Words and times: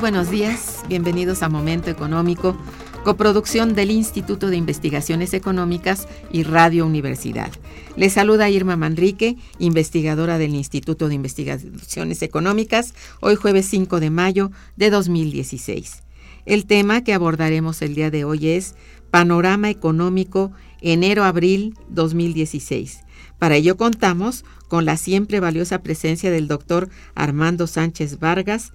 Buenos 0.00 0.30
días, 0.30 0.82
bienvenidos 0.88 1.42
a 1.42 1.50
Momento 1.50 1.90
Económico, 1.90 2.56
coproducción 3.04 3.74
del 3.74 3.90
Instituto 3.90 4.48
de 4.48 4.56
Investigaciones 4.56 5.34
Económicas 5.34 6.08
y 6.32 6.42
Radio 6.42 6.86
Universidad. 6.86 7.50
Les 7.96 8.14
saluda 8.14 8.48
Irma 8.48 8.76
Manrique, 8.76 9.36
investigadora 9.58 10.38
del 10.38 10.54
Instituto 10.54 11.08
de 11.08 11.16
Investigaciones 11.16 12.22
Económicas, 12.22 12.94
hoy 13.20 13.34
jueves 13.34 13.66
5 13.66 14.00
de 14.00 14.08
mayo 14.08 14.50
de 14.76 14.88
2016. 14.88 16.02
El 16.46 16.64
tema 16.64 17.04
que 17.04 17.12
abordaremos 17.12 17.82
el 17.82 17.94
día 17.94 18.10
de 18.10 18.24
hoy 18.24 18.48
es 18.48 18.76
Panorama 19.10 19.68
Económico 19.68 20.50
enero-abril 20.80 21.74
2016. 21.90 23.00
Para 23.38 23.56
ello 23.56 23.76
contamos 23.76 24.46
con 24.68 24.86
la 24.86 24.96
siempre 24.96 25.40
valiosa 25.40 25.82
presencia 25.82 26.30
del 26.30 26.48
doctor 26.48 26.88
Armando 27.14 27.66
Sánchez 27.66 28.18
Vargas, 28.18 28.72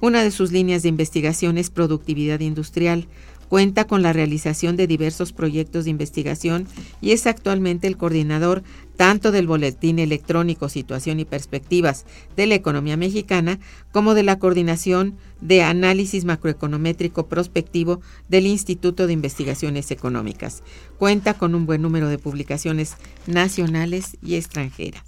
Una 0.01 0.23
de 0.23 0.31
sus 0.31 0.51
líneas 0.51 0.81
de 0.81 0.89
investigación 0.89 1.59
es 1.59 1.69
productividad 1.69 2.39
industrial, 2.39 3.07
Cuenta 3.51 3.85
con 3.85 4.01
la 4.01 4.13
realización 4.13 4.77
de 4.77 4.87
diversos 4.87 5.33
proyectos 5.33 5.83
de 5.83 5.89
investigación 5.89 6.67
y 7.01 7.11
es 7.11 7.27
actualmente 7.27 7.85
el 7.85 7.97
coordinador 7.97 8.63
tanto 9.01 9.31
del 9.31 9.47
Boletín 9.47 9.97
Electrónico 9.97 10.69
Situación 10.69 11.19
y 11.19 11.25
Perspectivas 11.25 12.05
de 12.35 12.45
la 12.45 12.53
Economía 12.53 12.97
Mexicana 12.97 13.57
como 13.91 14.13
de 14.13 14.21
la 14.21 14.37
Coordinación 14.37 15.17
de 15.41 15.63
Análisis 15.63 16.23
Macroeconométrico 16.23 17.25
Prospectivo 17.25 17.99
del 18.29 18.45
Instituto 18.45 19.07
de 19.07 19.13
Investigaciones 19.13 19.89
Económicas. 19.89 20.61
Cuenta 20.99 21.33
con 21.33 21.55
un 21.55 21.65
buen 21.65 21.81
número 21.81 22.09
de 22.09 22.19
publicaciones 22.19 22.93
nacionales 23.25 24.17
y 24.21 24.35
extranjeras. 24.35 25.01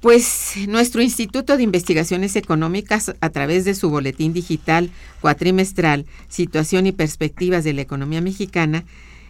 Pues 0.00 0.54
nuestro 0.66 1.02
Instituto 1.02 1.56
de 1.56 1.62
Investigaciones 1.62 2.34
Económicas, 2.34 3.14
a 3.20 3.30
través 3.30 3.64
de 3.64 3.76
su 3.76 3.90
boletín 3.90 4.32
digital 4.32 4.90
cuatrimestral 5.20 6.04
Situación 6.26 6.88
y 6.88 6.92
Perspectivas 6.92 7.62
de 7.62 7.74
la 7.74 7.82
Economía 7.82 8.20
Mexicana, 8.20 8.84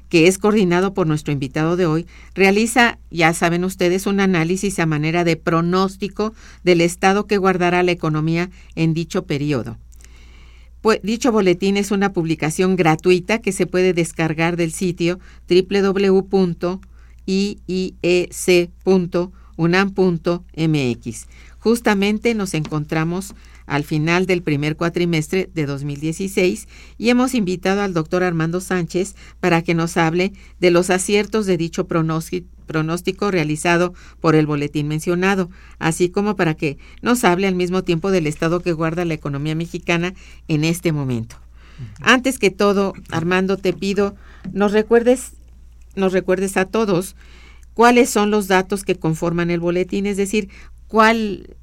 que 0.08 0.26
es 0.26 0.38
coordinado 0.38 0.94
por 0.94 1.06
nuestro 1.06 1.32
invitado 1.32 1.76
de 1.76 1.87
hoy, 1.87 2.06
realiza, 2.35 2.99
ya 3.11 3.32
saben 3.35 3.64
ustedes, 3.64 4.06
un 4.06 4.20
análisis 4.20 4.79
a 4.79 4.87
manera 4.87 5.25
de 5.25 5.37
pronóstico 5.37 6.35
del 6.64 6.81
estado 6.81 7.26
que 7.26 7.38
guardará 7.38 7.82
la 7.82 7.93
economía 7.93 8.50
en 8.75 8.94
dicho 8.94 9.26
periodo. 9.26 9.79
Pues, 10.81 11.00
dicho 11.03 11.32
boletín 11.32 11.76
es 11.76 11.91
una 11.91 12.12
publicación 12.12 12.76
gratuita 12.76 13.41
que 13.41 13.53
se 13.53 13.67
puede 13.67 13.93
descargar 13.93 14.56
del 14.56 14.73
sitio 14.73 15.19
www.iiec.org 15.49 16.76
unam.mx. 19.56 21.26
Justamente 21.59 22.35
nos 22.35 22.55
encontramos 22.55 23.35
al 23.67 23.85
final 23.85 24.27
del 24.27 24.43
primer 24.43 24.77
cuatrimestre 24.77 25.51
de 25.53 25.67
2016 25.67 26.69
y 26.99 27.11
hemos 27.11 27.35
invitado 27.35 27.83
al 27.83 27.95
doctor 27.95 28.23
Armando 28.23 28.61
Sánchez 28.61 29.15
para 29.41 29.63
que 29.63 29.75
nos 29.75 29.97
hable 29.97 30.33
de 30.61 30.71
los 30.71 30.91
aciertos 30.91 31.47
de 31.47 31.57
dicho 31.57 31.87
pronóstico 31.87 33.31
realizado 33.31 33.95
por 34.21 34.35
el 34.35 34.47
boletín 34.47 34.89
mencionado, 34.89 35.51
así 35.79 36.09
como 36.09 36.37
para 36.37 36.55
que 36.55 36.79
nos 37.03 37.25
hable 37.25 37.47
al 37.47 37.55
mismo 37.55 37.83
tiempo 37.85 38.11
del 38.11 38.27
estado 38.27 38.61
que 38.61 38.73
guarda 38.73 39.05
la 39.05 39.15
economía 39.15 39.55
mexicana 39.55 40.15
en 40.49 40.65
este 40.65 40.93
momento. 40.93 41.37
Antes 42.01 42.39
que 42.39 42.51
todo, 42.51 42.95
Armando, 43.11 43.59
te 43.59 43.73
pido 43.73 44.17
nos 44.53 44.73
recuerdes, 44.73 45.33
nos 45.95 46.12
recuerdes 46.12 46.57
a 46.57 46.65
todos 46.67 47.17
cuáles 47.75 48.09
son 48.09 48.31
los 48.31 48.49
datos 48.49 48.85
que 48.85 48.97
conforman 48.97 49.51
el 49.51 49.61
boletín, 49.61 50.07
es 50.07 50.17
decir, 50.17 50.49
cuál 50.87 51.57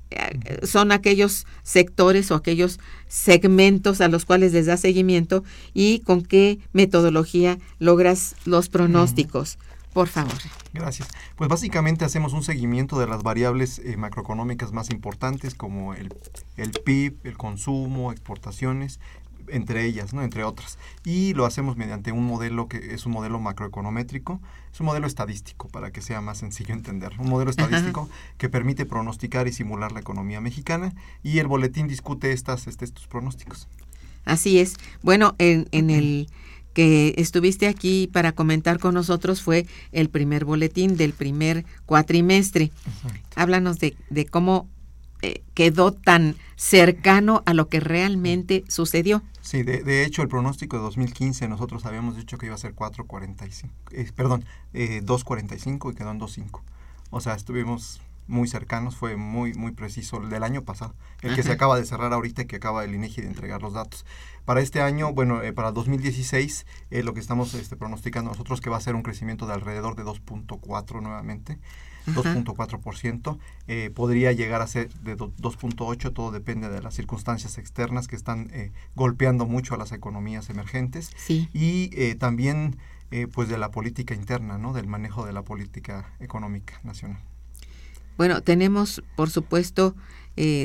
son 0.64 0.92
aquellos 0.92 1.46
sectores 1.64 2.32
o 2.32 2.36
aquellos 2.36 2.80
segmentos 3.08 4.02
a 4.02 4.08
los 4.08 4.26
cuales 4.26 4.54
les 4.54 4.66
da 4.66 4.78
seguimiento 4.78 5.44
y 5.74 6.00
con 6.00 6.24
qué 6.24 6.60
metodología 6.74 7.58
logras 7.80 8.36
los 8.46 8.70
pronósticos. 8.70 9.58
Por 9.94 10.08
favor. 10.08 10.34
Gracias. 10.74 11.08
Pues 11.36 11.50
básicamente 11.50 12.04
hacemos 12.04 12.34
un 12.34 12.44
seguimiento 12.44 13.00
de 13.00 13.06
las 13.06 13.22
variables 13.22 13.78
eh, 13.78 13.96
macroeconómicas 13.96 14.72
más 14.72 14.90
importantes 14.90 15.54
como 15.54 15.94
el, 15.94 16.12
el 16.58 16.72
PIB, 16.72 17.18
el 17.24 17.38
consumo, 17.38 18.12
exportaciones, 18.12 19.00
entre 19.54 19.86
ellas, 19.86 20.14
¿no? 20.14 20.24
entre 20.24 20.44
otras. 20.44 20.78
Y 21.06 21.34
lo 21.34 21.46
hacemos 21.46 21.78
mediante 21.78 22.12
un 22.12 22.26
modelo 22.26 22.68
que 22.68 22.94
es 22.94 23.06
un 23.06 23.14
modelo 23.14 23.40
macroeconométrico, 23.40 24.42
es 24.72 24.80
un 24.80 24.88
modelo 24.88 25.08
estadístico 25.08 25.68
para 25.70 25.92
que 25.92 26.02
sea 26.02 26.22
más 26.22 26.40
sencillo 26.40 26.74
entender. 26.74 27.14
Un 27.20 27.30
modelo 27.30 27.52
estadístico 27.52 28.10
que 28.38 28.50
permite 28.50 28.86
pronosticar 28.86 29.48
y 29.48 29.54
simular 29.54 29.92
la 29.92 30.00
economía 30.00 30.42
mexicana 30.42 30.94
y 31.22 31.40
el 31.40 31.48
boletín 31.48 31.88
discute 31.88 32.32
estas, 32.32 32.68
este, 32.68 32.86
estos 32.86 33.08
pronósticos. 33.08 33.68
Así 34.26 34.60
es. 34.60 34.76
Bueno, 35.02 35.36
en, 35.38 35.68
en 35.72 35.90
el 35.90 36.28
que 36.74 37.14
estuviste 37.18 37.68
aquí 37.68 38.10
para 38.12 38.32
comentar 38.32 38.80
con 38.80 38.96
nosotros 38.96 39.42
fue 39.42 39.68
el 39.92 40.10
primer 40.10 40.44
boletín 40.44 40.98
del 40.98 41.14
primer 41.14 41.66
cuatrimestre. 41.86 42.72
Háblanos 43.36 43.80
de, 43.80 43.96
de 44.10 44.26
cómo 44.26 44.68
eh, 45.24 45.42
quedó 45.54 45.94
tan 45.94 46.36
cercano 46.58 47.44
a 47.46 47.54
lo 47.54 47.70
que 47.70 47.80
realmente 47.80 48.66
sucedió. 48.68 49.24
Sí, 49.40 49.64
de, 49.64 50.04
hecho 50.04 50.22
el 50.22 50.28
pronóstico 50.28 50.76
de 50.76 50.84
2015 50.84 51.48
nosotros 51.48 51.86
habíamos 51.86 52.18
dicho 52.18 52.38
que 52.38 52.48
iba 52.48 52.56
a 52.56 52.58
ser 52.58 52.76
4.45, 52.76 53.70
eh, 53.92 54.12
perdón, 54.14 54.44
eh, 54.74 55.02
2.45 55.02 55.94
y 55.94 55.96
quedó 55.96 56.12
en 56.12 56.20
2.5. 56.20 56.60
O 57.10 57.22
sea, 57.22 57.36
estuvimos 57.36 58.02
muy 58.28 58.50
cercanos, 58.50 58.98
fue 58.98 59.16
muy 59.16 59.54
muy 59.54 59.72
preciso 59.72 60.18
el 60.22 60.30
del 60.30 60.44
año 60.44 60.64
pasado, 60.64 60.94
el 61.22 61.36
que 61.36 61.44
se 61.44 61.54
acaba 61.54 61.78
de 61.78 61.86
cerrar 61.86 62.12
ahorita 62.12 62.42
y 62.42 62.46
que 62.46 62.58
acaba 62.58 62.84
el 62.84 62.94
INEGI 62.94 63.22
de 63.22 63.28
entregar 63.28 63.62
los 63.62 63.72
datos. 63.72 64.06
Para 64.44 64.60
este 64.60 64.82
año, 64.82 65.14
bueno, 65.14 65.42
eh, 65.42 65.54
para 65.54 65.72
2016, 65.72 66.66
lo 66.92 67.14
que 67.14 67.22
estamos 67.22 67.54
este, 67.54 67.78
pronosticando 67.78 68.32
nosotros 68.32 68.60
que 68.60 68.70
va 68.70 68.76
a 68.76 68.82
ser 68.82 68.96
un 68.96 69.04
crecimiento 69.04 69.48
de 69.48 69.54
alrededor 69.54 69.96
de 69.96 70.04
2.4 70.04 71.02
nuevamente. 71.02 71.60
2.4%, 72.08 73.38
eh, 73.68 73.92
podría 73.94 74.32
llegar 74.32 74.62
a 74.62 74.68
ser 74.68 74.94
de 74.94 75.18
2.8, 75.18 76.14
todo 76.14 76.32
depende 76.32 76.70
de 76.70 76.82
las 76.82 76.94
circunstancias 76.94 77.58
externas 77.58 78.08
que 78.08 78.16
están 78.16 78.50
eh, 78.52 78.72
golpeando 78.96 79.46
mucho 79.46 79.76
a 79.76 79.78
las 79.78 79.92
economías 79.92 80.50
emergentes. 80.50 81.12
Y 81.28 81.90
eh, 81.94 82.16
también 82.16 82.78
pues 83.32 83.48
de 83.48 83.60
la 83.60 83.70
política 83.70 84.16
interna, 84.16 84.58
¿no? 84.58 84.74
del 84.74 84.88
manejo 84.88 85.24
de 85.24 85.34
la 85.34 85.44
política 85.44 86.16
económica 86.20 86.80
nacional. 86.84 87.20
Bueno, 88.18 88.42
tenemos 88.42 89.04
por 89.16 89.30
supuesto 89.30 89.96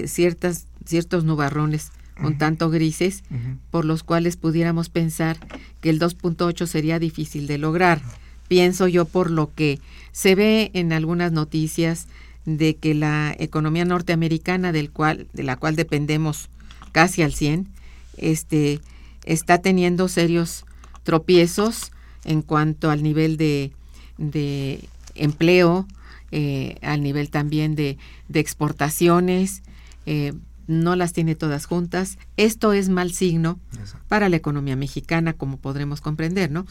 ciertas, 0.06 0.67
ciertos 0.87 1.25
nubarrones 1.25 1.93
un 2.23 2.38
tanto 2.38 2.70
grises, 2.70 3.23
por 3.70 3.84
los 3.84 4.02
cuales 4.02 4.37
pudiéramos 4.37 4.88
pensar 4.88 5.37
que 5.81 5.91
el 5.91 6.00
2.8 6.00 6.67
sería 6.67 6.99
difícil 6.99 7.46
de 7.46 7.58
lograr. 7.58 8.00
Pienso 8.49 8.88
yo 8.88 9.05
por 9.05 9.31
lo 9.31 9.55
que 9.55 9.79
se 10.19 10.35
ve 10.35 10.73
en 10.75 10.93
algunas 10.93 11.31
noticias 11.31 12.09
de 12.44 12.75
que 12.75 12.93
la 12.93 13.32
economía 13.38 13.85
norteamericana 13.85 14.73
del 14.73 14.91
cual 14.91 15.29
de 15.32 15.44
la 15.44 15.55
cual 15.55 15.76
dependemos 15.76 16.49
casi 16.91 17.23
al 17.23 17.32
100 17.32 17.69
este 18.17 18.81
está 19.25 19.59
teniendo 19.59 20.09
serios 20.09 20.65
tropiezos 21.05 21.93
en 22.25 22.43
cuanto 22.43 22.91
al 22.91 23.05
nivel 23.05 23.37
de, 23.37 23.70
de 24.17 24.88
empleo 25.15 25.87
eh, 26.32 26.79
al 26.82 27.00
nivel 27.05 27.31
también 27.31 27.76
de, 27.76 27.97
de 28.26 28.41
exportaciones 28.41 29.62
eh, 30.05 30.32
no 30.67 30.96
las 30.96 31.15
tiene 31.15 31.34
todas 31.34 31.65
juntas. 31.65 32.19
Esto 32.37 32.75
es 32.75 32.91
mal 32.91 33.13
signo 33.13 33.58
para 34.06 34.29
la 34.29 34.37
economía 34.37 34.77
mexicana, 34.77 35.32
como 35.32 35.56
podremos 35.56 36.03
comprender, 36.03 36.51
¿no? 36.51 36.67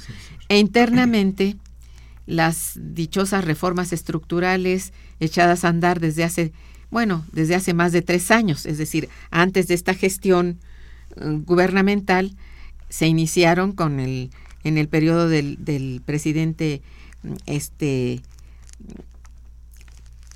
E 0.49 0.59
internamente 0.59 1.57
las 2.27 2.73
dichosas 2.75 3.45
reformas 3.45 3.93
estructurales 3.93 4.93
echadas 5.19 5.63
a 5.63 5.69
andar 5.69 5.99
desde 5.99 6.23
hace, 6.23 6.53
bueno, 6.91 7.25
desde 7.31 7.55
hace 7.55 7.73
más 7.73 7.93
de 7.93 8.03
tres 8.03 8.29
años, 8.29 8.65
es 8.67 8.77
decir, 8.77 9.09
antes 9.31 9.67
de 9.67 9.73
esta 9.73 9.95
gestión 9.95 10.59
eh, 11.15 11.41
gubernamental, 11.45 12.35
se 12.89 13.07
iniciaron 13.07 13.71
con 13.71 13.99
el, 13.99 14.29
en 14.63 14.77
el 14.77 14.87
periodo 14.89 15.27
del, 15.29 15.63
del 15.63 16.01
presidente, 16.05 16.81
este, 17.45 18.21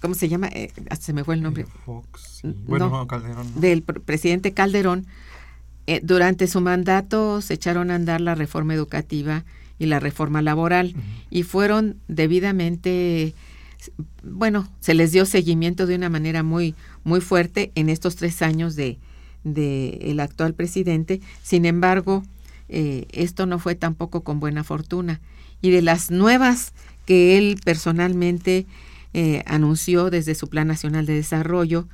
¿cómo 0.01 0.15
se 0.15 0.29
llama? 0.29 0.47
Eh, 0.47 0.71
se 0.99 1.13
me 1.13 1.23
fue 1.23 1.35
el 1.35 1.43
nombre. 1.43 1.65
Fox, 1.85 2.41
bueno, 2.43 3.05
Calderón. 3.07 3.47
Del 3.59 3.83
presidente 3.83 4.53
Calderón. 4.53 5.05
Eh, 5.87 5.99
durante 6.03 6.47
su 6.47 6.61
mandato 6.61 7.41
se 7.41 7.55
echaron 7.55 7.91
a 7.91 7.95
andar 7.95 8.21
la 8.21 8.35
reforma 8.35 8.73
educativa 8.73 9.43
y 9.81 9.87
la 9.87 9.99
reforma 9.99 10.43
laboral. 10.43 10.93
Y 11.31 11.41
fueron 11.41 11.97
debidamente 12.07 13.33
bueno 14.21 14.69
se 14.79 14.93
les 14.93 15.11
dio 15.11 15.25
seguimiento 15.25 15.87
de 15.87 15.95
una 15.95 16.07
manera 16.07 16.43
muy 16.43 16.75
muy 17.03 17.19
fuerte 17.19 17.71
en 17.73 17.89
estos 17.89 18.15
tres 18.15 18.43
años 18.43 18.75
de, 18.75 18.99
de 19.43 19.97
el 20.03 20.19
actual 20.19 20.53
presidente. 20.53 21.19
Sin 21.41 21.65
embargo 21.65 22.21
eh, 22.69 23.07
esto 23.11 23.47
no 23.47 23.57
fue 23.57 23.73
tampoco 23.73 24.21
con 24.23 24.39
buena 24.39 24.63
fortuna. 24.63 25.19
Y 25.63 25.71
de 25.71 25.81
las 25.81 26.11
nuevas 26.11 26.73
que 27.07 27.39
él 27.39 27.59
personalmente 27.65 28.67
eh, 29.13 29.41
anunció 29.47 30.11
desde 30.11 30.35
su 30.35 30.47
Plan 30.47 30.67
Nacional 30.67 31.07
de 31.07 31.15
Desarrollo 31.15 31.87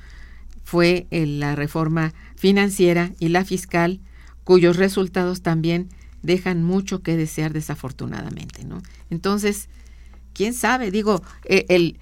fue 0.62 1.06
eh, 1.10 1.24
la 1.24 1.56
reforma 1.56 2.12
financiera 2.36 3.12
y 3.18 3.28
la 3.28 3.46
fiscal, 3.46 4.00
cuyos 4.44 4.76
resultados 4.76 5.40
también 5.40 5.88
dejan 6.28 6.62
mucho 6.62 7.02
que 7.02 7.16
desear 7.16 7.52
desafortunadamente, 7.52 8.64
¿no? 8.64 8.82
Entonces, 9.10 9.68
quién 10.34 10.54
sabe, 10.54 10.92
digo, 10.92 11.22
e, 11.44 11.66
el, 11.68 11.98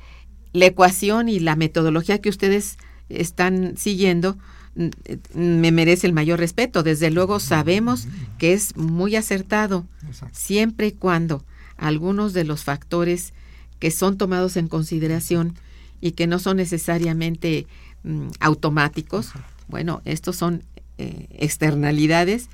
la 0.52 0.66
ecuación 0.66 1.28
y 1.30 1.38
la 1.38 1.56
metodología 1.56 2.20
que 2.20 2.28
ustedes 2.28 2.76
están 3.08 3.76
siguiendo 3.76 4.36
mm, 4.74 5.38
me 5.38 5.72
merece 5.72 6.06
el 6.06 6.12
mayor 6.12 6.40
respeto. 6.40 6.82
Desde 6.82 7.10
luego 7.10 7.40
sabemos 7.40 8.08
que 8.38 8.52
es 8.52 8.76
muy 8.76 9.16
acertado, 9.16 9.86
siempre 10.32 10.88
y 10.88 10.92
cuando 10.92 11.44
algunos 11.76 12.32
de 12.32 12.44
los 12.44 12.64
factores 12.64 13.32
que 13.78 13.90
son 13.90 14.18
tomados 14.18 14.56
en 14.56 14.68
consideración 14.68 15.54
y 16.00 16.12
que 16.12 16.26
no 16.26 16.38
son 16.38 16.56
necesariamente 16.56 17.66
mm, 18.02 18.28
automáticos. 18.40 19.30
Bueno, 19.68 20.02
estos 20.04 20.36
son 20.36 20.62
eh, 20.98 21.26
externalidades, 21.30 22.48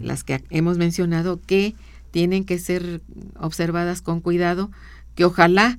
las 0.00 0.24
que 0.24 0.42
hemos 0.50 0.78
mencionado, 0.78 1.40
que 1.40 1.74
tienen 2.10 2.44
que 2.44 2.58
ser 2.58 3.02
observadas 3.36 4.02
con 4.02 4.20
cuidado, 4.20 4.70
que 5.14 5.24
ojalá 5.24 5.78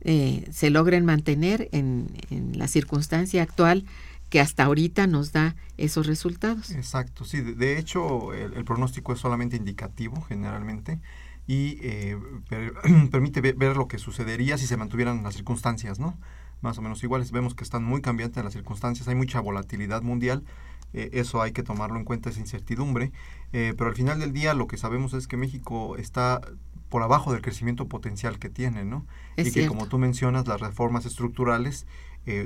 eh, 0.00 0.46
se 0.52 0.70
logren 0.70 1.04
mantener 1.04 1.68
en, 1.72 2.08
la 2.54 2.68
circunstancia 2.68 3.42
actual 3.42 3.84
que 4.30 4.40
hasta 4.40 4.64
ahorita 4.64 5.06
nos 5.06 5.32
da 5.32 5.56
esos 5.76 6.06
resultados. 6.06 6.70
Exacto, 6.70 7.24
sí, 7.24 7.40
de, 7.40 7.78
hecho 7.78 8.32
el, 8.34 8.64
pronóstico 8.64 9.12
es 9.12 9.18
solamente 9.18 9.56
indicativo 9.56 10.20
generalmente 10.22 11.00
y 11.46 11.78
eh, 11.82 12.16
permite 13.10 13.40
ver, 13.40 13.76
lo 13.76 13.88
que 13.88 13.98
sucedería 13.98 14.58
si 14.58 14.66
se 14.66 14.76
mantuvieran 14.76 15.22
las 15.22 15.34
circunstancias, 15.34 15.98
¿no? 15.98 16.16
Más 16.60 16.76
o 16.78 16.82
menos 16.82 17.02
iguales. 17.02 17.30
Vemos 17.32 17.54
que 17.54 17.64
están 17.64 17.84
muy 17.84 18.00
cambiantes 18.02 18.44
las 18.44 18.52
circunstancias, 18.52 19.08
hay 19.08 19.14
mucha 19.14 19.40
volatilidad 19.40 20.02
mundial, 20.02 20.44
eh, 20.92 21.10
eso 21.12 21.42
hay 21.42 21.52
que 21.52 21.62
tomarlo 21.62 21.96
en 21.98 22.04
cuenta, 22.04 22.30
esa 22.30 22.40
incertidumbre, 22.40 23.12
eh, 23.52 23.74
pero 23.76 23.90
al 23.90 23.96
final 23.96 24.20
del 24.20 24.32
día 24.32 24.54
lo 24.54 24.66
que 24.66 24.76
sabemos 24.76 25.14
es 25.14 25.26
que 25.26 25.36
México 25.36 25.96
está 25.96 26.40
por 26.88 27.02
abajo 27.02 27.32
del 27.32 27.42
crecimiento 27.42 27.86
potencial 27.86 28.38
que 28.38 28.48
tiene, 28.48 28.84
¿no? 28.84 29.06
y 29.36 29.50
que 29.50 29.66
como 29.66 29.88
tú 29.88 29.98
mencionas, 29.98 30.46
las 30.46 30.60
reformas 30.60 31.04
estructurales 31.04 31.86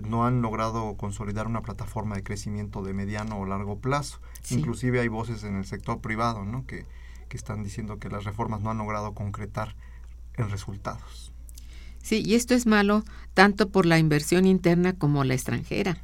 no 0.09 0.25
han 0.25 0.43
logrado 0.43 0.95
consolidar 0.97 1.49
una 1.49 1.63
plataforma 1.63 2.15
de 2.15 2.23
crecimiento 2.23 2.83
de 2.83 2.93
mediano 2.93 3.41
o 3.41 3.47
largo 3.47 3.81
plazo. 3.81 4.21
Inclusive 4.51 5.01
hay 5.01 5.09
voces 5.09 5.43
en 5.43 5.57
el 5.57 5.65
sector 5.65 6.01
privado, 6.01 6.45
¿no? 6.45 6.65
Que, 6.67 6.87
que 7.29 7.37
están 7.37 7.65
diciendo 7.65 7.99
que 7.99 8.09
las 8.09 8.23
reformas 8.23 8.61
no 8.61 8.71
han 8.71 8.79
logrado 8.79 9.13
concretar 9.13 9.75
en 10.37 10.51
resultados. 10.51 11.33
Sí, 12.03 12.23
y 12.25 12.35
esto 12.35 12.55
es 12.55 12.67
malo 12.67 13.05
tanto 13.33 13.71
por 13.71 13.87
la 13.87 13.99
inversión 13.99 14.45
interna 14.45 14.93
como 14.93 15.25
la 15.25 15.35
extranjera, 15.35 15.97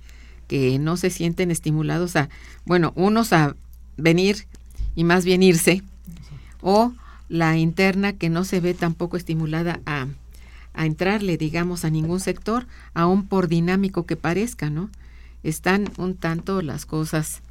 que 0.48 0.78
no 0.78 0.96
se 0.96 1.10
sienten 1.10 1.50
estimulados 1.50 2.16
a, 2.16 2.28
bueno, 2.64 2.92
unos 2.96 3.32
a 3.32 3.54
venir 3.96 4.46
y 4.96 5.04
más 5.04 5.24
bien 5.24 5.42
irse, 5.42 5.82
o 6.60 6.92
la 7.28 7.56
interna 7.56 8.14
que 8.14 8.30
no 8.30 8.44
se 8.44 8.60
ve 8.60 8.74
tampoco 8.74 9.16
estimulada 9.16 9.80
a, 9.86 10.08
a 10.74 10.86
entrarle, 10.86 11.36
digamos, 11.36 11.84
a 11.84 11.90
ningún 11.90 12.20
sector, 12.20 12.66
aún 12.94 13.26
por 13.26 13.48
dinámico 13.48 14.06
que 14.06 14.16
parezca, 14.16 14.70
¿no? 14.70 14.90
Están 15.42 15.90
un 15.98 16.16
tanto 16.16 16.62
las 16.62 16.86
cosas 16.86 17.42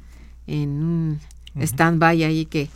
en 0.46 0.82
un 0.82 1.20
stand-by 1.56 2.24
ahí 2.24 2.46
que 2.46 2.68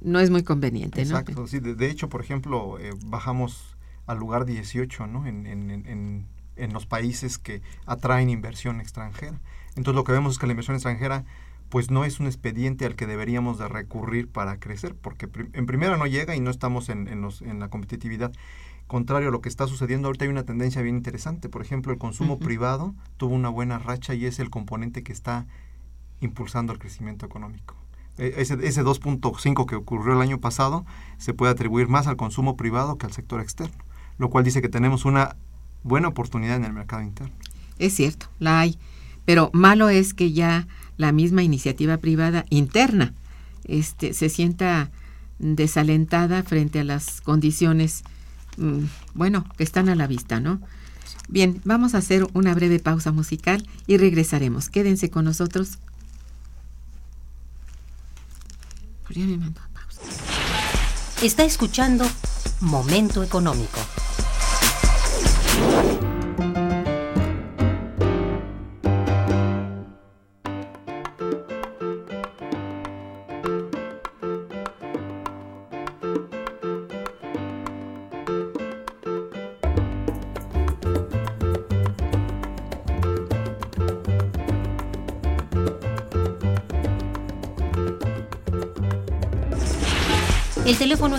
no 0.00 0.20
es 0.20 0.30
muy 0.30 0.42
conveniente. 0.42 1.02
Exacto, 1.02 1.46
sí, 1.46 1.60
de, 1.60 1.90
hecho, 1.90 2.08
por 2.08 2.20
ejemplo, 2.20 2.78
eh, 2.78 2.92
bajamos 3.06 3.76
al 4.06 4.18
lugar 4.18 4.46
18 4.46 5.06
¿no? 5.06 5.26
En, 5.26 5.46
en, 5.46 5.70
en, 5.70 6.26
en, 6.56 6.72
los 6.72 6.86
países 6.86 7.38
que 7.38 7.62
atraen 7.86 8.30
inversión 8.30 8.80
extranjera. 8.80 9.38
Entonces 9.76 9.94
lo 9.94 10.04
que 10.04 10.12
vemos 10.12 10.32
es 10.32 10.38
que 10.38 10.46
la 10.46 10.52
inversión 10.52 10.76
extranjera 10.76 11.24
pues 11.72 11.90
no 11.90 12.04
es 12.04 12.20
un 12.20 12.26
expediente 12.26 12.84
al 12.84 12.96
que 12.96 13.06
deberíamos 13.06 13.58
de 13.58 13.66
recurrir 13.66 14.28
para 14.28 14.60
crecer, 14.60 14.94
porque 14.94 15.26
en 15.54 15.64
primera 15.64 15.96
no 15.96 16.06
llega 16.06 16.36
y 16.36 16.40
no 16.40 16.50
estamos 16.50 16.90
en, 16.90 17.22
los, 17.22 17.40
en 17.40 17.60
la 17.60 17.68
competitividad. 17.68 18.30
Contrario 18.86 19.30
a 19.30 19.32
lo 19.32 19.40
que 19.40 19.48
está 19.48 19.66
sucediendo, 19.66 20.08
ahorita 20.08 20.26
hay 20.26 20.30
una 20.30 20.44
tendencia 20.44 20.82
bien 20.82 20.96
interesante. 20.96 21.48
Por 21.48 21.62
ejemplo, 21.62 21.90
el 21.90 21.98
consumo 21.98 22.38
privado 22.38 22.94
tuvo 23.16 23.34
una 23.34 23.48
buena 23.48 23.78
racha 23.78 24.12
y 24.12 24.26
es 24.26 24.38
el 24.38 24.50
componente 24.50 25.02
que 25.02 25.12
está 25.12 25.46
impulsando 26.20 26.74
el 26.74 26.78
crecimiento 26.78 27.24
económico. 27.24 27.74
E, 28.18 28.34
ese, 28.36 28.58
ese 28.66 28.84
2.5 28.84 29.64
que 29.64 29.76
ocurrió 29.76 30.12
el 30.12 30.20
año 30.20 30.40
pasado 30.40 30.84
se 31.16 31.32
puede 31.32 31.52
atribuir 31.52 31.88
más 31.88 32.06
al 32.06 32.16
consumo 32.16 32.54
privado 32.54 32.98
que 32.98 33.06
al 33.06 33.12
sector 33.12 33.40
externo, 33.40 33.82
lo 34.18 34.28
cual 34.28 34.44
dice 34.44 34.60
que 34.60 34.68
tenemos 34.68 35.06
una 35.06 35.36
buena 35.84 36.08
oportunidad 36.08 36.56
en 36.56 36.66
el 36.66 36.74
mercado 36.74 37.02
interno. 37.02 37.34
Es 37.78 37.94
cierto, 37.94 38.26
la 38.38 38.60
hay, 38.60 38.78
pero 39.24 39.50
malo 39.52 39.88
es 39.88 40.14
que 40.14 40.32
ya 40.32 40.66
la 40.96 41.12
misma 41.12 41.42
iniciativa 41.42 41.96
privada 41.98 42.44
interna 42.50 43.14
este, 43.64 44.14
se 44.14 44.28
sienta 44.28 44.90
desalentada 45.38 46.42
frente 46.42 46.80
a 46.80 46.84
las 46.84 47.20
condiciones, 47.20 48.02
mm, 48.56 48.84
bueno, 49.14 49.44
que 49.56 49.64
están 49.64 49.88
a 49.88 49.94
la 49.94 50.06
vista, 50.06 50.40
¿no? 50.40 50.60
Bien, 51.28 51.60
vamos 51.64 51.94
a 51.94 51.98
hacer 51.98 52.26
una 52.34 52.54
breve 52.54 52.78
pausa 52.78 53.12
musical 53.12 53.66
y 53.86 53.96
regresaremos. 53.96 54.68
Quédense 54.68 55.10
con 55.10 55.24
nosotros 55.24 55.78
Está 61.22 61.44
escuchando 61.44 62.04
Momento 62.60 63.22
Económico. 63.22 63.78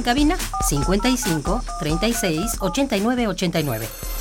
Cabina 0.04 0.38
55 0.70 1.62
36 1.80 2.58
89 2.60 3.28
89. 3.28 4.13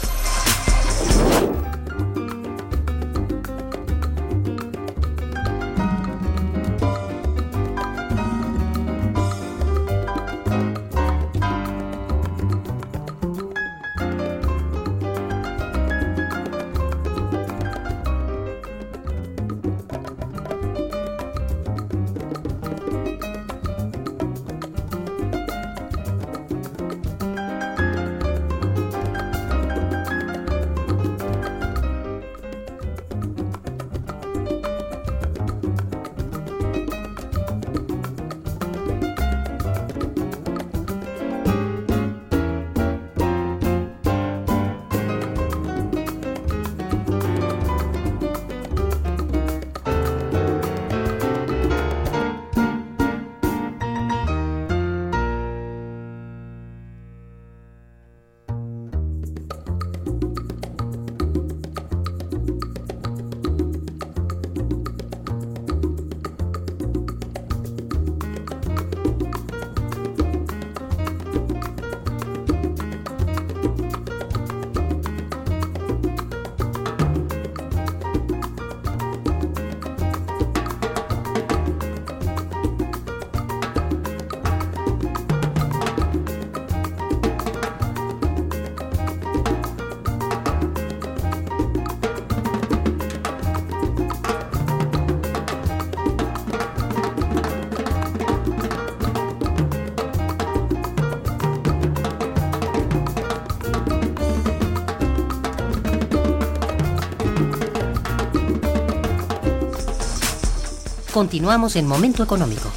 Continuamos 111.22 111.76
en 111.76 111.86
Momento 111.86 112.24
Económico. 112.24 112.68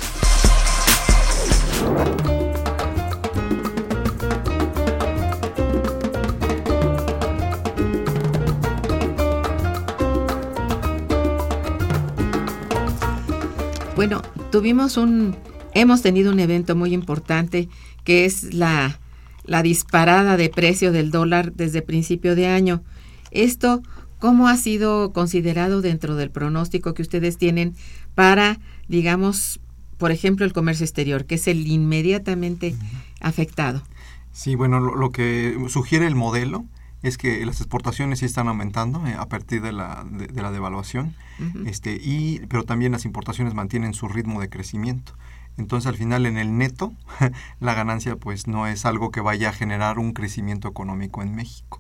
Bueno, 13.96 14.22
tuvimos 14.52 14.98
un, 14.98 15.36
hemos 15.74 16.04
tenido 16.04 16.32
un 16.32 16.40
evento 16.40 16.76
muy 16.76 16.94
importante 16.94 17.68
que 18.04 18.26
es 18.26 18.54
la, 18.54 19.00
la 19.46 19.64
disparada 19.64 20.38
de 20.38 20.50
precio 20.50 20.92
del 20.92 21.10
dólar 21.10 21.54
desde 21.54 21.82
principio 21.82 22.36
de 22.36 22.46
año. 22.46 22.84
Esto 23.32 23.82
¿cómo 24.26 24.48
ha 24.48 24.58
sido 24.58 25.14
considerado 25.14 25.84
dentro 25.84 26.16
del 26.16 26.32
pronóstico 26.32 26.96
que 26.96 27.04
ustedes 27.04 27.38
tienen 27.38 27.76
para, 28.16 28.58
digamos, 28.88 29.60
por 30.00 30.10
ejemplo, 30.10 30.48
el 30.48 30.52
comercio 30.52 30.84
exterior, 30.84 31.26
que 31.26 31.36
es 31.36 31.48
el 31.48 31.68
inmediatamente 31.68 32.76
afectado? 33.22 33.84
Sí, 34.32 34.56
bueno, 34.56 34.80
lo, 34.80 35.12
que 35.12 35.56
sugiere 35.68 36.08
el 36.08 36.16
modelo 36.16 36.66
es 37.04 37.20
que 37.20 37.46
las 37.46 37.62
exportaciones 37.62 38.18
sí 38.18 38.26
están 38.26 38.48
aumentando 38.48 39.06
eh, 39.06 39.14
a 39.14 39.28
partir 39.28 39.62
de 39.62 39.74
la, 39.74 40.04
de, 40.10 40.42
la 40.42 40.50
devaluación, 40.50 41.14
este, 41.68 41.94
y, 41.94 42.40
pero 42.50 42.64
también 42.64 42.94
las 42.94 43.06
importaciones 43.06 43.54
mantienen 43.54 43.94
su 43.94 44.08
ritmo 44.08 44.42
de 44.42 44.50
crecimiento. 44.50 45.14
Entonces 45.56 45.88
al 45.88 45.98
final 45.98 46.26
en 46.26 46.40
el 46.40 46.58
neto 46.58 46.94
la 47.60 47.76
ganancia 47.76 48.16
pues 48.16 48.48
no 48.48 48.66
es 48.66 48.88
algo 48.88 49.12
que 49.12 49.22
vaya 49.22 49.50
a 49.50 49.54
generar 49.54 50.00
un 50.00 50.14
crecimiento 50.14 50.68
económico 50.68 51.22
en 51.22 51.36
México. 51.36 51.80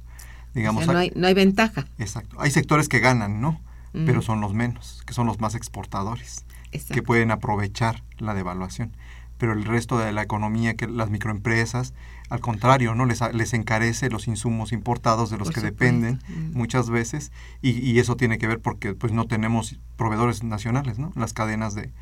Digamos, 0.56 0.88
no, 0.88 0.98
hay, 0.98 1.12
no 1.16 1.28
hay 1.28 1.34
ventaja. 1.34 1.86
Exacto. 2.00 2.38
Hay 2.40 2.50
sectores 2.50 2.88
que 2.88 3.00
ganan, 3.00 3.42
¿no? 3.42 3.62
Pero 4.06 4.22
son 4.22 4.42
los 4.42 4.54
menos, 4.54 5.04
que 5.06 5.14
son 5.14 5.26
los 5.26 5.40
más 5.40 5.56
exportadores, 5.56 6.44
que 6.92 7.02
pueden 7.02 7.32
aprovechar 7.32 8.04
la 8.18 8.34
devaluación. 8.34 8.92
Pero 9.38 9.54
el 9.54 9.64
resto 9.64 9.98
de 9.98 10.12
la 10.12 10.22
economía, 10.22 10.74
que 10.74 10.88
las 10.88 11.10
microempresas, 11.10 11.94
al 12.30 12.42
contrario, 12.42 12.94
¿no? 12.94 13.06
Les, 13.06 13.22
les 13.34 13.54
encarece 13.54 14.10
los 14.10 14.28
insumos 14.28 14.74
importados 14.74 15.30
de 15.30 15.38
los 15.38 15.50
que 15.50 15.62
dependen 15.62 16.20
muchas 16.52 16.90
veces 16.90 17.32
y, 17.62 17.72
y, 17.72 18.00
eso 18.00 18.18
tiene 18.18 18.38
que 18.38 18.48
ver 18.48 18.60
porque 18.60 18.94
pues 18.94 19.14
no 19.14 19.28
tenemos 19.28 19.80
proveedores 19.96 20.44
nacionales, 20.44 21.00
¿no? 21.00 21.14
Las 21.16 21.32
cadenas 21.32 21.74
de, 21.74 21.94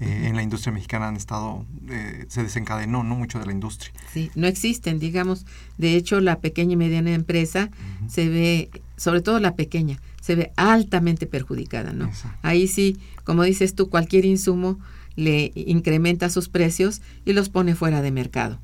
eh, 0.00 0.26
en 0.26 0.36
la 0.36 0.42
industria 0.42 0.72
mexicana 0.72 1.08
han 1.08 1.16
estado, 1.16 1.66
eh, 1.88 2.26
se 2.28 2.42
desencadenó 2.42 3.02
no 3.02 3.16
mucho 3.16 3.38
de 3.38 3.46
la 3.46 3.52
industria. 3.52 3.92
Sí, 4.12 4.30
no 4.34 4.46
existen, 4.46 4.98
digamos, 4.98 5.44
de 5.76 5.96
hecho 5.96 6.20
la 6.20 6.38
pequeña 6.38 6.74
y 6.74 6.76
mediana 6.76 7.12
empresa 7.12 7.70
se 8.08 8.28
ve, 8.28 8.70
sobre 8.96 9.22
todo 9.22 9.40
la 9.40 9.56
pequeña, 9.56 10.00
se 10.20 10.36
ve 10.36 10.52
altamente 10.56 11.26
perjudicada, 11.26 11.92
¿no? 11.92 12.10
Ahí 12.42 12.68
sí, 12.68 12.98
como 13.24 13.42
dices 13.42 13.74
tú, 13.74 13.90
cualquier 13.90 14.24
insumo 14.24 14.78
le 15.16 15.50
incrementa 15.56 16.30
sus 16.30 16.48
precios 16.48 17.02
y 17.24 17.32
los 17.32 17.48
pone 17.48 17.74
fuera 17.74 18.00
de 18.00 18.12
mercado. 18.12 18.60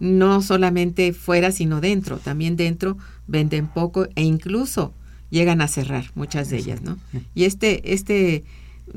No 0.00 0.42
solamente 0.42 1.12
fuera, 1.12 1.52
sino 1.52 1.80
dentro. 1.80 2.18
También 2.18 2.56
dentro 2.56 2.98
venden 3.28 3.68
poco 3.68 4.08
e 4.16 4.24
incluso 4.24 4.92
llegan 5.30 5.60
a 5.60 5.68
cerrar 5.68 6.10
muchas 6.16 6.50
de 6.50 6.56
ellas, 6.58 6.82
¿no? 6.82 6.98
Y 7.36 7.44
este, 7.44 7.92
este 7.94 8.42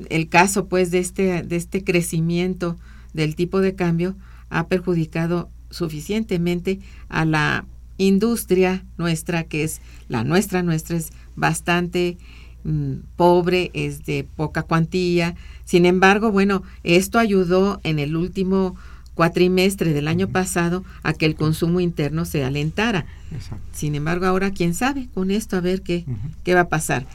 el 0.09 0.29
caso 0.29 0.67
pues 0.67 0.91
de 0.91 0.99
este, 0.99 1.43
de 1.43 1.55
este 1.55 1.83
crecimiento 1.83 2.77
del 3.13 3.35
tipo 3.35 3.61
de 3.61 3.75
cambio 3.75 4.15
ha 4.49 4.67
perjudicado 4.67 5.49
suficientemente 5.69 6.79
a 7.09 7.25
la 7.25 7.65
industria 7.97 8.85
nuestra, 8.97 9.43
que 9.43 9.63
es 9.63 9.81
la 10.07 10.23
nuestra, 10.23 10.63
nuestra 10.63 10.97
es 10.97 11.11
bastante 11.35 12.17
mm, 12.63 12.93
pobre, 13.15 13.71
es 13.73 14.05
de 14.05 14.25
poca 14.35 14.63
cuantía. 14.63 15.35
Sin 15.65 15.85
embargo, 15.85 16.31
bueno, 16.31 16.63
esto 16.83 17.19
ayudó 17.19 17.79
en 17.83 17.99
el 17.99 18.15
último 18.15 18.75
cuatrimestre 19.13 19.91
del 19.91 20.07
año 20.07 20.29
pasado 20.29 20.85
a 21.03 21.11
que 21.13 21.25
el 21.25 21.35
consumo 21.35 21.81
interno 21.81 22.23
se 22.23 22.43
alentara. 22.43 23.05
Sin 23.73 23.95
embargo, 23.95 24.25
ahora 24.25 24.51
quién 24.51 24.73
sabe 24.73 25.09
con 25.13 25.29
esto 25.29 25.57
a 25.57 25.61
ver 25.61 25.81
qué, 25.81 26.05
qué 26.43 26.55
va 26.55 26.61
a 26.61 26.69
pasar. 26.69 27.05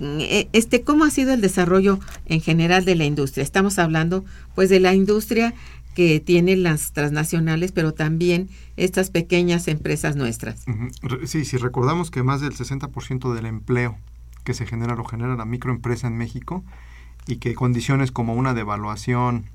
Eh, 0.00 0.48
este 0.52 0.82
cómo 0.82 1.04
ha 1.04 1.10
sido 1.10 1.32
el 1.32 1.40
desarrollo 1.40 1.98
en 2.26 2.40
general 2.40 2.84
de 2.84 2.94
la 2.94 3.04
industria. 3.04 3.42
Estamos 3.42 3.78
hablando 3.78 4.24
pues 4.54 4.68
de 4.68 4.80
la 4.80 4.94
industria 4.94 5.54
que 5.94 6.20
tiene 6.20 6.54
las 6.56 6.92
transnacionales, 6.92 7.72
pero 7.72 7.92
también 7.92 8.48
estas 8.76 9.10
pequeñas 9.10 9.66
empresas 9.66 10.14
nuestras. 10.14 10.64
Sí, 11.26 11.44
si 11.44 11.56
recordamos 11.56 12.12
que 12.12 12.22
más 12.22 12.40
del 12.40 12.52
60% 12.52 13.34
del 13.34 13.46
empleo 13.46 13.98
que 14.44 14.54
se 14.54 14.64
genera 14.64 14.94
lo 14.94 15.04
genera 15.04 15.34
la 15.34 15.44
microempresa 15.44 16.06
en 16.06 16.16
México 16.16 16.64
y 17.26 17.36
que 17.36 17.54
condiciones 17.54 18.12
como 18.12 18.34
una 18.34 18.54
devaluación, 18.54 19.46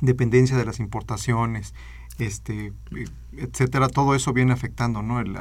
dependencia 0.00 0.56
de 0.56 0.64
las 0.64 0.80
importaciones, 0.80 1.74
este, 2.18 2.72
etcétera, 3.36 3.88
todo 3.88 4.14
eso 4.14 4.32
viene 4.32 4.52
afectando 4.52 5.02
¿no? 5.02 5.20
el, 5.20 5.34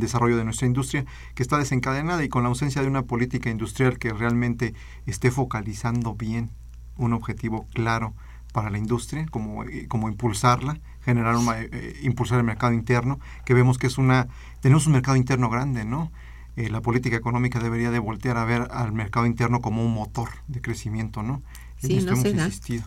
desarrollo 0.00 0.36
de 0.36 0.44
nuestra 0.44 0.66
industria, 0.66 1.04
que 1.34 1.42
está 1.42 1.58
desencadenada 1.58 2.24
y 2.24 2.28
con 2.28 2.42
la 2.42 2.48
ausencia 2.48 2.82
de 2.82 2.88
una 2.88 3.02
política 3.02 3.50
industrial 3.50 3.98
que 3.98 4.12
realmente 4.12 4.74
esté 5.06 5.30
focalizando 5.30 6.14
bien 6.14 6.50
un 6.96 7.12
objetivo 7.12 7.66
claro 7.72 8.14
para 8.52 8.68
la 8.68 8.78
industria, 8.78 9.26
como, 9.30 9.64
eh, 9.64 9.86
como 9.88 10.08
impulsarla, 10.08 10.78
generar 11.04 11.36
una, 11.36 11.60
eh, 11.60 11.96
impulsar 12.02 12.38
el 12.38 12.44
mercado 12.44 12.72
interno, 12.72 13.18
que 13.44 13.54
vemos 13.54 13.78
que 13.78 13.86
es 13.86 13.96
una, 13.96 14.28
tenemos 14.60 14.86
un 14.86 14.92
mercado 14.92 15.16
interno 15.16 15.48
grande, 15.48 15.84
¿no? 15.84 16.12
Eh, 16.56 16.68
la 16.68 16.82
política 16.82 17.16
económica 17.16 17.60
debería 17.60 17.90
de 17.90 17.98
voltear 17.98 18.36
a 18.36 18.44
ver 18.44 18.68
al 18.70 18.92
mercado 18.92 19.24
interno 19.24 19.62
como 19.62 19.84
un 19.84 19.94
motor 19.94 20.28
de 20.48 20.60
crecimiento, 20.60 21.22
¿no? 21.22 21.42
Sí, 21.78 22.00
no 22.04 22.12
hemos 22.12 22.26
insistido. 22.26 22.84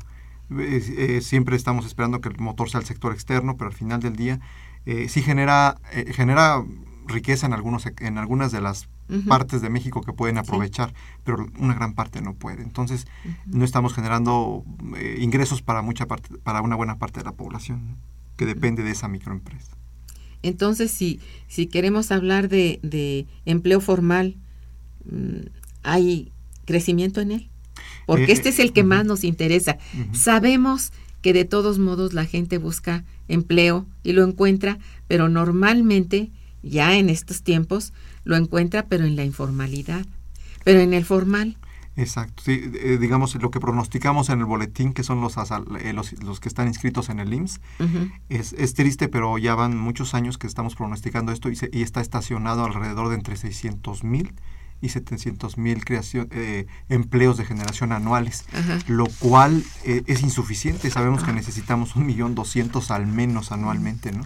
Eh, 0.49 1.21
siempre 1.21 1.55
estamos 1.55 1.85
esperando 1.85 2.21
que 2.21 2.29
el 2.29 2.37
motor 2.39 2.69
sea 2.69 2.79
el 2.79 2.85
sector 2.85 3.13
externo, 3.13 3.57
pero 3.57 3.69
al 3.69 3.75
final 3.75 3.99
del 3.99 4.15
día 4.15 4.39
eh, 4.85 5.09
sí 5.09 5.21
genera, 5.21 5.77
eh, 5.91 6.13
genera 6.13 6.63
riqueza 7.07 7.47
en, 7.47 7.53
algunos, 7.53 7.85
en 7.99 8.17
algunas 8.17 8.51
de 8.51 8.61
las 8.61 8.89
partes 9.27 9.61
de 9.61 9.69
México 9.69 10.01
que 10.01 10.13
pueden 10.13 10.39
aprovechar, 10.39 10.91
pero 11.23 11.45
una 11.59 11.75
gran 11.75 11.93
parte 11.93 12.21
no 12.21 12.33
puede. 12.33 12.63
Entonces, 12.63 13.05
no 13.45 13.63
estamos 13.63 13.93
generando 13.93 14.63
ingresos 15.19 15.61
para, 15.61 15.83
mucha 15.83 16.07
parte, 16.07 16.35
para 16.39 16.63
una 16.63 16.75
buena 16.75 16.97
parte 16.97 17.19
de 17.19 17.25
la 17.25 17.33
población 17.33 17.97
que 18.35 18.47
depende 18.47 18.81
de 18.81 18.89
esa 18.89 19.07
microempresa. 19.07 19.77
Entonces, 20.41 20.89
si, 20.89 21.19
si 21.47 21.67
queremos 21.67 22.11
hablar 22.11 22.49
de, 22.49 22.79
de 22.81 23.27
empleo 23.45 23.79
formal, 23.79 24.37
mm, 25.05 25.49
¿hay 25.83 26.31
crecimiento 26.65 27.21
en 27.21 27.31
él? 27.31 27.49
Porque 28.05 28.25
eh, 28.25 28.31
este 28.31 28.49
es 28.49 28.59
el 28.59 28.73
que 28.73 28.83
más 28.83 29.05
nos 29.05 29.23
interesa. 29.23 29.77
Sabemos 30.13 30.91
que 31.21 31.33
de 31.33 31.45
todos 31.45 31.79
modos 31.79 32.13
la 32.13 32.25
gente 32.25 32.57
busca 32.57 33.03
empleo 33.27 33.85
y 34.03 34.13
lo 34.13 34.23
encuentra, 34.23 34.77
pero 35.07 35.27
normalmente 35.29 36.31
ya 36.61 36.95
en 36.95 37.09
estos 37.09 37.41
tiempos 37.41 37.93
lo 38.23 38.35
encuentra, 38.35 38.85
pero 38.87 39.05
en 39.05 39.15
la 39.15 39.23
informalidad, 39.23 40.05
pero 40.63 40.79
en 40.79 40.93
el 40.93 41.05
formal. 41.05 41.57
Exacto, 41.97 42.43
sí, 42.45 42.69
eh, 42.73 42.97
digamos 42.99 43.33
lo 43.35 43.51
que 43.51 43.61
pronosticamos 43.61 44.29
en 44.29 44.39
el 44.39 44.45
boletín, 44.45 44.91
que 44.91 45.03
son 45.03 45.21
los, 45.21 45.35
eh, 45.37 45.93
los, 45.93 46.39
que 46.41 46.49
están 46.49 46.67
inscritos 46.67 47.07
en 47.09 47.19
el 47.19 47.33
IMSS, 47.33 47.61
es, 48.27 48.51
es, 48.53 48.73
triste, 48.73 49.07
pero 49.07 49.37
ya 49.37 49.55
van 49.55 49.77
muchos 49.77 50.13
años 50.13 50.37
que 50.37 50.45
estamos 50.45 50.75
pronosticando 50.75 51.31
esto 51.31 51.49
y, 51.49 51.57
y 51.71 51.83
está 51.83 52.01
estacionado 52.01 52.65
alrededor 52.65 53.07
de 53.09 53.15
entre 53.15 53.37
600 53.37 54.03
mil 54.03 54.33
y 54.85 54.89
700 54.89 55.57
mil 55.57 55.83
eh, 55.89 56.67
empleos 56.89 57.37
de 57.37 57.45
generación 57.45 57.91
anuales, 57.91 58.45
lo 58.87 59.05
cual 59.19 59.63
eh, 59.83 60.03
es 60.07 60.21
insuficiente. 60.21 60.89
Sabemos 60.91 61.23
que 61.23 61.33
necesitamos 61.33 61.95
un 61.95 62.05
millón 62.05 62.35
doscientos 62.35 62.91
al 62.91 63.07
menos 63.07 63.51
anualmente, 63.51 64.11
¿no? 64.11 64.25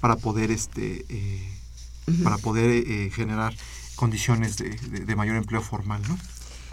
Para 0.00 0.16
poder 0.16 0.50
este 0.50 1.04
eh, 1.08 1.48
para 2.22 2.36
poder 2.38 2.70
eh, 2.70 3.10
generar 3.14 3.54
condiciones 3.94 4.56
de, 4.56 5.16
mayor 5.16 5.36
empleo 5.36 5.62
formal, 5.62 6.02
¿no? 6.08 6.18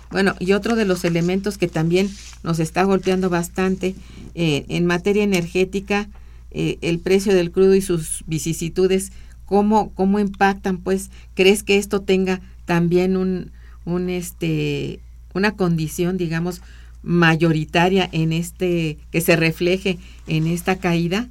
Bueno, 0.10 0.36
y 0.40 0.52
otro 0.52 0.76
de 0.76 0.84
los 0.84 1.06
elementos 1.06 1.58
que 1.58 1.70
también 1.70 2.10
nos 2.44 2.60
está 2.60 2.84
golpeando 2.84 3.30
bastante 3.30 3.96
en 4.34 4.86
materia 4.86 5.24
energética, 5.24 6.10
el 6.50 7.00
precio 7.00 7.34
del 7.34 7.52
crudo 7.52 7.76
y 7.76 7.82
sus 7.82 8.26
vicisitudes, 8.28 9.14
¿cómo, 9.46 9.92
¿cómo 9.94 10.20
impactan? 10.20 10.78
Pues, 10.78 11.12
¿crees 11.34 11.64
que 11.64 11.78
esto 11.78 12.02
tenga 12.02 12.42
también 12.72 13.18
un, 13.18 13.52
un 13.84 14.10
este, 14.10 15.02
una 15.34 15.58
condición, 15.58 16.16
digamos, 16.16 16.62
mayoritaria 17.04 18.08
en 18.14 18.32
este, 18.32 18.98
que 19.12 19.20
se 19.20 19.36
refleje 19.36 20.00
en 20.26 20.48
esta 20.48 20.78
caída? 20.78 21.28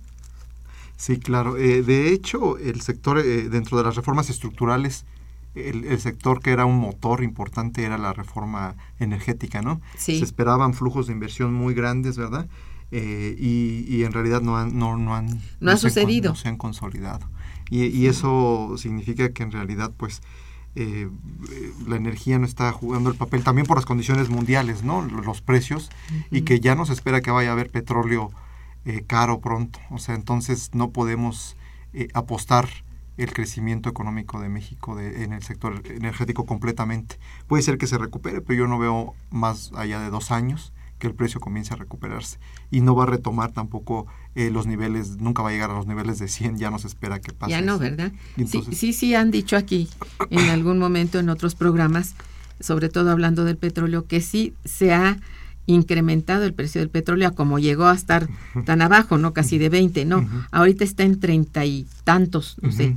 Sí, 0.98 1.18
claro. 1.18 1.56
Eh, 1.56 1.80
de 1.80 2.12
hecho, 2.12 2.58
el 2.58 2.82
sector, 2.82 3.20
eh, 3.20 3.48
dentro 3.48 3.78
de 3.78 3.84
las 3.84 3.96
reformas 3.96 4.28
estructurales, 4.28 5.06
el, 5.54 5.98
sector 5.98 6.42
que 6.42 6.50
era 6.50 6.66
un 6.66 6.76
motor 6.76 7.24
importante 7.24 7.84
era 7.84 7.96
la 7.96 8.12
reforma 8.12 8.74
energética, 8.98 9.62
¿no? 9.62 9.80
Sí. 9.96 10.18
Se 10.18 10.24
esperaban 10.26 10.74
flujos 10.74 11.06
de 11.06 11.14
inversión 11.14 11.54
muy 11.54 11.72
grandes, 11.72 12.18
¿verdad? 12.18 12.48
Eh, 12.90 13.34
y, 13.38 13.86
y, 13.88 14.04
en 14.04 14.12
realidad 14.12 14.42
no 14.42 14.58
han, 14.58 14.78
no, 14.78 14.98
no 14.98 15.14
han, 15.14 15.40
no, 15.58 15.70
ha 15.70 15.78
sucedido. 15.78 16.32
no 16.32 16.36
se 16.36 16.48
han 16.48 16.58
consolidado. 16.58 17.26
Y, 17.70 17.86
y, 17.86 18.08
eso 18.08 18.74
significa 18.76 19.32
que 19.32 19.42
en 19.42 19.52
realidad, 19.52 19.92
pues, 19.96 20.20
eh, 20.76 21.10
la 21.86 21.96
energía 21.96 22.38
no 22.38 22.46
está 22.46 22.70
jugando 22.72 23.10
el 23.10 23.16
papel 23.16 23.42
también 23.42 23.66
por 23.66 23.76
las 23.76 23.86
condiciones 23.86 24.28
mundiales, 24.30 24.84
¿no? 24.84 25.02
Los 25.02 25.40
precios 25.40 25.90
y 26.30 26.42
que 26.42 26.60
ya 26.60 26.74
no 26.74 26.86
se 26.86 26.92
espera 26.92 27.20
que 27.20 27.30
vaya 27.30 27.50
a 27.50 27.52
haber 27.52 27.70
petróleo 27.70 28.30
eh, 28.84 29.02
caro 29.06 29.40
pronto. 29.40 29.80
O 29.90 29.98
sea, 29.98 30.14
entonces 30.14 30.70
no 30.72 30.90
podemos 30.90 31.56
eh, 31.92 32.08
apostar 32.14 32.68
el 33.16 33.32
crecimiento 33.32 33.90
económico 33.90 34.40
de 34.40 34.48
México 34.48 34.96
de, 34.96 35.24
en 35.24 35.32
el 35.32 35.42
sector 35.42 35.82
energético 35.86 36.46
completamente. 36.46 37.18
Puede 37.48 37.62
ser 37.62 37.76
que 37.76 37.86
se 37.86 37.98
recupere, 37.98 38.40
pero 38.40 38.60
yo 38.60 38.66
no 38.66 38.78
veo 38.78 39.14
más 39.30 39.72
allá 39.74 40.00
de 40.00 40.10
dos 40.10 40.30
años 40.30 40.72
que 41.00 41.08
el 41.08 41.14
precio 41.14 41.40
comience 41.40 41.74
a 41.74 41.76
recuperarse 41.76 42.38
y 42.70 42.82
no 42.82 42.94
va 42.94 43.02
a 43.02 43.06
retomar 43.06 43.50
tampoco 43.50 44.06
eh, 44.36 44.50
los 44.50 44.66
niveles, 44.66 45.16
nunca 45.16 45.42
va 45.42 45.48
a 45.48 45.52
llegar 45.52 45.70
a 45.70 45.74
los 45.74 45.88
niveles 45.88 46.20
de 46.20 46.28
100, 46.28 46.58
ya 46.58 46.70
no 46.70 46.78
se 46.78 46.86
espera 46.86 47.20
que 47.20 47.32
pase. 47.32 47.50
Ya 47.50 47.60
no, 47.60 47.78
¿verdad? 47.78 48.12
sí, 48.36 48.62
sí, 48.70 48.92
sí 48.92 49.14
han 49.16 49.32
dicho 49.32 49.56
aquí 49.56 49.88
en 50.30 50.50
algún 50.50 50.78
momento 50.78 51.18
en 51.18 51.28
otros 51.28 51.56
programas, 51.56 52.14
sobre 52.60 52.88
todo 52.88 53.10
hablando 53.10 53.44
del 53.44 53.56
petróleo, 53.56 54.06
que 54.06 54.20
sí 54.20 54.54
se 54.64 54.92
ha 54.92 55.18
incrementado 55.66 56.44
el 56.44 56.54
precio 56.54 56.80
del 56.80 56.90
petróleo 56.90 57.34
como 57.34 57.58
llegó 57.58 57.86
a 57.86 57.94
estar 57.94 58.28
tan 58.64 58.82
abajo, 58.82 59.18
¿no? 59.18 59.32
Casi 59.32 59.58
de 59.58 59.68
20, 59.68 60.04
no. 60.04 60.28
Ahorita 60.50 60.84
está 60.84 61.02
en 61.02 61.18
treinta 61.18 61.64
y 61.64 61.86
tantos, 62.04 62.56
no 62.60 62.70
sé. 62.70 62.96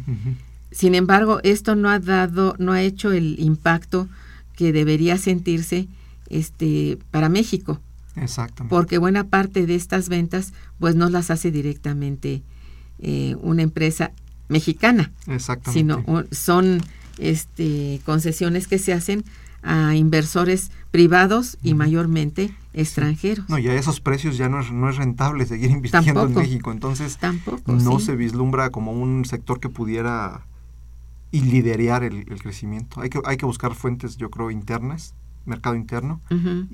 Sin 0.72 0.96
embargo, 0.96 1.40
esto 1.44 1.76
no 1.76 1.90
ha 1.90 2.00
dado, 2.00 2.56
no 2.58 2.74
ha 2.74 2.82
hecho 2.82 3.12
el 3.12 3.40
impacto 3.40 4.08
que 4.56 4.74
debería 4.74 5.18
sentirse 5.18 5.88
este 6.30 6.98
para 7.12 7.30
México. 7.30 7.80
Exactamente. 8.16 8.70
Porque 8.70 8.98
buena 8.98 9.26
parte 9.26 9.66
de 9.66 9.76
estas 9.76 10.10
ventas 10.10 10.54
pues 10.80 10.96
no 10.96 11.10
las 11.10 11.32
hace 11.32 11.52
directamente 11.52 12.44
eh, 13.00 13.36
una 13.42 13.62
empresa 13.62 14.12
mexicana. 14.50 15.12
Exactamente. 15.28 15.80
Sino 15.80 16.26
son 16.32 16.82
este 17.18 18.02
concesiones 18.06 18.68
que 18.68 18.80
se 18.80 18.94
hacen 18.94 19.24
a 19.62 19.96
inversores 19.96 20.72
privados 20.92 21.58
y 21.64 21.74
mayormente 21.74 22.54
extranjeros. 22.74 23.48
No, 23.50 23.58
y 23.58 23.68
a 23.68 23.76
esos 23.76 24.02
precios 24.02 24.38
ya 24.38 24.50
no 24.50 24.60
es, 24.60 24.72
no 24.72 24.90
es 24.90 24.98
rentable 24.98 25.46
seguir 25.46 25.72
invirtiendo 25.72 26.26
en 26.26 26.34
México, 26.34 26.72
entonces 26.72 27.18
no 27.66 28.00
se 28.00 28.16
vislumbra 28.16 28.70
como 28.72 28.92
un 28.92 29.26
sector 29.26 29.60
que 29.60 29.70
pudiera 29.70 30.46
y 31.32 31.42
liderar 31.42 32.04
el, 32.04 32.26
crecimiento. 32.26 33.02
Hay 33.02 33.10
que, 33.10 33.20
hay 33.26 33.38
que 33.38 33.46
buscar 33.46 33.74
fuentes, 33.74 34.18
yo 34.18 34.30
creo, 34.30 34.52
internas, 34.52 35.16
mercado 35.46 35.76
interno, 35.76 36.22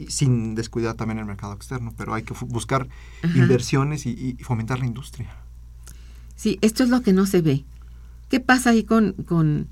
sin 0.08 0.56
descuidar 0.56 0.96
también 0.96 1.20
el 1.20 1.26
mercado 1.26 1.54
externo, 1.54 1.94
pero 1.98 2.14
hay 2.14 2.24
que 2.24 2.34
buscar 2.46 2.88
inversiones 3.36 4.06
y, 4.06 4.38
fomentar 4.42 4.80
la 4.80 4.86
industria. 4.86 5.30
Sí, 6.36 6.58
esto 6.62 6.84
es 6.84 6.90
lo 6.90 7.02
que 7.02 7.14
no 7.14 7.26
se 7.26 7.42
ve. 7.42 7.66
¿Qué 8.30 8.40
pasa 8.40 8.70
ahí 8.70 8.84
con, 8.84 9.14
con 9.14 9.68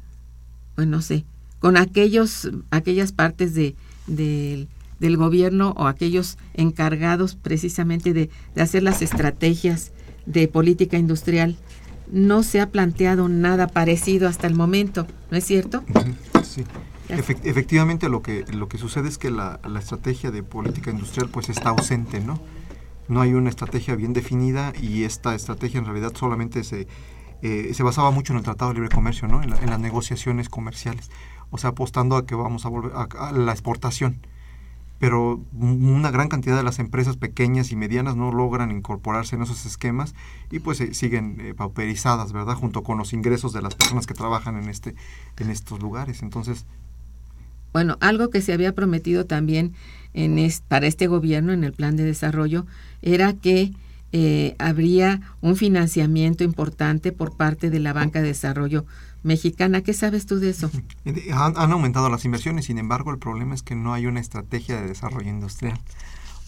bueno, 0.75 0.97
no 0.97 1.01
sé, 1.01 1.25
con 1.60 1.75
aquellos, 1.75 2.49
aquellas 2.69 3.12
partes 3.12 3.53
de, 3.55 3.75
del 4.05 5.17
gobierno 5.17 5.73
o 5.75 5.88
aquellos 5.88 6.38
encargados 6.53 7.36
precisamente 7.36 8.13
de, 8.13 8.29
hacer 8.55 8.83
las 8.83 9.01
estrategias 9.01 9.91
de 10.25 10.47
política 10.47 10.97
industrial, 10.97 11.57
no 12.12 12.43
se 12.43 12.62
ha 12.62 12.69
planteado 12.69 13.27
nada 13.27 13.67
parecido 13.67 14.27
hasta 14.27 14.47
el 14.47 14.53
momento, 14.53 15.07
¿no 15.31 15.38
es 15.38 15.45
cierto? 15.45 15.83
Sí. 16.43 16.63
Efectivamente 17.10 18.10
lo 18.10 18.22
que, 18.22 18.46
lo 18.52 18.67
que 18.67 18.78
sucede 18.78 19.08
es 19.08 19.17
que 19.17 19.32
la, 19.32 19.60
la, 19.67 19.80
estrategia 19.80 20.32
de 20.32 20.43
política 20.43 20.91
industrial 20.91 21.30
pues 21.30 21.50
está 21.50 21.70
ausente, 21.70 22.20
¿no? 22.20 22.39
No 23.08 23.22
hay 23.22 23.34
una 23.34 23.50
estrategia 23.50 23.96
bien 23.96 24.13
definida 24.13 24.74
y 24.80 25.04
esta 25.04 25.34
estrategia 25.34 25.80
en 25.80 25.86
realidad 25.86 26.13
solamente 26.15 26.63
se, 26.63 26.88
eh, 27.41 27.72
se 27.74 27.84
basaba 27.84 28.12
mucho 28.12 28.34
en 28.34 28.39
el 28.39 28.43
Tratado 28.43 28.72
de 28.72 28.76
Libre 28.76 28.89
Comercio, 28.93 29.28
¿no? 29.28 29.41
En, 29.41 29.54
en 29.54 29.70
las 29.70 29.80
negociaciones 29.80 30.50
comerciales 30.50 31.10
o 31.50 31.58
sea, 31.58 31.72
apostando 31.72 32.15
a 32.17 32.26
que 32.26 32.36
vamos 32.36 32.65
a 32.65 32.70
volver 32.70 32.91
a, 32.93 33.32
la 33.32 33.52
exportación. 33.52 34.26
Pero 35.00 35.46
una 35.54 36.10
gran 36.10 36.28
cantidad 36.28 36.58
de 36.58 36.63
las 36.63 36.80
empresas 36.80 37.17
pequeñas 37.17 37.72
y 37.72 37.76
medianas 37.76 38.15
no 38.15 38.32
logran 38.32 38.72
incorporarse 38.72 39.36
en 39.36 39.43
esos 39.43 39.65
esquemas 39.67 40.15
y 40.50 40.60
pues 40.60 40.82
eh, 40.82 40.96
siguen 40.96 41.38
eh, 41.39 41.54
pauperizadas, 41.54 42.34
¿verdad? 42.34 42.56
Junto 42.56 42.82
con 42.82 42.98
los 42.98 43.13
ingresos 43.13 43.54
de 43.54 43.62
las 43.62 43.76
personas 43.76 44.08
que 44.08 44.15
trabajan 44.15 44.58
en, 44.58 44.70
este, 44.70 44.96
en 45.38 45.50
estos 45.50 45.82
lugares. 45.82 46.22
Entonces... 46.24 46.65
Bueno, 47.77 47.99
algo 48.01 48.31
que 48.31 48.41
se 48.41 48.53
había 48.53 48.73
prometido 48.73 49.27
también 49.27 49.75
en 50.15 50.51
para 50.67 50.87
este 50.87 51.05
gobierno 51.05 51.53
en 51.53 51.63
el 51.63 51.73
plan 51.73 51.95
de 51.95 52.05
desarrollo 52.05 52.65
era 53.03 53.33
que 53.33 53.71
eh, 54.11 54.55
habría 54.57 55.21
un 55.41 55.55
financiamiento 55.55 56.43
importante 56.43 57.11
por 57.11 57.37
parte 57.37 57.69
de 57.69 57.79
la 57.79 57.93
Banca 57.93 58.19
de 58.19 58.29
Desarrollo 58.29 58.87
Mexicana. 59.21 59.81
¿Qué 59.81 59.93
sabes 59.93 60.25
tú 60.25 60.39
de 60.39 60.49
eso? 60.49 60.71
Han, 61.31 61.55
han, 61.55 61.71
aumentado 61.71 62.09
las 62.09 62.25
inversiones, 62.25 62.65
sin 62.65 62.79
embargo 62.79 63.11
el 63.11 63.19
problema 63.19 63.53
es 63.53 63.61
que 63.61 63.75
no 63.75 63.93
hay 63.93 64.07
una 64.07 64.21
estrategia 64.21 64.81
de 64.81 64.87
desarrollo 64.87 65.29
industrial. 65.29 65.79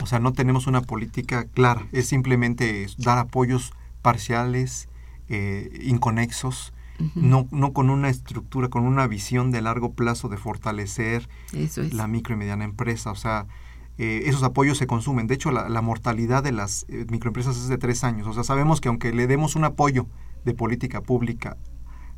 O 0.01 0.07
sea, 0.07 0.17
no 0.17 0.33
tenemos 0.33 0.65
una 0.65 0.81
política 0.81 1.45
clara, 1.45 1.85
es 1.91 2.07
simplemente 2.07 2.87
dar 2.97 3.19
apoyos 3.19 3.73
parciales, 4.01 4.89
eh, 5.27 5.79
inconexos, 5.83 6.73
no, 7.15 7.47
no 7.51 7.73
con 7.73 7.89
una 7.89 8.09
estructura, 8.09 8.69
con 8.69 8.83
una 8.83 9.07
visión 9.07 9.51
de 9.51 9.62
largo 9.62 9.93
plazo 9.93 10.29
de 10.29 10.38
fortalecer 10.38 11.29
la 11.93 12.07
micro 12.07 12.35
y 12.35 12.38
mediana 12.38 12.65
empresa. 12.65 13.12
O 13.12 13.15
sea, 13.15 13.47
eh, 13.97 14.23
esos 14.25 14.43
apoyos 14.43 14.77
se 14.77 14.88
consumen. 14.88 15.27
De 15.27 15.35
hecho, 15.35 15.51
la, 15.51 15.81
mortalidad 15.81 16.43
de 16.43 16.51
las 16.51 16.85
eh, 16.88 17.05
microempresas 17.09 17.57
es 17.57 17.67
de 17.67 17.77
tres 17.77 18.03
años. 18.03 18.27
O 18.27 18.33
sea, 18.33 18.43
sabemos 18.43 18.81
que 18.81 18.88
aunque 18.88 19.12
le 19.12 19.27
demos 19.27 19.55
un 19.55 19.65
apoyo 19.65 20.07
de 20.45 20.53
política 20.53 21.01
pública 21.01 21.57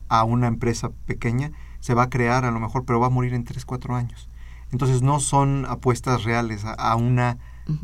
a 0.08 0.24
una 0.24 0.48
empresa 0.48 0.92
pequeña, 1.06 1.52
se 1.80 1.94
va 1.94 2.04
a 2.04 2.10
crear 2.10 2.46
a 2.46 2.52
lo 2.52 2.60
mejor, 2.60 2.86
pero 2.86 3.00
va 3.00 3.08
a 3.08 3.10
morir 3.12 3.34
en 3.34 3.44
tres, 3.44 3.66
cuatro 3.66 3.96
años. 3.96 4.30
Entonces 4.72 5.02
no 5.02 5.20
son 5.20 5.66
apuestas 5.68 6.24
reales 6.24 6.64
a, 6.66 6.96
una, 6.96 7.38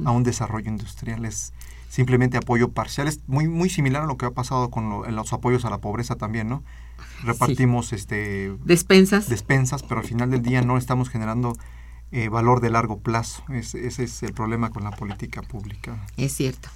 a 0.05 0.12
un 0.12 0.23
desarrollo 0.23 0.69
industrial, 0.69 1.25
es 1.25 1.53
simplemente 1.89 2.38
apoyo 2.38 2.69
parcial. 2.69 3.07
Es 3.07 3.21
muy, 3.27 3.47
muy 3.47 3.69
similar 3.69 4.03
a 4.03 4.05
lo 4.05 4.17
que 4.17 4.25
ha 4.25 4.31
pasado 4.31 4.69
con 4.69 5.15
los 5.15 5.33
apoyos 5.33 5.65
a 5.65 5.69
la 5.69 5.79
pobreza 5.79 6.15
también, 6.15 6.47
¿no? 6.47 6.63
Repartimos 7.23 7.93
este 7.93 8.53
despensas. 8.63 9.29
Despensas, 9.29 9.83
pero 9.83 10.01
al 10.01 10.07
final 10.07 10.31
del 10.31 10.41
día 10.41 10.62
no 10.62 10.77
estamos 10.77 11.10
generando 11.10 11.57
eh, 12.12 12.29
valor 12.29 12.62
de 12.62 12.69
largo 12.69 12.99
plazo. 12.99 13.43
ese 13.51 14.03
es 14.03 14.23
el 14.23 14.33
problema 14.33 14.69
con 14.69 14.83
la 14.83 14.91
política 14.91 15.41
pública. 15.41 16.05
Es 16.15 16.33
cierto, 16.33 16.69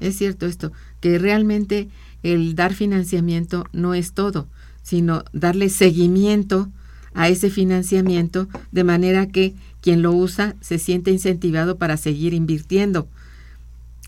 es 0.00 0.16
cierto 0.16 0.46
esto, 0.46 0.72
que 1.00 1.18
realmente 1.18 1.88
el 2.22 2.54
dar 2.54 2.74
financiamiento 2.74 3.66
no 3.72 3.94
es 3.94 4.12
todo, 4.12 4.46
sino 4.82 5.24
darle 5.32 5.68
seguimiento 5.68 6.68
a 7.14 7.28
ese 7.28 7.50
financiamiento 7.50 8.48
de 8.70 8.84
manera 8.84 9.26
que 9.26 9.54
quien 9.80 10.02
lo 10.02 10.12
usa 10.12 10.54
se 10.60 10.78
siente 10.78 11.10
incentivado 11.10 11.76
para 11.76 11.96
seguir 11.96 12.34
invirtiendo. 12.34 13.08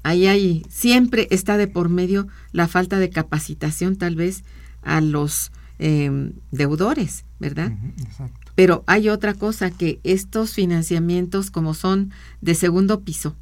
Ahí, 0.04 0.26
ahí, 0.26 0.64
siempre 0.68 1.28
está 1.30 1.56
de 1.56 1.68
por 1.68 1.88
medio 1.88 2.26
la 2.52 2.68
falta 2.68 2.98
de 2.98 3.10
capacitación 3.10 3.96
tal 3.96 4.16
vez 4.16 4.42
a 4.82 5.00
los 5.00 5.52
em, 5.78 6.32
deudores, 6.50 7.24
¿verdad? 7.38 7.72
exacto. 7.98 8.52
Pero 8.54 8.84
hay 8.86 9.08
otra 9.08 9.34
cosa, 9.34 9.70
que 9.70 10.00
estos 10.04 10.52
financiamientos 10.52 11.50
como 11.50 11.74
son 11.74 12.10
de 12.40 12.54
segundo 12.54 13.00
piso, 13.00 13.34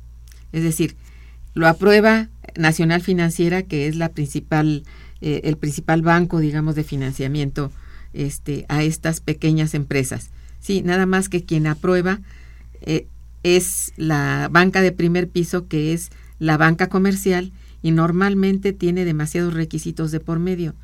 es 0.52 0.62
decir, 0.62 0.96
lo 1.54 1.66
aprueba 1.66 2.28
Nacional 2.56 3.02
Financiera, 3.02 3.62
que 3.62 3.88
es 3.88 3.96
la 3.96 4.10
principal, 4.10 4.84
eh, 5.20 5.40
el 5.44 5.56
principal 5.56 6.02
banco, 6.02 6.38
digamos, 6.38 6.74
de 6.74 6.84
financiamiento 6.84 7.72
este, 8.12 8.66
a 8.68 8.82
estas 8.82 9.20
pequeñas 9.20 9.74
empresas. 9.74 10.30
Sí, 10.60 10.82
nada 10.82 11.06
más 11.06 11.28
que 11.28 11.44
quien 11.44 11.66
aprueba 11.66 12.20
eh, 12.82 13.08
es 13.42 13.92
la 13.96 14.48
banca 14.50 14.80
de 14.80 14.92
primer 14.92 15.28
piso, 15.28 15.66
que 15.66 15.92
es 15.92 16.10
la 16.38 16.56
banca 16.56 16.88
comercial, 16.88 17.52
y 17.82 17.92
normalmente 17.92 18.72
tiene 18.72 19.04
demasiados 19.04 19.54
requisitos 19.54 20.10
de 20.10 20.20
por 20.20 20.38
medio. 20.38 20.74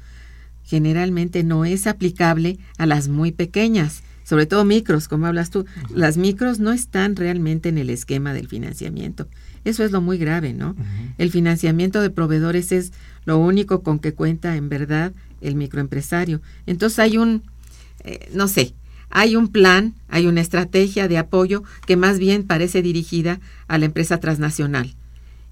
Generalmente 0.67 1.43
no 1.45 1.65
es 1.65 1.87
aplicable 1.87 2.59
a 2.77 2.87
las 2.87 3.09
muy 3.09 3.33
pequeñas 3.33 4.03
sobre 4.27 4.47
todo 4.47 4.65
micros, 4.65 5.07
como 5.07 5.27
hablas 5.27 5.51
tú. 5.51 5.67
Las 5.95 6.17
micros 6.17 6.59
no 6.59 6.73
están 6.73 7.15
realmente 7.15 7.69
en 7.69 7.79
el 7.79 7.91
esquema 7.91 8.35
del 8.35 8.49
financiamiento. 8.49 9.29
Eso 9.65 9.85
es 9.85 9.93
lo 9.93 10.01
muy 10.01 10.19
grave, 10.19 10.53
¿no? 10.53 10.75
El 11.17 11.31
financiamiento 11.31 12.03
de 12.03 12.11
proveedores 12.11 12.73
es 12.73 12.93
lo 13.25 13.39
único 13.39 13.85
con 13.85 14.01
que 14.01 14.15
cuenta 14.15 14.57
en 14.57 14.69
verdad 14.69 15.13
el 15.41 15.55
microempresario. 15.55 16.43
Entonces 16.67 16.99
hay 16.99 17.19
un, 17.19 17.45
eh, 18.03 18.29
no 18.35 18.49
sé, 18.49 18.75
hay 19.11 19.37
un 19.37 19.47
plan, 19.47 19.95
hay 20.09 20.27
una 20.27 20.41
estrategia 20.41 21.07
de 21.07 21.19
apoyo 21.19 21.63
que 21.87 21.97
más 21.97 22.19
bien 22.19 22.43
parece 22.43 22.83
dirigida 22.83 23.39
a 23.69 23.79
la 23.79 23.85
empresa 23.85 24.19
transnacional. 24.19 24.97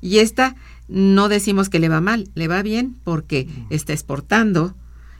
Y 0.01 0.19
esta 0.19 0.57
no 0.89 1.29
decimos 1.29 1.69
que 1.69 1.79
le 1.79 1.89
va 1.89 2.01
mal, 2.01 2.29
le 2.35 2.49
va 2.49 2.61
bien 2.63 2.97
porque 3.05 3.47
está 3.71 3.93
exportando 3.93 4.75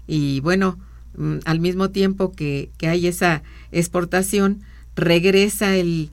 y 0.07 0.41
bueno, 0.41 0.79
Mm, 1.17 1.39
al 1.45 1.61
mismo 1.61 1.91
tiempo 1.91 2.33
que, 2.33 2.71
hay 2.83 3.07
esa 3.07 3.43
exportación, 3.73 4.63
regresa 4.97 5.77
el, 5.77 6.11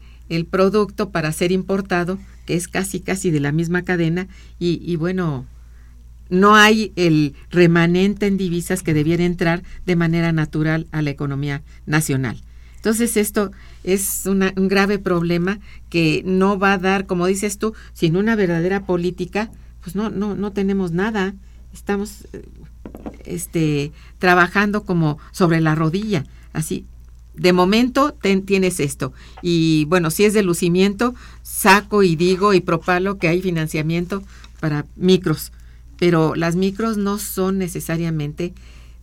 producto 0.49 1.10
para 1.10 1.32
ser 1.34 1.51
importado, 1.51 2.17
que 2.45 2.56
es 2.56 2.69
casi 2.69 3.01
casi 3.01 3.32
de 3.32 3.41
la 3.41 3.51
misma 3.51 3.82
cadena, 3.82 4.27
y, 4.60 4.95
bueno, 4.95 5.45
no 6.30 6.56
hay 6.56 6.93
el 6.95 7.36
remanente 7.49 8.27
en 8.27 8.38
divisas 8.38 8.82
que 8.82 8.93
debiera 8.93 9.25
entrar 9.25 9.63
de 9.86 9.97
manera 9.97 10.32
natural 10.32 10.88
a 10.91 11.01
la 11.01 11.10
economía 11.10 11.63
nacional. 11.86 12.41
Entonces 12.77 13.17
esto 13.17 13.51
es 13.84 14.25
un 14.25 14.69
grave 14.69 14.97
problema 14.97 15.60
que 15.89 16.23
no 16.25 16.58
va 16.58 16.73
a 16.73 16.77
dar, 16.77 17.06
como 17.06 17.27
dices 17.27 17.58
tú, 17.58 17.73
sin 17.93 18.15
una 18.15 18.36
verdadera 18.38 18.86
política, 18.86 19.51
pues 19.82 19.95
no, 19.95 20.10
no, 20.10 20.34
no 20.34 20.54
tenemos 20.54 20.91
nada. 20.91 21.36
Estamos 21.73 22.25
eh, 22.32 22.41
este, 23.25 23.91
trabajando 24.19 24.84
como 24.84 25.17
sobre 25.32 25.62
la 25.62 25.75
rodilla, 25.75 26.25
así 26.54 26.86
de 27.34 27.54
momento 27.54 28.15
tienes 28.45 28.80
esto. 28.80 29.13
Y 29.41 29.86
bueno, 29.86 30.12
si 30.12 30.25
es 30.25 30.34
de 30.34 30.43
lucimiento, 30.43 31.15
saco 31.43 32.04
y 32.04 32.15
digo 32.15 32.54
y 32.54 32.62
propalo 32.62 33.17
que 33.17 33.27
hay 33.27 33.41
financiamiento 33.41 34.23
para 34.60 34.86
micros. 34.95 35.51
Pero 35.97 36.36
las 36.36 36.56
micros 36.56 36.97
no 36.97 37.19
son 37.19 37.58
necesariamente, 37.58 38.54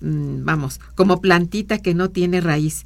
mm, 0.01 0.45
vamos, 0.45 0.81
como 0.95 1.21
plantita 1.21 1.79
que 1.79 1.95
no 1.95 2.11
tiene 2.11 2.41
raíz. 2.41 2.85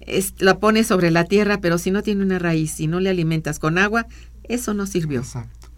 Es, 0.00 0.34
la 0.38 0.58
pones 0.58 0.86
sobre 0.86 1.10
la 1.10 1.24
tierra, 1.24 1.60
pero 1.60 1.78
si 1.78 1.90
no 1.90 2.02
tiene 2.02 2.22
una 2.22 2.38
raíz, 2.38 2.72
si 2.72 2.86
no 2.86 3.00
le 3.00 3.10
alimentas 3.10 3.58
con 3.58 3.78
agua, 3.78 4.06
eso 4.44 4.74
no 4.74 4.86
sirvió. 4.86 5.22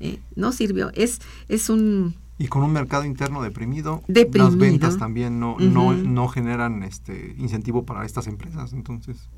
¿eh? 0.00 0.18
no 0.34 0.52
sirvió. 0.52 0.90
Es, 0.94 1.20
es 1.48 1.68
un 1.68 2.14
y 2.38 2.48
con 2.48 2.62
un 2.62 2.72
mercado 2.72 3.04
interno 3.04 3.42
deprimido, 3.42 4.02
las 4.08 4.56
ventas 4.56 4.98
también 4.98 5.38
no, 5.38 5.56
no, 5.58 5.92
no 5.92 6.28
generan 6.28 6.82
este 6.82 7.34
incentivo 7.38 7.84
para 7.84 8.04
estas 8.04 8.26
empresas. 8.26 8.72
Entonces, 8.72 9.28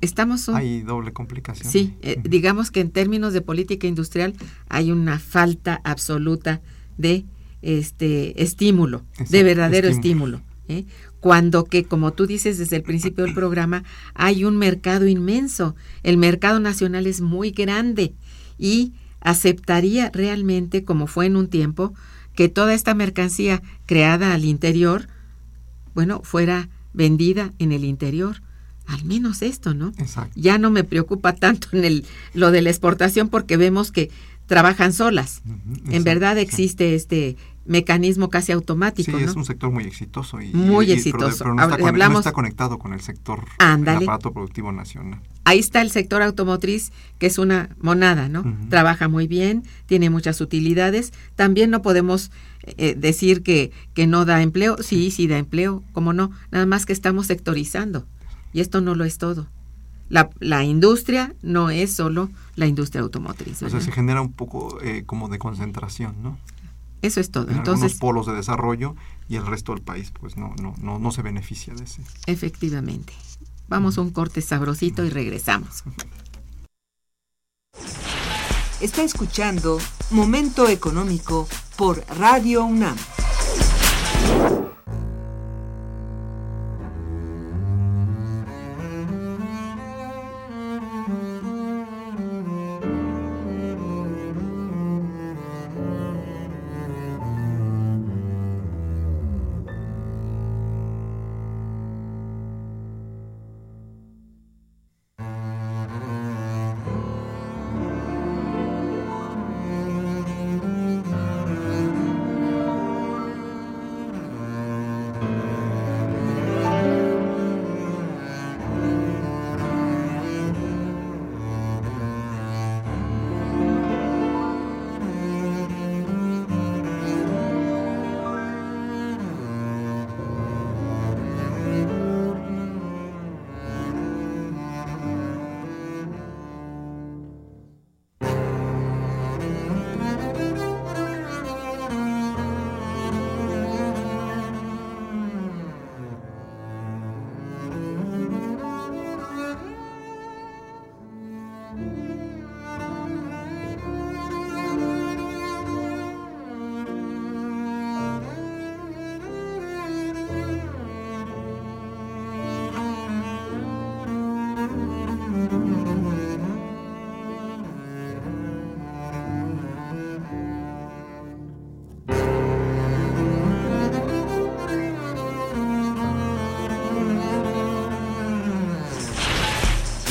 estamos 0.00 0.48
hay 0.48 0.82
doble 0.82 1.12
complicación. 1.12 1.70
Sí, 1.70 1.96
eh, 2.02 2.20
digamos 2.22 2.70
que 2.70 2.80
en 2.80 2.90
términos 2.90 3.32
de 3.32 3.40
política 3.40 3.86
industrial 3.86 4.34
hay 4.68 4.92
una 4.92 5.18
falta 5.18 5.80
absoluta 5.82 6.60
de 6.96 7.24
este 7.62 8.42
estímulo, 8.42 9.02
de 9.28 9.42
verdadero 9.42 9.88
estímulo. 9.88 10.40
¿eh? 10.68 10.84
Cuando 11.18 11.64
que, 11.64 11.82
como 11.82 12.12
tú 12.12 12.26
dices 12.26 12.58
desde 12.58 12.76
el 12.76 12.82
principio 12.84 13.24
del 13.24 13.34
programa, 13.34 13.82
hay 14.14 14.44
un 14.44 14.56
mercado 14.56 15.08
inmenso. 15.08 15.74
El 16.04 16.16
mercado 16.16 16.60
nacional 16.60 17.08
es 17.08 17.20
muy 17.20 17.50
grande 17.50 18.14
y 18.56 18.92
aceptaría 19.20 20.10
realmente, 20.12 20.84
como 20.84 21.06
fue 21.06 21.26
en 21.26 21.36
un 21.36 21.48
tiempo, 21.48 21.94
que 22.34 22.48
toda 22.48 22.74
esta 22.74 22.94
mercancía 22.94 23.62
creada 23.86 24.32
al 24.32 24.44
interior, 24.44 25.08
bueno, 25.94 26.20
fuera 26.22 26.68
vendida 26.92 27.52
en 27.58 27.72
el 27.72 27.84
interior. 27.84 28.42
Al 28.86 29.04
menos 29.04 29.42
esto, 29.42 29.74
¿no? 29.74 29.92
Ya 30.34 30.56
no 30.56 30.70
me 30.70 30.82
preocupa 30.82 31.34
tanto 31.34 31.68
en 31.72 31.84
el, 31.84 32.06
lo 32.32 32.50
de 32.50 32.62
la 32.62 32.70
exportación 32.70 33.28
porque 33.28 33.56
vemos 33.56 33.92
que 33.92 34.10
trabajan 34.46 34.92
solas. 34.92 35.42
en 35.90 36.04
verdad 36.04 36.38
existe 36.38 36.94
este 36.94 37.36
mecanismo 37.68 38.30
casi 38.30 38.50
automático. 38.52 39.16
Sí, 39.16 39.22
es 39.22 39.36
un 39.36 39.44
sector 39.44 39.70
muy 39.70 39.84
exitoso. 39.84 40.40
Y, 40.40 40.52
muy 40.52 40.90
exitoso. 40.90 41.44
Pero, 41.44 41.54
no, 41.54 42.18
está 42.18 42.32
conectado 42.32 42.78
con 42.78 42.92
el 42.94 43.00
sector 43.00 43.44
del 43.58 43.88
aparato 43.88 44.32
productivo 44.32 44.72
nacional. 44.72 45.20
Ahí 45.44 45.58
está 45.60 45.80
el 45.82 45.90
sector 45.90 46.22
automotriz, 46.22 46.92
que 47.18 47.26
es 47.26 47.38
una 47.38 47.76
monada, 47.80 48.28
¿no? 48.28 48.44
Trabaja 48.68 49.08
muy 49.08 49.26
bien, 49.26 49.62
tiene 49.86 50.10
muchas 50.10 50.40
utilidades. 50.40 51.12
También 51.36 51.70
no 51.70 51.82
podemos 51.82 52.30
eh, 52.64 52.94
decir 52.96 53.42
que, 53.42 53.70
que 53.94 54.06
no 54.06 54.24
da 54.24 54.42
empleo. 54.42 54.82
Sí, 54.82 55.10
sí 55.10 55.26
da 55.26 55.38
empleo, 55.38 55.84
como 55.92 56.12
no. 56.12 56.32
Nada 56.50 56.66
más 56.66 56.86
que 56.86 56.92
estamos 56.92 57.26
sectorizando. 57.26 58.06
Y 58.52 58.60
esto 58.60 58.80
no 58.80 58.94
lo 58.94 59.04
es 59.04 59.18
todo. 59.18 59.46
La, 60.08 60.30
la, 60.40 60.64
industria 60.64 61.34
no 61.42 61.68
es 61.68 61.92
solo 61.92 62.30
la 62.56 62.66
industria 62.66 63.02
automotriz. 63.02 63.62
O 63.62 63.68
sea, 63.68 63.80
se 63.82 63.92
genera 63.92 64.22
un 64.22 64.32
poco 64.32 64.80
eh, 64.80 65.02
como 65.04 65.28
de 65.28 65.38
concentración, 65.38 66.14
¿no? 66.22 66.38
Eso 67.02 67.20
es 67.20 67.30
todo. 67.30 67.48
En 67.48 67.58
Entonces, 67.58 67.94
polos 67.94 68.26
de 68.26 68.34
desarrollo 68.34 68.94
y 69.28 69.36
el 69.36 69.46
resto 69.46 69.72
del 69.72 69.82
país 69.82 70.12
pues 70.18 70.36
no, 70.36 70.54
no, 70.60 70.74
no, 70.80 70.98
no 70.98 71.10
se 71.10 71.22
beneficia 71.22 71.74
de 71.74 71.84
ese. 71.84 72.02
Efectivamente. 72.26 73.12
Vamos 73.68 73.98
a 73.98 74.00
un 74.00 74.10
corte 74.10 74.40
sabrosito 74.40 75.04
y 75.04 75.10
regresamos. 75.10 75.84
Está 78.80 79.02
escuchando 79.02 79.78
Momento 80.10 80.68
Económico 80.68 81.48
por 81.76 82.04
Radio 82.16 82.64
UNAM. 82.64 82.96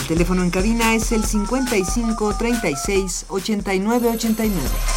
Teléfono 0.08 0.44
en 0.44 0.50
cabina 0.50 0.96
es 0.96 1.12
el 1.12 1.24
55 1.24 2.36
36 2.38 3.26
89 3.30 4.10
89. 4.10 4.97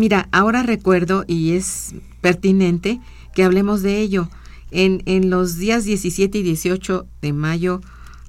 Mira, 0.00 0.28
ahora 0.32 0.62
recuerdo 0.62 1.24
y 1.28 1.52
es 1.52 1.94
pertinente 2.22 3.00
que 3.34 3.44
hablemos 3.44 3.82
de 3.82 4.00
ello. 4.00 4.28
En, 4.70 5.02
en 5.04 5.30
los 5.30 5.56
días 5.56 5.84
17 5.84 6.38
y 6.38 6.42
18 6.42 7.06
de 7.20 7.32
mayo, 7.32 7.80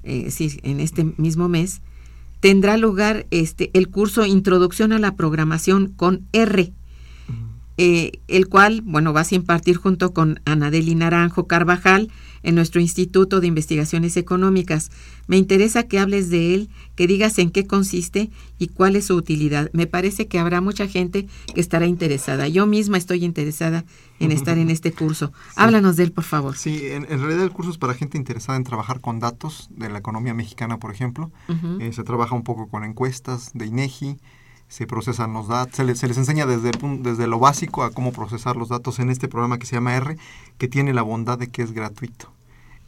eh, 0.02 0.30
sí, 0.30 0.60
en 0.62 0.80
este 0.80 1.04
mismo 1.16 1.48
mes, 1.48 1.80
tendrá 2.40 2.76
lugar 2.76 3.26
este 3.30 3.70
el 3.72 3.88
curso 3.88 4.26
Introducción 4.26 4.92
a 4.92 4.98
la 4.98 5.16
Programación 5.16 5.88
con 5.88 6.26
R, 6.32 6.72
eh, 7.78 8.12
el 8.28 8.48
cual, 8.48 8.82
bueno, 8.82 9.14
vas 9.14 9.32
a 9.32 9.36
impartir 9.36 9.76
junto 9.76 10.12
con 10.12 10.40
Anadeli 10.44 10.94
Naranjo 10.94 11.46
Carvajal 11.46 12.10
en 12.42 12.54
nuestro 12.54 12.80
Instituto 12.80 13.40
de 13.40 13.46
Investigaciones 13.46 14.16
Económicas. 14.16 14.90
Me 15.26 15.36
interesa 15.36 15.84
que 15.84 15.98
hables 15.98 16.30
de 16.30 16.54
él, 16.54 16.68
que 16.96 17.06
digas 17.06 17.38
en 17.38 17.50
qué 17.50 17.66
consiste 17.66 18.30
y 18.58 18.68
cuál 18.68 18.96
es 18.96 19.06
su 19.06 19.14
utilidad. 19.14 19.70
Me 19.72 19.86
parece 19.86 20.26
que 20.26 20.38
habrá 20.38 20.60
mucha 20.60 20.86
gente 20.88 21.26
que 21.54 21.60
estará 21.60 21.86
interesada. 21.86 22.48
Yo 22.48 22.66
misma 22.66 22.98
estoy 22.98 23.24
interesada 23.24 23.84
en 24.20 24.32
estar 24.32 24.58
en 24.58 24.70
este 24.70 24.92
curso. 24.92 25.32
Háblanos 25.56 25.96
de 25.96 26.04
él, 26.04 26.12
por 26.12 26.24
favor. 26.24 26.56
Sí, 26.56 26.86
en, 26.86 27.06
en, 27.10 27.20
realidad 27.20 27.42
el 27.42 27.50
curso 27.50 27.70
es 27.70 27.78
para 27.78 27.94
gente 27.94 28.18
interesada 28.18 28.56
en 28.56 28.64
trabajar 28.64 29.00
con 29.00 29.18
datos 29.18 29.68
de 29.70 29.88
la 29.88 29.98
economía 29.98 30.34
mexicana, 30.34 30.78
por 30.78 30.92
ejemplo. 30.92 31.32
Uh 31.48 31.52
-huh. 31.52 31.82
eh, 31.82 31.92
se 31.92 32.04
trabaja 32.04 32.34
un 32.34 32.44
poco 32.44 32.68
con 32.68 32.84
encuestas 32.84 33.50
de 33.54 33.66
INEGI, 33.66 34.18
se 34.72 34.86
procesan 34.86 35.34
los 35.34 35.48
datos, 35.48 35.76
se 35.76 35.84
les, 35.84 35.98
se 35.98 36.08
les 36.08 36.16
enseña 36.16 36.46
desde, 36.46 36.70
desde 37.00 37.26
lo 37.26 37.38
básico 37.38 37.82
a 37.82 37.90
cómo 37.90 38.10
procesar 38.10 38.56
los 38.56 38.70
datos 38.70 39.00
en 39.00 39.10
este 39.10 39.28
programa 39.28 39.58
que 39.58 39.66
se 39.66 39.76
llama 39.76 39.94
R, 39.94 40.16
que 40.56 40.66
tiene 40.66 40.94
la 40.94 41.02
bondad 41.02 41.38
de 41.38 41.48
que 41.48 41.60
es 41.60 41.72
gratuito. 41.72 42.32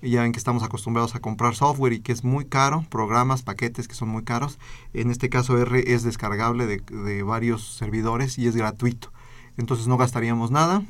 Y 0.01 0.13
ya 0.13 0.23
ven 0.23 0.33
que 0.33 0.39
estamos 0.39 0.63
acostumbrados 0.63 1.15
a 1.15 1.21
comprar 1.21 1.55
software 1.55 1.93
y 1.93 2.01
que 2.01 2.13
es 2.13 2.25
muy 2.25 2.47
caro, 2.47 2.87
programas, 2.89 3.43
paquetes 3.43 3.87
que 3.87 3.95
son 3.95 4.09
muy 4.09 4.25
caros. 4.25 4.59
En 4.95 5.11
este 5.11 5.29
caso 5.29 5.59
R 5.59 5.93
es 5.93 6.05
descargable 6.05 6.65
de, 6.65 6.79
de 6.79 7.23
varios 7.23 7.77
servidores 7.77 8.39
y 8.39 8.47
es 8.47 8.57
gratuito. 8.57 9.13
Entonces 9.59 9.87
no 9.87 9.99
gastaríamos 9.99 10.51
nada, 10.51 10.83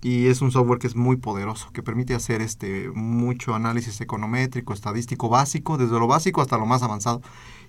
y 0.00 0.26
es 0.26 0.42
un 0.42 0.52
software 0.52 0.78
que 0.78 0.86
es 0.86 0.94
muy 0.94 1.16
poderoso, 1.16 1.70
que 1.72 1.82
permite 1.82 2.14
hacer 2.14 2.40
este 2.40 2.90
mucho 2.90 3.54
análisis 3.54 4.00
econométrico, 4.00 4.72
estadístico 4.72 5.28
básico, 5.28 5.76
desde 5.76 5.98
lo 5.98 6.06
básico 6.06 6.40
hasta 6.40 6.58
lo 6.58 6.66
más 6.66 6.82
avanzado. 6.82 7.20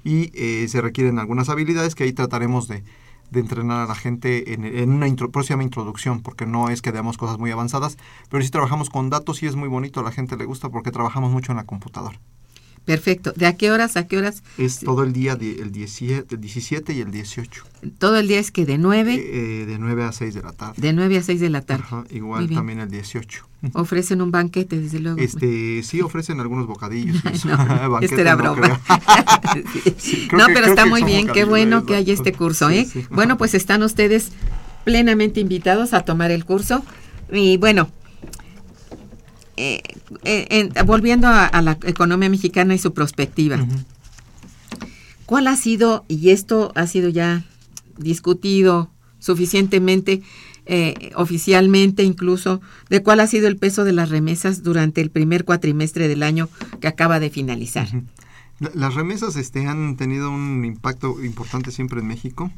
Y 0.03 0.31
eh, 0.33 0.67
se 0.67 0.81
requieren 0.81 1.19
algunas 1.19 1.49
habilidades 1.49 1.95
que 1.95 2.03
ahí 2.03 2.13
trataremos 2.13 2.67
de, 2.67 2.83
de 3.31 3.39
entrenar 3.39 3.81
a 3.81 3.87
la 3.87 3.95
gente 3.95 4.53
en, 4.53 4.91
una 4.91 5.07
intro, 5.07 5.31
próxima 5.31 5.63
introducción, 5.63 6.21
porque 6.21 6.45
no 6.45 6.69
es 6.69 6.81
que 6.81 6.91
demos 6.91 7.17
cosas 7.17 7.37
muy 7.37 7.51
avanzadas, 7.51 7.97
pero 8.29 8.43
sí 8.43 8.49
trabajamos 8.49 8.89
con 8.89 9.09
datos 9.09 9.43
y 9.43 9.47
es 9.47 9.55
muy 9.55 9.69
bonito, 9.69 9.99
a 9.99 10.03
la 10.03 10.11
gente 10.11 10.37
le 10.37 10.45
gusta 10.45 10.69
porque 10.69 10.91
trabajamos 10.91 11.31
mucho 11.31 11.51
en 11.51 11.57
la 11.57 11.65
computadora. 11.65 12.19
Perfecto. 12.89 13.33
¿De 13.35 13.45
a 13.45 13.55
qué 13.55 13.69
horas 13.69 13.97
a 13.97 14.07
qué 14.07 14.17
horas? 14.17 14.41
Es 14.57 14.79
todo 14.79 15.03
el 15.03 15.13
día, 15.13 15.33
el, 15.33 15.71
17, 15.71 16.33
el 16.33 16.41
17 16.41 16.93
y 16.93 17.01
el 17.01 17.11
18. 17.11 17.63
¿Todo 17.99 18.17
el 18.17 18.27
día 18.27 18.39
es 18.39 18.49
que 18.49 18.65
de 18.65 18.79
9? 18.79 19.13
Eh, 19.13 19.65
de 19.67 19.77
9 19.77 20.05
a 20.05 20.11
6 20.11 20.33
de 20.33 20.41
la 20.41 20.53
tarde. 20.53 20.73
De 20.81 20.91
9 20.91 21.17
a 21.19 21.21
6 21.21 21.39
de 21.39 21.49
la 21.51 21.61
tarde. 21.61 21.83
Ajá, 21.85 22.03
igual 22.09 22.49
también 22.49 22.79
el 22.79 22.89
18. 22.89 23.47
Ofrecen 23.73 24.23
un 24.23 24.31
banquete, 24.31 24.79
desde 24.79 24.97
luego. 24.97 25.19
Este, 25.19 25.83
sí, 25.83 26.01
ofrecen 26.01 26.39
algunos 26.39 26.65
bocadillos. 26.65 27.23
no, 27.45 27.99
este 28.01 28.21
era 28.21 28.33
broma. 28.33 28.67
No, 28.67 28.79
sí. 29.71 29.93
Sí, 29.99 30.27
no 30.31 30.47
que, 30.47 30.53
pero 30.55 30.65
está 30.65 30.87
muy 30.87 31.03
bien, 31.03 31.27
qué 31.27 31.45
bueno 31.45 31.85
que 31.85 31.93
hay 31.93 32.09
este 32.09 32.33
curso. 32.33 32.71
¿eh? 32.71 32.87
Sí, 32.91 33.05
bueno, 33.11 33.37
pues 33.37 33.53
están 33.53 33.83
ustedes 33.83 34.31
plenamente 34.83 35.39
invitados 35.39 35.93
a 35.93 36.05
tomar 36.05 36.31
el 36.31 36.43
curso. 36.43 36.83
Y 37.31 37.57
bueno, 37.57 37.91
eh, 39.59 39.81
eh, 40.23 40.83
volviendo 40.85 41.27
a, 41.27 41.45
a, 41.45 41.61
la 41.61 41.77
economía 41.83 42.29
mexicana 42.29 42.73
y 42.73 42.77
su 42.77 42.93
perspectiva, 42.93 43.57
uh 43.57 43.59
-huh. 43.59 43.85
¿cuál 45.25 45.47
ha 45.47 45.55
sido, 45.57 46.05
y 46.07 46.29
esto 46.29 46.71
ha 46.75 46.87
sido 46.87 47.09
ya 47.09 47.43
discutido 47.97 48.89
suficientemente, 49.19 50.21
eh, 50.65 51.11
oficialmente 51.15 52.03
incluso, 52.03 52.61
de 52.89 53.03
cuál 53.03 53.19
ha 53.19 53.27
sido 53.27 53.49
el 53.49 53.57
peso 53.57 53.83
de 53.83 53.91
las 53.91 54.09
remesas 54.09 54.63
durante 54.63 55.01
el 55.01 55.09
primer 55.09 55.43
cuatrimestre 55.43 56.07
del 56.07 56.23
año 56.23 56.47
que 56.79 56.87
acaba 56.87 57.19
de 57.19 57.29
finalizar? 57.29 57.89
Las 58.73 58.95
remesas 58.95 59.35
este, 59.35 59.67
han 59.67 59.97
tenido 59.97 60.31
un 60.31 60.63
impacto 60.65 61.21
importante 61.23 61.71
siempre 61.71 61.99
en 61.99 62.07
México. 62.07 62.51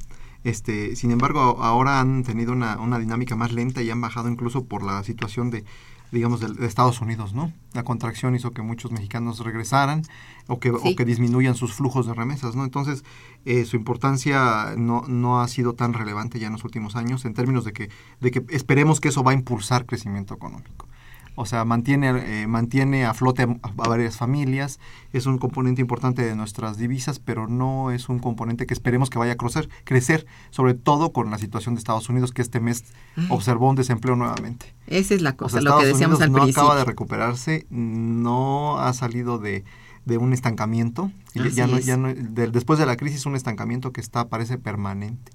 Este, 0.43 0.95
sin 0.95 1.11
embargo, 1.11 1.57
ahora 1.61 1.99
han 1.99 2.23
tenido 2.23 2.51
una, 2.53 2.79
una 2.79 2.97
dinámica 2.97 3.35
más 3.35 3.51
lenta 3.51 3.81
y 3.81 3.89
han 3.91 4.01
bajado 4.01 4.29
incluso 4.29 4.65
por 4.65 4.83
la 4.83 5.03
situación 5.03 5.51
de 5.51 5.63
digamos, 6.12 6.39
de, 6.39 6.47
de, 6.54 6.67
Estados 6.67 7.02
Unidos, 7.02 7.34
¿no? 7.34 7.54
La 7.74 7.84
contracción 7.84 8.36
hizo 8.36 8.52
que 8.52 8.62
muchos 8.62 8.91
mexicanos 8.91 9.39
regresaran 9.39 10.04
o 10.47 10.60
que, 10.60 10.69
sí. 10.69 10.76
o 10.84 10.95
que 10.95 11.06
disminuyan 11.06 11.56
sus 11.56 11.74
flujos 11.74 12.06
de 12.06 12.13
remesas, 12.13 12.56
¿no? 12.56 12.63
Entonces, 12.63 13.04
eh, 13.45 13.65
su 13.65 13.78
importancia 13.78 14.76
no, 14.78 15.04
no 15.08 15.41
ha 15.41 15.47
sido 15.47 15.74
tan 15.74 15.93
relevante 15.93 16.39
ya 16.39 16.47
en 16.47 16.54
los 16.54 16.63
últimos 16.63 16.95
años 16.95 17.24
en 17.26 17.34
términos 17.34 17.63
de 17.63 17.74
que, 17.74 17.89
de 18.19 18.32
que 18.32 18.45
esperemos 18.50 19.00
que 19.00 19.10
eso 19.10 19.24
va 19.24 19.32
a 19.32 19.36
impulsar 19.36 19.86
crecimiento 19.86 20.34
económico. 20.34 20.88
O 21.36 21.46
sea, 21.46 21.63
mantiene, 21.63 22.41
eh, 22.41 22.48
mantiene 22.48 23.06
a 23.06 23.13
flote 23.13 23.44
a, 23.44 23.46
a, 23.46 23.88
varias 23.88 24.17
familias, 24.17 24.80
es 25.13 25.26
un 25.26 25.38
componente 25.38 25.82
importante 25.82 26.24
de 26.24 26.36
nuestras 26.36 26.78
divisas, 26.78 27.20
pero 27.20 27.48
no 27.48 27.91
es 27.91 28.10
un 28.10 28.20
componente 28.20 28.65
que 28.65 28.74
esperemos 28.74 29.10
que 29.10 29.17
vaya 29.17 29.34
a 29.34 29.38
crecer, 29.38 29.70
crecer 29.86 30.26
sobre 30.50 30.74
todo 30.74 31.13
con 31.13 31.32
la 31.32 31.38
situación 31.38 31.76
de 31.76 31.80
Estados 31.80 32.10
Unidos, 32.10 32.32
que 32.32 32.41
este 32.41 32.60
mes 32.60 32.84
Ay. 33.15 33.28
observó 33.30 33.70
un 33.70 33.76
desempleo 33.76 34.15
nuevamente. 34.15 34.74
Esa 34.88 35.15
es 35.15 35.22
la 35.22 35.38
cosa, 35.38 35.60
o 35.60 35.62
sea, 35.62 35.72
lo 35.72 35.80
que 35.80 35.86
decíamos 35.86 36.20
Unidos 36.20 36.22
al 36.22 36.32
no 36.32 36.38
principio. 36.39 36.63
acaba 36.63 36.80
de 36.80 36.86
recuperarse, 36.86 37.65
no 37.70 38.80
ha 38.80 38.91
salido 38.94 39.38
de, 39.38 39.63
de 40.06 40.17
un 40.17 40.34
estancamiento, 40.34 41.12
ya 41.34 41.67
no, 41.67 41.80
ya 41.80 41.98
no, 41.98 42.13
de, 42.13 42.48
después 42.48 42.78
de 42.78 42.86
la 42.86 42.98
crisis 42.98 43.26
un 43.26 43.36
estancamiento 43.36 43.91
que 43.91 44.02
está 44.02 44.28
parece 44.28 44.58
permanente. 44.58 45.32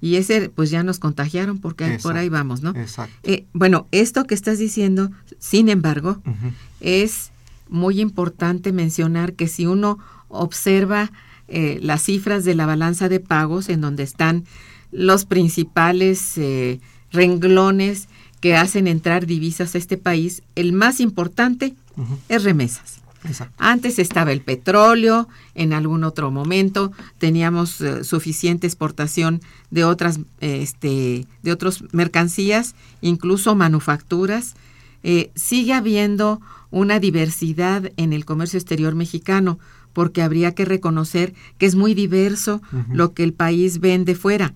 Y 0.00 0.16
ese, 0.16 0.50
pues 0.50 0.70
ya 0.70 0.82
nos 0.82 0.98
contagiaron 0.98 1.58
porque 1.58 1.84
Exacto. 1.84 2.08
por 2.08 2.16
ahí 2.16 2.28
vamos, 2.28 2.62
¿no? 2.62 2.70
Exacto. 2.70 3.14
Eh, 3.22 3.44
bueno, 3.52 3.86
esto 3.92 4.24
que 4.24 4.34
estás 4.34 4.58
diciendo, 4.58 5.10
sin 5.38 5.68
embargo, 5.68 6.20
uh 6.24 6.30
-huh. 6.30 6.52
es 6.80 7.30
muy 7.68 8.00
importante 8.00 8.72
mencionar 8.72 9.32
que 9.32 9.48
si 9.48 9.66
uno 9.66 9.98
observa 10.28 11.10
eh, 11.48 11.78
las 11.82 12.02
cifras 12.02 12.44
de 12.44 12.54
la 12.54 12.66
balanza 12.66 13.08
de 13.08 13.20
pagos, 13.20 13.68
en 13.68 13.80
donde 13.80 14.02
están 14.02 14.44
los 14.92 15.24
principales 15.24 16.36
eh, 16.36 16.80
renglones 17.10 18.08
que 18.40 18.56
hacen 18.56 18.86
entrar 18.86 19.26
divisas 19.26 19.74
a 19.74 19.78
este 19.78 19.96
país, 19.96 20.42
el 20.54 20.72
más 20.72 21.00
importante 21.00 21.74
uh 21.96 22.02
-huh. 22.02 22.18
es 22.28 22.44
remesas. 22.44 23.00
Exacto. 23.26 23.54
Antes 23.58 23.98
estaba 23.98 24.32
el 24.32 24.40
petróleo, 24.40 25.28
en 25.54 25.72
algún 25.72 26.04
otro 26.04 26.30
momento 26.30 26.92
teníamos 27.18 27.80
uh, 27.80 28.04
suficiente 28.04 28.66
exportación 28.66 29.40
de 29.70 29.84
otras, 29.84 30.20
este, 30.40 31.26
de 31.42 31.52
otras 31.52 31.82
mercancías, 31.92 32.74
incluso 33.00 33.54
manufacturas. 33.54 34.54
Eh, 35.02 35.30
sigue 35.34 35.72
habiendo 35.72 36.40
una 36.70 36.98
diversidad 36.98 37.92
en 37.96 38.12
el 38.12 38.24
comercio 38.24 38.58
exterior 38.58 38.94
mexicano, 38.94 39.58
porque 39.92 40.20
habría 40.22 40.54
que 40.54 40.64
reconocer 40.64 41.32
que 41.58 41.66
es 41.66 41.74
muy 41.74 41.94
diverso 41.94 42.60
uh 42.72 42.76
-huh. 42.76 42.94
lo 42.94 43.14
que 43.14 43.24
el 43.24 43.32
país 43.32 43.80
vende 43.80 44.14
fuera. 44.14 44.52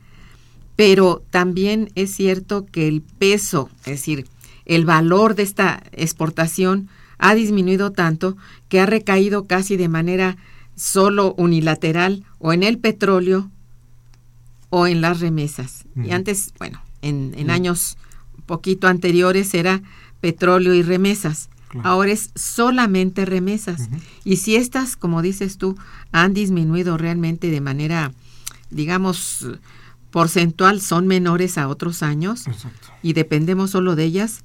Pero 0.76 1.22
también 1.30 1.90
es 1.94 2.14
cierto 2.14 2.66
que 2.66 2.88
el 2.88 3.00
peso, 3.00 3.70
es 3.80 3.92
decir, 3.92 4.26
el 4.66 4.84
valor 4.84 5.34
de 5.34 5.42
esta 5.42 5.82
exportación, 5.92 6.88
ha 7.20 7.34
disminuido 7.34 7.92
tanto 7.92 8.36
que 8.68 8.80
ha 8.80 8.86
recaído 8.86 9.46
casi 9.46 9.76
de 9.76 9.88
manera 9.88 10.36
solo 10.74 11.34
unilateral 11.36 12.24
o 12.38 12.52
en 12.52 12.62
el 12.62 12.78
petróleo 12.78 13.50
o 14.70 14.86
en 14.86 15.00
las 15.02 15.20
remesas. 15.20 15.84
Uh 15.94 16.00
-huh. 16.00 16.06
Y 16.08 16.12
antes, 16.12 16.52
bueno, 16.58 16.80
en, 17.02 17.34
en 17.36 17.46
uh 17.46 17.50
-huh. 17.50 17.54
años 17.54 17.98
poquito 18.46 18.88
anteriores 18.88 19.52
era 19.54 19.82
petróleo 20.20 20.74
y 20.74 20.82
remesas. 20.82 21.50
Claro. 21.68 21.88
Ahora 21.88 22.10
es 22.10 22.30
solamente 22.34 23.24
remesas. 23.26 23.80
Uh 23.80 23.92
-huh. 23.92 24.00
Y 24.24 24.36
si 24.36 24.56
estas, 24.56 24.96
como 24.96 25.22
dices 25.22 25.58
tú, 25.58 25.76
han 26.12 26.32
disminuido 26.32 26.96
realmente 26.96 27.50
de 27.50 27.60
manera, 27.60 28.12
digamos, 28.70 29.46
porcentual, 30.10 30.80
son 30.80 31.06
menores 31.06 31.58
a 31.58 31.68
otros 31.68 32.02
años 32.02 32.46
Exacto. 32.46 32.88
y 33.02 33.12
dependemos 33.12 33.70
solo 33.70 33.94
de 33.94 34.04
ellas. 34.04 34.42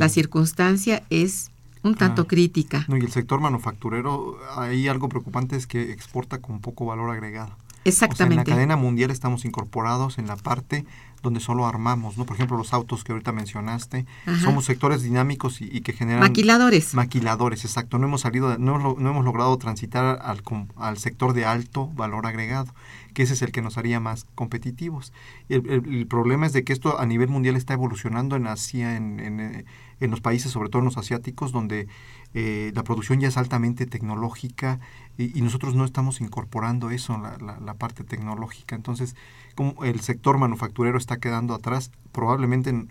La 0.00 0.08
circunstancia 0.08 1.02
es 1.10 1.50
un 1.82 1.94
tanto 1.94 2.22
ah, 2.22 2.26
crítica. 2.26 2.84
No, 2.88 2.96
y 2.96 3.00
el 3.00 3.10
sector 3.10 3.40
manufacturero, 3.40 4.38
ahí 4.56 4.88
algo 4.88 5.08
preocupante 5.08 5.56
es 5.56 5.66
que 5.66 5.92
exporta 5.92 6.38
con 6.38 6.60
poco 6.60 6.86
valor 6.86 7.10
agregado. 7.10 7.56
Exactamente. 7.84 8.34
en 8.34 8.48
la 8.48 8.54
cadena 8.54 8.76
mundial 8.76 9.10
estamos 9.10 9.44
incorporados 9.44 10.18
en 10.18 10.26
la 10.26 10.36
parte 10.36 10.84
donde 11.22 11.40
solo 11.40 11.66
armamos, 11.66 12.16
¿no? 12.16 12.24
Por 12.24 12.36
ejemplo, 12.36 12.56
los 12.56 12.72
autos 12.72 13.04
que 13.04 13.12
ahorita 13.12 13.32
mencionaste, 13.32 14.06
somos 14.42 14.64
sectores 14.64 15.02
dinámicos 15.02 15.60
y, 15.60 15.82
que 15.82 15.92
generan... 15.92 16.20
Maquiladores. 16.20 16.94
Maquiladores, 16.94 17.64
exacto. 17.64 17.98
No 17.98 18.06
hemos 18.06 18.22
salido, 18.22 18.56
no, 18.56 18.78
no 18.78 19.10
hemos 19.10 19.24
logrado 19.24 19.56
transitar 19.58 20.18
al, 20.22 20.42
al 20.76 20.98
sector 20.98 21.34
de 21.34 21.44
alto 21.44 21.88
valor 21.88 22.26
agregado, 22.26 22.74
que 23.12 23.22
ese 23.22 23.34
es 23.34 23.42
el 23.42 23.52
que 23.52 23.62
nos 23.62 23.78
haría 23.78 24.00
más 24.00 24.26
competitivos. 24.34 25.12
El, 25.48 26.06
problema 26.08 26.46
es 26.46 26.52
de 26.52 26.64
que 26.64 26.72
esto 26.72 26.98
a 26.98 27.06
nivel 27.06 27.28
mundial 27.28 27.56
está 27.56 27.74
evolucionando 27.74 28.36
en 28.36 28.46
Asia, 28.46 28.96
en, 28.96 29.20
en, 29.20 29.64
en 30.00 30.10
los 30.10 30.20
países, 30.20 30.52
sobre 30.52 30.68
todo 30.68 30.80
en 30.80 30.86
los 30.86 30.96
asiáticos, 30.96 31.52
donde 31.52 31.88
eh, 32.32 32.70
la 32.74 32.84
producción 32.84 33.20
ya 33.20 33.28
es 33.28 33.36
altamente 33.36 33.86
tecnológica 33.86 34.78
y, 35.18 35.42
nosotros 35.42 35.74
no 35.74 35.84
estamos 35.84 36.20
incorporando 36.20 36.90
eso, 36.90 37.18
la, 37.18 37.58
la, 37.60 37.74
parte 37.74 38.04
tecnológica. 38.04 38.74
Entonces, 38.74 39.16
como 39.54 39.84
el 39.84 40.00
sector 40.00 40.38
manufacturero 40.38 40.96
está 40.96 41.18
quedando 41.18 41.54
atrás, 41.54 41.90
probablemente 42.12 42.86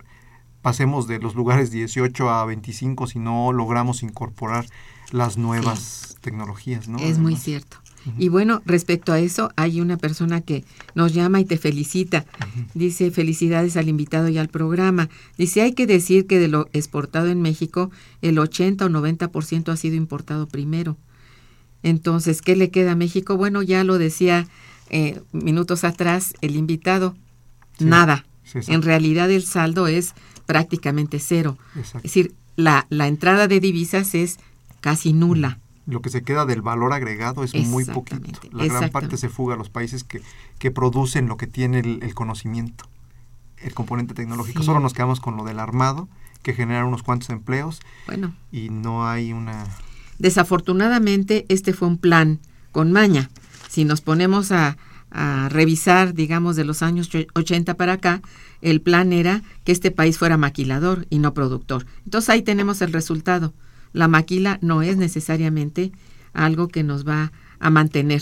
pasemos 0.61 1.07
de 1.07 1.19
los 1.19 1.35
lugares 1.35 1.71
18 1.71 2.29
a 2.29 2.45
25 2.45 3.07
si 3.07 3.19
no 3.19 3.51
logramos 3.53 4.03
incorporar 4.03 4.65
las 5.11 5.37
nuevas 5.37 6.17
tecnologías. 6.21 6.87
¿no? 6.87 6.99
Es 6.99 7.17
muy 7.17 7.35
cierto. 7.35 7.77
Y 8.17 8.29
bueno, 8.29 8.61
respecto 8.65 9.11
a 9.11 9.19
eso, 9.19 9.51
hay 9.55 9.81
una 9.81 9.97
persona 9.97 10.41
que 10.41 10.63
nos 10.95 11.13
llama 11.13 11.39
y 11.39 11.45
te 11.45 11.57
felicita. 11.57 12.25
Dice, 12.73 13.11
felicidades 13.11 13.77
al 13.77 13.89
invitado 13.89 14.29
y 14.29 14.37
al 14.37 14.49
programa. 14.49 15.09
Dice, 15.37 15.61
hay 15.61 15.73
que 15.73 15.87
decir 15.87 16.27
que 16.27 16.39
de 16.39 16.47
lo 16.47 16.69
exportado 16.73 17.27
en 17.27 17.41
México, 17.41 17.91
el 18.21 18.39
80 18.39 18.85
o 18.85 18.89
90% 18.89 19.69
ha 19.69 19.77
sido 19.77 19.95
importado 19.95 20.47
primero. 20.47 20.97
Entonces, 21.83 22.41
¿qué 22.41 22.55
le 22.55 22.69
queda 22.69 22.93
a 22.93 22.95
México? 22.95 23.37
Bueno, 23.37 23.61
ya 23.61 23.83
lo 23.83 23.97
decía 23.97 24.47
eh, 24.89 25.21
minutos 25.31 25.83
atrás 25.83 26.33
el 26.41 26.55
invitado, 26.55 27.15
nada. 27.79 28.25
en 28.53 28.81
realidad 28.81 29.29
el 29.31 29.43
saldo 29.43 29.87
es 29.87 30.13
prácticamente 30.45 31.19
cero. 31.19 31.57
Es 31.77 32.03
decir, 32.03 32.33
la, 32.55 32.85
la 32.89 33.07
entrada 33.07 33.47
de 33.47 33.59
divisas 33.59 34.15
es 34.15 34.37
casi 34.81 35.13
nula 35.13 35.59
lo 35.89 36.01
que 36.01 36.09
se 36.09 36.21
queda 36.21 36.45
del 36.45 36.61
valor 36.61 36.93
agregado 36.93 37.43
es 37.43 37.53
muy 37.55 37.83
poquito. 37.85 38.39
La 38.51 38.65
gran 38.65 38.89
parte 38.89 39.17
se 39.17 39.29
fuga 39.29 39.55
a 39.55 39.57
los 39.57 39.69
países 39.69 40.03
que, 40.03 40.21
que 40.59 40.71
producen 40.71 41.27
lo 41.27 41.37
que 41.37 41.47
tiene 41.47 41.79
el, 41.79 42.13
conocimiento, 42.13 42.85
el 43.57 43.73
componente 43.73 44.13
tecnológico. 44.13 44.63
Solo 44.63 44.79
nos 44.79 44.93
quedamos 44.93 45.19
con 45.19 45.35
lo 45.35 45.43
del 45.43 45.59
armado, 45.59 46.07
que 46.43 46.53
genera 46.53 46.85
unos 46.85 47.03
cuantos 47.03 47.29
empleos. 47.29 47.79
Bueno. 48.05 48.35
Y 48.51 48.69
no 48.69 49.07
hay 49.07 49.33
una... 49.33 49.65
Desafortunadamente, 50.19 51.45
este 51.49 51.73
fue 51.73 51.87
un 51.87 51.97
plan 51.97 52.39
con 52.71 52.91
maña. 52.91 53.29
Si 53.67 53.83
nos 53.83 54.01
ponemos 54.01 54.51
a, 54.51 54.77
a 55.11 55.49
revisar, 55.49 56.13
digamos, 56.13 56.55
de 56.55 56.65
los 56.65 56.83
años 56.83 57.09
80 57.33 57.75
para 57.75 57.93
acá, 57.93 58.21
el 58.61 58.81
plan 58.81 59.11
era 59.13 59.41
que 59.63 59.71
este 59.71 59.91
país 59.91 60.17
fuera 60.17 60.37
maquilador 60.37 61.07
y 61.09 61.19
no 61.19 61.33
productor. 61.33 61.85
Entonces 62.05 62.29
ahí 62.29 62.41
tenemos 62.41 62.81
el 62.81 62.93
resultado 62.93 63.53
la 63.93 64.07
maquila 64.07 64.59
no 64.61 64.81
es 64.81 64.97
necesariamente 64.97 65.91
algo 66.33 66.67
que 66.67 66.83
nos 66.83 67.07
va 67.07 67.31
a 67.59 67.69
mantener. 67.69 68.21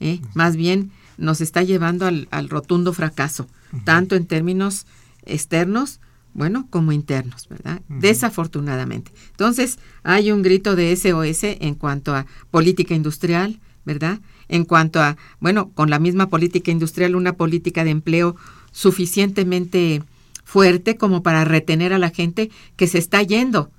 ¿eh? 0.00 0.20
Más 0.34 0.56
bien 0.56 0.90
nos 1.16 1.40
está 1.40 1.62
llevando 1.62 2.06
al, 2.06 2.48
rotundo 2.48 2.92
fracaso, 2.92 3.46
tanto 3.84 4.16
en 4.16 4.26
términos 4.26 4.86
externos, 5.24 6.00
bueno, 6.32 6.66
como 6.70 6.90
internos, 6.90 7.46
¿verdad? 7.48 7.80
Desafortunadamente. 7.88 9.12
Entonces, 9.30 9.78
hay 10.02 10.32
un 10.32 10.42
grito 10.42 10.74
de 10.74 10.94
SOS 10.96 11.44
en 11.60 11.76
cuanto 11.76 12.14
a 12.14 12.26
política 12.50 12.94
industrial, 12.94 13.60
¿verdad? 13.84 14.20
En 14.48 14.64
cuanto 14.64 15.00
a, 15.00 15.16
bueno, 15.38 15.70
con 15.70 15.90
la 15.90 16.00
misma 16.00 16.28
política 16.28 16.72
industrial, 16.72 17.14
una 17.14 17.34
política 17.34 17.84
de 17.84 17.90
empleo 17.90 18.34
suficientemente 18.72 20.02
fuerte 20.42 20.96
como 20.96 21.22
para 21.22 21.44
retener 21.44 21.92
a 21.92 21.98
la 21.98 22.10
gente 22.10 22.50
que 22.76 22.88
se 22.88 22.98
está 22.98 23.22
yendo 23.22 23.70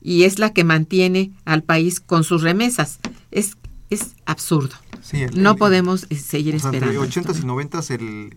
y 0.00 0.24
es 0.24 0.38
la 0.38 0.52
que 0.52 0.64
mantiene 0.64 1.32
al 1.44 1.62
país 1.62 2.00
con 2.00 2.24
sus 2.24 2.42
remesas. 2.42 2.98
Es, 3.30 3.56
es 3.90 4.14
absurdo. 4.26 4.76
no 5.34 5.56
podemos 5.56 6.06
eh, 6.10 6.16
seguir 6.16 6.54
esperando. 6.54 6.86
Entre 6.86 6.98
80 6.98 7.32
y 7.40 7.44
90 7.44 7.80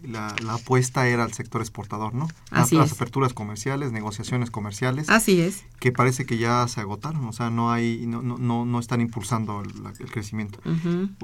la, 0.03 0.35
apuesta 0.49 1.07
era 1.07 1.23
al 1.23 1.33
sector 1.33 1.61
exportador, 1.61 2.13
¿no? 2.13 2.27
Así 2.49 2.75
las, 2.75 2.93
aperturas 2.93 3.33
comerciales, 3.33 3.91
negociaciones 3.91 4.49
comerciales. 4.49 5.09
Así 5.09 5.41
es. 5.41 5.63
Que 5.79 5.91
parece 5.91 6.25
que 6.25 6.37
ya 6.37 6.67
se 6.67 6.81
agotaron, 6.81 7.25
o 7.25 7.33
sea, 7.33 7.49
no 7.49 7.71
hay, 7.71 8.05
no, 8.07 8.21
no, 8.21 8.65
no 8.65 8.79
están 8.79 9.01
impulsando 9.01 9.61
el, 9.61 10.11
crecimiento. 10.11 10.59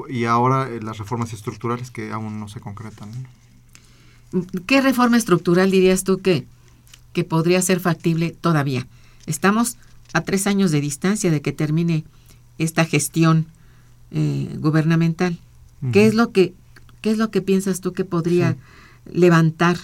Y 0.10 0.26
ahora 0.26 0.70
eh, 0.70 0.82
las 0.82 0.98
reformas 0.98 1.34
estructurales 1.34 1.92
que 1.92 2.12
aún 2.12 2.40
no 2.40 2.48
se 2.48 2.60
concretan. 2.60 3.10
¿Qué 4.66 4.82
reforma 4.82 5.18
estructural 5.18 5.72
dirías 5.72 6.04
tú 6.04 6.20
que, 6.20 6.46
que 7.14 7.24
podría 7.24 7.62
ser 7.62 7.80
factible 7.80 8.32
todavía? 8.32 8.86
Estamos 9.26 9.78
a 10.14 10.22
tres 10.22 10.48
años 10.48 10.72
de 10.72 10.82
distancia 10.82 11.32
de 11.32 11.42
que 11.42 11.52
termine 11.52 12.04
esta 12.58 12.86
gestión 12.86 13.48
eh, 14.12 14.56
gubernamental. 14.60 15.40
¿Qué 15.92 16.08
es 16.08 16.16
lo 16.16 16.32
que 16.32 16.56
qué 17.02 17.12
es 17.12 17.18
lo 17.18 17.32
que 17.32 17.42
piensas 17.42 17.82
tú 17.82 17.94
que 17.94 18.06
podría 18.06 18.58
levantar 19.06 19.78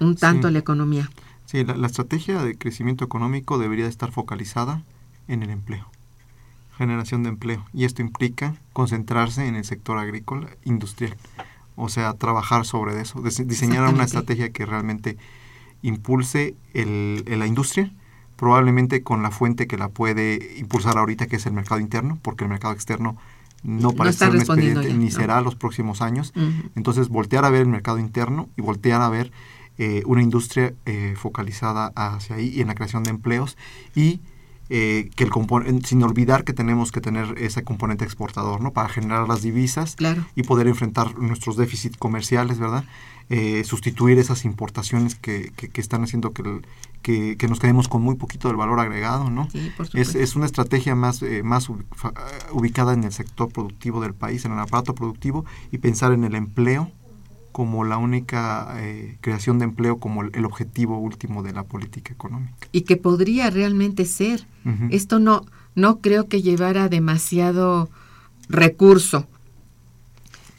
un 0.00 0.16
tanto 0.16 0.50
la 0.50 0.58
economía? 0.58 1.10
Sí, 1.46 1.64
la, 1.64 1.86
estrategia 1.86 2.42
de 2.42 2.56
crecimiento 2.56 3.04
económico 3.04 3.58
debería 3.58 3.86
estar 3.86 4.10
focalizada 4.10 4.82
en 5.28 5.42
el 5.42 5.50
empleo, 5.50 5.86
generación 6.76 7.22
de 7.22 7.28
empleo, 7.28 7.64
y 7.72 7.84
esto 7.84 8.02
implica 8.02 8.56
concentrarse 8.72 9.46
en 9.46 9.54
el 9.54 9.64
sector 9.64 9.98
agrícola 9.98 10.48
industrial, 10.64 11.16
o 11.76 11.88
sea, 11.88 12.12
trabajar 12.14 12.64
sobre 12.64 13.00
eso, 13.00 13.22
diseñar 13.22 13.86
una 13.92 14.04
estrategia 14.04 14.50
que 14.50 14.66
realmente 14.66 15.16
impulse 15.82 16.56
el, 16.72 17.24
la 17.26 17.46
industria, 17.46 17.92
probablemente 18.36 19.02
con 19.02 19.22
la 19.22 19.30
fuente 19.30 19.66
que 19.66 19.78
la 19.78 19.88
puede 19.88 20.56
impulsar 20.58 20.98
ahorita, 20.98 21.26
que 21.26 21.36
es 21.36 21.46
el 21.46 21.52
mercado 21.52 21.80
interno, 21.80 22.18
porque 22.22 22.44
el 22.44 22.50
mercado 22.50 22.74
externo 22.74 23.16
no 23.62 23.92
parece 23.92 24.18
ser 24.18 24.30
un 24.30 24.36
expediente 24.38 24.92
ni 24.92 25.10
será 25.10 25.40
los 25.40 25.54
próximos 25.54 26.02
años. 26.02 26.32
Entonces, 26.74 27.08
voltear 27.08 27.44
a 27.44 27.50
ver 27.50 27.62
el 27.62 27.68
mercado 27.68 27.98
interno 27.98 28.48
y 28.56 28.62
voltear 28.62 29.00
a 29.00 29.08
ver 29.08 29.32
eh, 29.78 30.02
una 30.06 30.22
industria 30.22 30.74
eh, 30.86 31.14
focalizada 31.16 31.92
hacia 31.96 32.36
ahí 32.36 32.52
y 32.54 32.60
en 32.60 32.68
la 32.68 32.74
creación 32.74 33.02
de 33.02 33.10
empleos 33.10 33.56
y 33.94 34.20
eh, 34.70 35.10
que 35.14 35.24
el 35.24 35.84
sin 35.84 36.02
olvidar 36.02 36.44
que 36.44 36.54
tenemos 36.54 36.90
que 36.90 37.02
tener 37.02 37.34
ese 37.36 37.64
componente 37.64 38.04
exportador, 38.04 38.62
¿no? 38.62 38.72
Para 38.72 38.88
generar 38.88 39.28
las 39.28 39.42
divisas 39.42 39.94
y 40.34 40.42
poder 40.42 40.68
enfrentar 40.68 41.18
nuestros 41.18 41.58
déficits 41.58 41.98
comerciales, 41.98 42.58
¿verdad? 42.58 42.84
Eh, 43.28 43.62
sustituir 43.64 44.18
esas 44.18 44.46
importaciones 44.46 45.16
que, 45.16 45.52
que, 45.54 45.80
están 45.80 46.02
haciendo 46.02 46.32
que, 46.32 46.42
que, 47.04 47.46
nos 47.48 47.60
quedemos 47.60 47.86
con 47.86 48.02
muy 48.02 48.16
poquito 48.16 48.48
del 48.48 48.56
valor 48.56 48.80
agregado, 48.80 49.30
¿no? 49.30 49.46
es, 49.92 50.14
es, 50.14 50.36
una 50.36 50.46
estrategia 50.46 50.94
más, 50.94 51.22
eh, 51.22 51.42
más 51.42 51.68
ubicada 52.50 52.94
en 52.94 53.04
el 53.04 53.12
sector 53.12 53.50
productivo 53.50 54.00
del 54.00 54.14
país, 54.14 54.44
en 54.44 54.52
el 54.52 54.58
aparato 54.58 54.94
productivo 54.94 55.44
y 55.70 55.78
pensar 55.78 56.12
en 56.12 56.24
el 56.24 56.34
empleo 56.34 56.90
como 57.52 57.84
la 57.84 57.98
única 57.98 58.74
eh, 58.78 59.18
creación 59.20 59.58
de 59.58 59.66
empleo 59.66 59.98
como 59.98 60.22
el, 60.22 60.44
objetivo 60.44 60.98
último 60.98 61.42
de 61.42 61.52
la 61.52 61.62
política 61.62 62.12
económica. 62.12 62.66
Y 62.72 62.80
que 62.80 62.96
podría 62.96 63.50
realmente 63.50 64.06
ser. 64.06 64.46
Esto 64.90 65.18
no, 65.18 65.44
no 65.74 66.00
creo 66.00 66.26
que 66.26 66.40
llevara 66.40 66.88
demasiado 66.88 67.90
recurso 68.48 69.28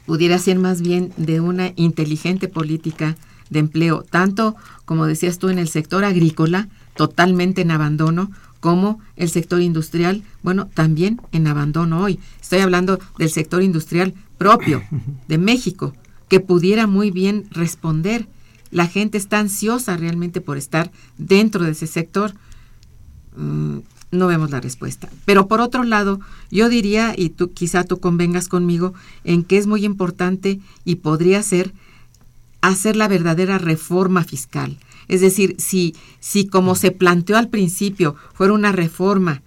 pudiera 0.06 0.38
ser 0.38 0.58
más 0.58 0.80
bien 0.80 1.12
de 1.16 1.40
una 1.40 1.72
inteligente 1.74 2.46
política 2.46 3.16
de 3.50 3.60
empleo, 3.60 4.02
tanto 4.02 4.56
como 4.84 5.06
decías 5.06 5.38
tú 5.38 5.48
en 5.48 5.58
el 5.58 5.68
sector 5.68 6.04
agrícola, 6.04 6.68
totalmente 6.96 7.62
en 7.62 7.70
abandono, 7.70 8.30
como 8.60 9.00
el 9.16 9.28
sector 9.28 9.60
industrial, 9.60 10.22
bueno, 10.42 10.68
también 10.72 11.20
en 11.32 11.46
abandono 11.46 12.02
hoy. 12.02 12.18
Estoy 12.40 12.60
hablando 12.60 12.98
del 13.18 13.30
sector 13.30 13.62
industrial 13.62 14.14
propio 14.38 14.82
de 15.28 15.38
México, 15.38 15.92
que 16.28 16.40
pudiera 16.40 16.86
muy 16.86 17.10
bien 17.10 17.46
responder. 17.50 18.26
La 18.70 18.86
gente 18.86 19.18
está 19.18 19.38
ansiosa 19.38 19.96
realmente 19.96 20.40
por 20.40 20.56
estar 20.56 20.90
dentro 21.18 21.64
de 21.64 21.72
ese 21.72 21.86
sector. 21.86 22.34
Mm, 23.36 23.78
no 24.10 24.26
vemos 24.26 24.50
la 24.50 24.60
respuesta. 24.60 25.08
Pero 25.24 25.46
por 25.46 25.60
otro 25.60 25.84
lado, 25.84 26.20
yo 26.50 26.68
diría, 26.68 27.14
y 27.16 27.30
tú 27.30 27.52
quizá 27.52 27.84
tú 27.84 27.98
convengas 27.98 28.48
conmigo, 28.48 28.94
en 29.24 29.44
que 29.44 29.58
es 29.58 29.66
muy 29.66 29.84
importante 29.84 30.60
y 30.84 30.96
podría 30.96 31.42
ser 31.42 31.72
hacer 32.68 32.96
la 32.96 33.08
verdadera 33.08 33.58
reforma 33.58 34.24
fiscal. 34.24 34.78
Es 35.08 35.20
decir, 35.20 35.56
si, 35.58 35.94
si 36.20 36.46
como 36.46 36.74
se 36.74 36.90
planteó 36.90 37.36
al 37.36 37.48
principio 37.48 38.16
fuera 38.34 38.52
una 38.52 38.72
reforma 38.72 39.42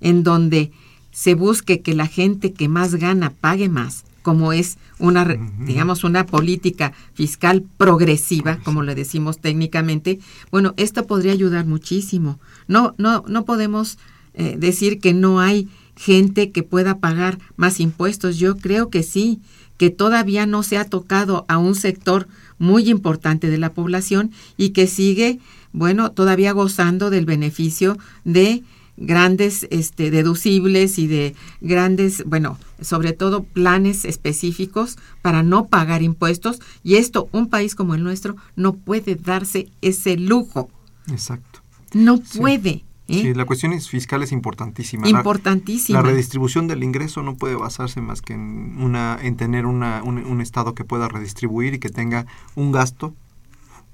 en 0.00 0.22
donde 0.22 0.72
se 1.10 1.34
busque 1.34 1.82
que 1.82 1.94
la 1.94 2.06
gente 2.06 2.52
que 2.52 2.68
más 2.68 2.94
gana 2.94 3.30
pague 3.30 3.68
más, 3.68 4.04
como 4.22 4.52
es 4.52 4.78
una, 4.98 5.36
digamos, 5.60 6.04
una 6.04 6.26
política 6.26 6.92
fiscal 7.12 7.64
progresiva, 7.76 8.58
como 8.64 8.82
le 8.82 8.94
decimos 8.94 9.38
técnicamente, 9.38 10.20
bueno, 10.50 10.74
esto 10.76 11.06
podría 11.06 11.32
ayudar 11.32 11.66
muchísimo. 11.66 12.38
No, 12.68 12.94
no, 12.98 13.24
no 13.26 13.44
podemos 13.44 13.98
eh, 14.34 14.56
decir 14.58 15.00
que 15.00 15.12
no 15.12 15.40
hay 15.40 15.68
gente 15.96 16.50
que 16.52 16.62
pueda 16.62 16.98
pagar 16.98 17.38
más 17.56 17.80
impuestos. 17.80 18.38
Yo 18.38 18.56
creo 18.56 18.90
que 18.90 19.02
sí, 19.02 19.40
que 19.82 19.90
todavía 19.90 20.46
no 20.46 20.62
se 20.62 20.78
ha 20.78 20.84
tocado 20.84 21.44
a 21.48 21.58
un 21.58 21.74
sector 21.74 22.28
muy 22.60 22.88
importante 22.88 23.50
de 23.50 23.58
la 23.58 23.72
población 23.72 24.30
y 24.56 24.68
que 24.68 24.86
sigue, 24.86 25.40
bueno, 25.72 26.12
todavía 26.12 26.52
gozando 26.52 27.10
del 27.10 27.26
beneficio 27.26 27.98
de 28.24 28.62
grandes 28.96 29.66
este, 29.72 30.12
deducibles 30.12 31.00
y 31.00 31.08
de 31.08 31.34
grandes, 31.60 32.22
bueno, 32.26 32.60
sobre 32.80 33.12
todo 33.12 33.42
planes 33.42 34.04
específicos 34.04 34.98
para 35.20 35.42
no 35.42 35.66
pagar 35.66 36.00
impuestos. 36.04 36.60
Y 36.84 36.94
esto, 36.94 37.28
un 37.32 37.48
país 37.48 37.74
como 37.74 37.96
el 37.96 38.04
nuestro, 38.04 38.36
no 38.54 38.74
puede 38.74 39.16
darse 39.16 39.68
ese 39.80 40.16
lujo. 40.16 40.70
Exacto. 41.08 41.58
No 41.92 42.20
puede. 42.20 42.70
Sí, 42.70 42.84
¿eh? 43.12 43.34
la 43.34 43.44
cuestión 43.44 43.72
es 43.72 43.88
fiscal 43.88 44.22
es 44.22 44.32
importantísima. 44.32 45.08
Importantísima. 45.08 45.98
La, 45.98 46.04
la, 46.04 46.10
redistribución 46.10 46.68
del 46.68 46.82
ingreso 46.82 47.22
no 47.22 47.36
puede 47.36 47.54
basarse 47.54 48.00
más 48.00 48.22
que 48.22 48.34
en, 48.34 48.80
una, 48.80 49.18
en 49.20 49.36
tener 49.36 49.66
una, 49.66 50.02
un, 50.02 50.18
un 50.18 50.40
Estado 50.40 50.74
que 50.74 50.84
pueda 50.84 51.08
redistribuir 51.08 51.74
y 51.74 51.78
que 51.78 51.88
tenga 51.88 52.26
un 52.54 52.72
gasto 52.72 53.14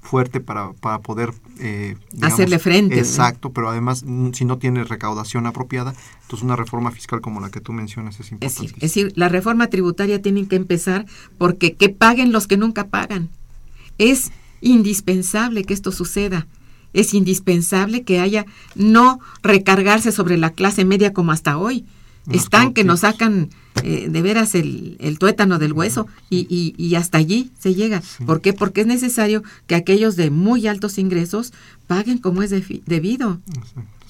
fuerte 0.01 0.39
para, 0.39 0.73
para 0.73 0.99
poder 0.99 1.33
eh, 1.59 1.95
digamos, 2.11 2.33
hacerle 2.33 2.59
frente. 2.59 2.97
Exacto, 2.97 3.51
pero 3.51 3.69
además 3.69 4.05
si 4.33 4.45
no 4.45 4.57
tiene 4.57 4.83
recaudación 4.83 5.45
apropiada, 5.45 5.93
entonces 6.23 6.43
una 6.43 6.55
reforma 6.55 6.91
fiscal 6.91 7.21
como 7.21 7.41
la 7.41 7.49
que 7.49 7.61
tú 7.61 7.73
mencionas 7.73 8.19
es 8.19 8.31
importante. 8.31 8.47
Es 8.47 8.55
decir, 8.55 8.75
es 8.75 8.81
decir, 8.81 9.13
la 9.15 9.29
reforma 9.29 9.67
tributaria 9.67 10.21
tiene 10.21 10.47
que 10.47 10.55
empezar 10.55 11.05
porque 11.37 11.73
que 11.73 11.89
paguen 11.89 12.31
los 12.31 12.47
que 12.47 12.57
nunca 12.57 12.87
pagan. 12.87 13.29
Es 13.97 14.31
indispensable 14.61 15.63
que 15.63 15.73
esto 15.73 15.91
suceda. 15.91 16.47
Es 16.93 17.13
indispensable 17.13 18.03
que 18.03 18.19
haya 18.19 18.45
no 18.75 19.19
recargarse 19.43 20.11
sobre 20.11 20.37
la 20.37 20.51
clase 20.51 20.85
media 20.85 21.13
como 21.13 21.31
hasta 21.31 21.57
hoy. 21.57 21.85
Están 22.31 22.73
que 22.73 22.83
nos 22.83 22.99
sacan 22.99 23.49
eh, 23.83 24.07
de 24.09 24.21
veras 24.21 24.53
el, 24.53 24.97
el, 24.99 25.17
tuétano 25.17 25.57
del 25.57 25.73
hueso 25.73 26.07
y, 26.29 26.45
y, 26.49 26.75
y 26.77 26.95
hasta 26.95 27.17
allí 27.17 27.51
se 27.57 27.73
llega. 27.73 28.01
Sí. 28.01 28.23
¿Por 28.23 28.41
qué? 28.41 28.53
Porque 28.53 28.81
es 28.81 28.87
necesario 28.87 29.41
que 29.65 29.75
aquellos 29.75 30.15
de 30.15 30.29
muy 30.29 30.67
altos 30.67 30.99
ingresos 30.99 31.53
paguen 31.87 32.19
como 32.19 32.43
es 32.43 32.51
de, 32.51 32.81
debido. 32.85 33.39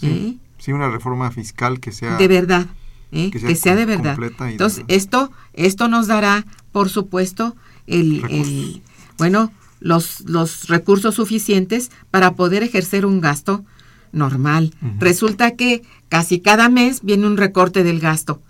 Sí. 0.02 0.08
¿Eh? 0.08 0.38
sí, 0.58 0.74
una 0.74 0.90
reforma 0.90 1.32
fiscal 1.32 1.80
que 1.80 1.92
sea... 1.92 2.18
De 2.18 2.28
verdad. 2.28 2.68
¿eh? 3.12 3.30
Que, 3.32 3.40
sea, 3.40 3.50
que 3.50 3.56
sea, 3.56 3.76
de 3.76 3.86
verdad. 3.86 4.18
Entonces, 4.42 4.86
de... 4.86 4.96
esto, 4.96 5.32
esto 5.54 5.88
nos 5.88 6.08
dará, 6.08 6.46
por 6.72 6.90
supuesto, 6.90 7.56
el, 7.88 8.24
el 8.30 8.82
bueno, 9.18 9.52
los, 9.80 10.22
los 10.22 10.68
recursos 10.68 11.16
suficientes 11.16 11.92
para 12.12 12.36
poder 12.36 12.64
ejercer 12.64 13.06
un 13.06 13.22
gasto 13.22 13.66
normal. 14.12 14.74
Uh 14.82 14.86
-huh. 14.86 15.00
Resulta 15.00 15.56
que 15.56 15.84
casi 16.10 16.40
cada 16.40 16.70
mes 16.70 17.02
viene 17.04 17.28
un 17.28 17.38
recorte 17.38 17.84
del 17.84 18.00
gasto. 18.00 18.42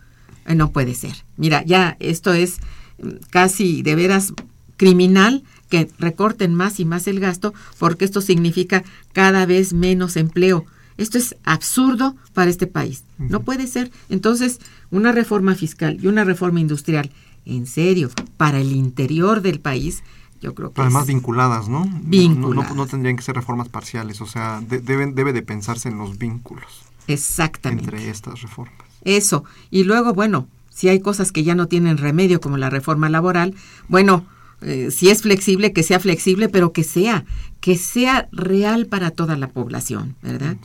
Eh, 0.46 0.56
no 0.56 0.72
puede 0.72 0.96
ser. 0.96 1.14
Mira, 1.38 1.64
ya 1.64 1.98
esto 2.00 2.34
es 2.34 2.60
mm, 3.02 3.10
casi 3.30 3.82
de 3.82 3.96
veras 3.96 4.34
criminal 4.78 5.44
que 5.70 5.90
recorten 6.00 6.56
más 6.56 6.80
y 6.80 6.86
más 6.86 7.08
el 7.08 7.20
gasto 7.20 7.54
porque 7.78 8.06
esto 8.06 8.22
significa 8.22 8.84
cada 9.14 9.46
vez 9.46 9.74
menos 9.74 10.16
empleo. 10.16 10.66
Esto 10.98 11.18
es 11.18 11.36
absurdo 11.44 12.16
para 12.34 12.50
este 12.50 12.68
país. 12.68 13.04
Uh 13.20 13.24
-huh. 13.24 13.30
No 13.30 13.42
puede 13.42 13.68
ser. 13.68 13.92
Entonces, 14.10 14.60
una 14.92 15.12
reforma 15.12 15.56
fiscal 15.56 15.98
y 16.02 16.08
una 16.08 16.24
reforma 16.24 16.60
industrial, 16.60 17.12
en 17.46 17.68
serio, 17.68 18.10
para 18.38 18.60
el 18.60 18.72
interior 18.72 19.42
del 19.42 19.60
país, 19.60 20.04
yo 20.42 20.56
creo 20.56 20.72
que 20.72 20.82
además 20.82 21.08
vinculadas, 21.08 21.68
¿no? 21.68 21.86
Vinculadas. 22.02 22.70
No, 22.72 22.76
no, 22.76 22.84
no, 22.84 22.88
tendrían 22.88 23.16
que 23.16 23.24
ser 23.24 23.36
reformas 23.36 23.70
parciales, 23.70 24.22
o 24.22 24.26
sea, 24.26 24.62
de, 24.62 24.80
deben, 24.80 25.16
debe 25.16 25.34
de 25.34 25.42
pensarse 25.42 25.90
en 25.90 25.98
los 25.98 26.18
vínculos. 26.18 26.84
Exactamente. 27.08 27.86
Entre 27.86 28.10
estas 28.10 28.42
reformas. 28.42 28.80
Eso. 29.04 29.44
Y 29.72 29.84
luego, 29.84 30.14
bueno, 30.14 30.48
si 30.70 30.90
hay 30.90 31.00
cosas 31.00 31.32
que 31.32 31.44
ya 31.44 31.56
no 31.56 31.68
tienen 31.68 31.98
remedio, 31.98 32.40
como 32.40 32.58
la 32.58 32.70
reforma 32.70 33.10
laboral, 33.10 33.56
bueno, 33.88 34.26
eh, 34.62 34.92
si 34.92 35.10
es 35.10 35.22
flexible, 35.22 35.74
que 35.74 35.84
sea 35.84 36.00
flexible, 36.00 36.50
pero 36.50 36.72
que 36.72 36.84
sea, 36.84 37.26
que 37.60 37.78
sea 37.78 38.30
real 38.32 38.86
para 38.86 39.12
toda 39.12 39.38
la 39.38 39.48
población, 39.50 40.16
¿verdad? 40.22 40.58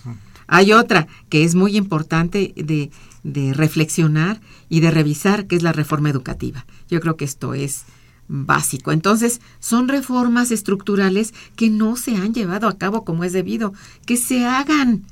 Hay 0.47 0.73
otra 0.73 1.07
que 1.29 1.45
es 1.45 1.55
muy 1.55 1.77
importante 1.77 2.53
de, 2.57 2.91
de 3.23 3.55
reflexionar 3.55 4.41
y 4.69 4.81
de 4.81 4.91
revisar, 4.91 5.47
que 5.47 5.57
es 5.57 5.63
la 5.63 5.73
reforma 5.73 6.11
educativa. 6.11 6.67
Yo 6.89 7.01
creo 7.01 7.17
que 7.17 7.25
esto 7.25 7.55
es 7.55 7.85
básico. 8.29 8.93
Entonces, 8.93 9.41
son 9.61 9.89
reformas 9.89 10.51
estructurales 10.51 11.35
que 11.57 11.71
no 11.71 11.97
se 11.97 12.17
han 12.17 12.35
llevado 12.35 12.69
a 12.69 12.79
cabo 12.79 13.05
como 13.05 13.25
es 13.25 13.33
debido, 13.33 13.73
que 14.07 14.17
se 14.17 14.47
hagan. 14.47 15.05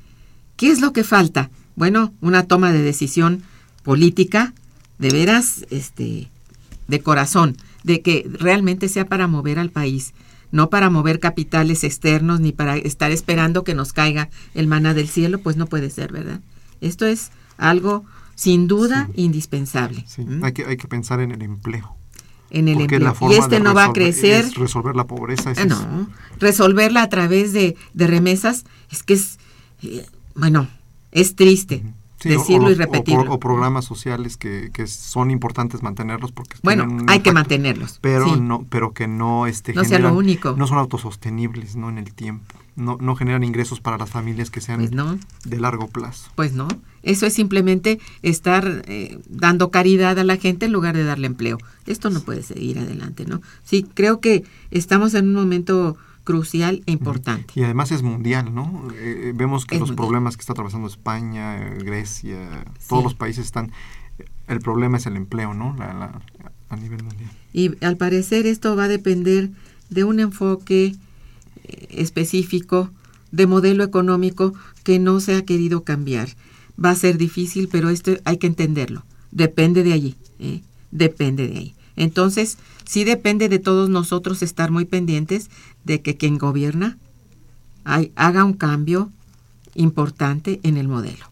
¿Qué 0.56 0.70
es 0.70 0.80
lo 0.80 0.92
que 0.92 1.04
falta? 1.04 1.50
Bueno, 1.76 2.12
una 2.20 2.44
toma 2.44 2.72
de 2.72 2.82
decisión 2.82 3.42
política, 3.82 4.54
de 4.98 5.10
veras, 5.10 5.66
este, 5.70 6.28
de 6.88 7.00
corazón, 7.00 7.56
de 7.84 8.00
que 8.00 8.28
realmente 8.30 8.88
sea 8.88 9.06
para 9.06 9.26
mover 9.26 9.58
al 9.58 9.70
país, 9.70 10.12
no 10.50 10.70
para 10.70 10.90
mover 10.90 11.18
capitales 11.18 11.82
externos 11.82 12.40
ni 12.40 12.52
para 12.52 12.76
estar 12.76 13.10
esperando 13.10 13.64
que 13.64 13.74
nos 13.74 13.92
caiga 13.92 14.28
el 14.54 14.68
maná 14.68 14.94
del 14.94 15.08
cielo, 15.08 15.38
pues 15.38 15.56
no 15.56 15.66
puede 15.66 15.90
ser, 15.90 16.12
¿verdad? 16.12 16.40
Esto 16.80 17.06
es 17.06 17.30
algo 17.56 18.04
sin 18.34 18.68
duda 18.68 19.08
sí. 19.14 19.22
indispensable. 19.22 20.04
Sí. 20.06 20.22
¿Mm? 20.22 20.44
Hay, 20.44 20.52
que, 20.52 20.64
hay 20.66 20.76
que 20.76 20.88
pensar 20.88 21.20
en 21.20 21.32
el 21.32 21.42
empleo 21.42 21.96
en 22.52 22.68
el 22.68 22.74
Porque 22.78 22.96
empleo. 22.96 23.30
y 23.30 23.34
este 23.34 23.60
no 23.60 23.74
va 23.74 23.86
a 23.86 23.92
crecer. 23.92 24.44
Es 24.44 24.54
resolver 24.54 24.94
la 24.94 25.06
pobreza. 25.06 25.52
Eh, 25.52 25.66
no, 25.66 26.08
resolverla 26.38 27.02
a 27.02 27.08
través 27.08 27.52
de, 27.52 27.76
de, 27.94 28.06
remesas 28.06 28.64
es 28.90 29.02
que 29.02 29.14
es, 29.14 29.38
eh, 29.82 30.06
bueno, 30.34 30.68
es 31.10 31.34
triste. 31.34 31.82
Sí, 32.20 32.28
decirlo 32.28 32.68
o, 32.68 32.70
y 32.70 32.74
repetirlo. 32.74 33.22
O, 33.22 33.32
o, 33.32 33.34
o, 33.34 33.40
programas 33.40 33.84
sociales 33.84 34.36
que, 34.36 34.70
que 34.72 34.86
son 34.86 35.32
importantes 35.32 35.82
mantenerlos 35.82 36.30
porque 36.30 36.54
bueno 36.62 36.84
hay 36.84 36.90
impacto, 36.90 37.22
que 37.24 37.32
mantenerlos 37.32 37.98
pero 38.00 38.26
sí. 38.26 38.40
no 38.40 38.64
pero 38.70 38.92
que 38.92 39.08
no 39.08 39.48
este 39.48 39.74
no 39.74 39.82
generan, 39.82 40.02
sea 40.02 40.10
lo 40.12 40.16
único 40.16 40.54
no 40.56 40.68
son 40.68 40.78
autosostenibles 40.78 41.74
no 41.74 41.88
en 41.88 41.98
el 41.98 42.14
tiempo 42.14 42.54
no, 42.76 42.96
no 43.00 43.16
generan 43.16 43.44
ingresos 43.44 43.80
para 43.80 43.98
las 43.98 44.10
familias 44.10 44.50
que 44.50 44.60
sean 44.60 44.80
pues 44.80 44.92
no. 44.92 45.18
de 45.44 45.60
largo 45.60 45.88
plazo 45.88 46.30
pues 46.34 46.52
no 46.52 46.68
eso 47.02 47.26
es 47.26 47.34
simplemente 47.34 47.98
estar 48.22 48.82
eh, 48.86 49.18
dando 49.28 49.70
caridad 49.70 50.18
a 50.18 50.24
la 50.24 50.36
gente 50.36 50.66
en 50.66 50.72
lugar 50.72 50.96
de 50.96 51.04
darle 51.04 51.26
empleo 51.26 51.58
esto 51.86 52.10
no 52.10 52.20
puede 52.20 52.42
seguir 52.42 52.78
adelante 52.78 53.24
no 53.26 53.40
sí 53.64 53.86
creo 53.94 54.20
que 54.20 54.44
estamos 54.70 55.14
en 55.14 55.28
un 55.28 55.34
momento 55.34 55.96
crucial 56.24 56.82
e 56.86 56.92
importante. 56.92 57.52
Y 57.56 57.64
además 57.64 57.90
es 57.90 58.02
mundial, 58.02 58.54
¿no? 58.54 58.88
Eh, 58.94 59.32
vemos 59.34 59.66
que 59.66 59.74
es 59.74 59.80
los 59.80 59.90
mundial. 59.90 60.06
problemas 60.06 60.36
que 60.36 60.42
está 60.42 60.52
atravesando 60.52 60.86
España, 60.86 61.58
Grecia, 61.80 62.64
sí. 62.78 62.86
todos 62.88 63.04
los 63.04 63.14
países 63.14 63.44
están... 63.44 63.72
El 64.46 64.60
problema 64.60 64.98
es 64.98 65.06
el 65.06 65.16
empleo, 65.16 65.54
¿no? 65.54 65.74
La, 65.78 65.92
la, 65.94 66.20
a 66.68 66.76
nivel 66.76 67.02
mundial. 67.02 67.30
Y 67.52 67.84
al 67.84 67.96
parecer 67.96 68.46
esto 68.46 68.76
va 68.76 68.84
a 68.84 68.88
depender 68.88 69.50
de 69.90 70.04
un 70.04 70.20
enfoque 70.20 70.86
eh, 70.86 70.96
específico 71.90 72.90
de 73.30 73.46
modelo 73.46 73.82
económico 73.82 74.52
que 74.84 74.98
no 74.98 75.20
se 75.20 75.34
ha 75.34 75.44
querido 75.44 75.84
cambiar. 75.84 76.28
Va 76.82 76.90
a 76.90 76.94
ser 76.94 77.18
difícil, 77.18 77.68
pero 77.70 77.90
esto 77.90 78.12
hay 78.24 78.36
que 78.36 78.46
entenderlo. 78.46 79.04
Depende 79.30 79.82
de 79.82 79.92
allí, 79.92 80.16
¿eh? 80.38 80.62
depende 80.90 81.48
de 81.48 81.58
ahí. 81.58 81.74
Entonces, 81.96 82.58
sí 82.84 83.04
depende 83.04 83.48
de 83.48 83.58
todos 83.58 83.88
nosotros 83.88 84.42
estar 84.42 84.70
muy 84.70 84.84
pendientes 84.84 85.50
de 85.84 86.02
que 86.02 86.16
quien 86.16 86.38
gobierna 86.38 86.98
hay, 87.84 88.12
haga 88.16 88.44
un 88.44 88.54
cambio 88.54 89.10
importante 89.74 90.60
en 90.62 90.76
el 90.76 90.88
modelo, 90.88 91.24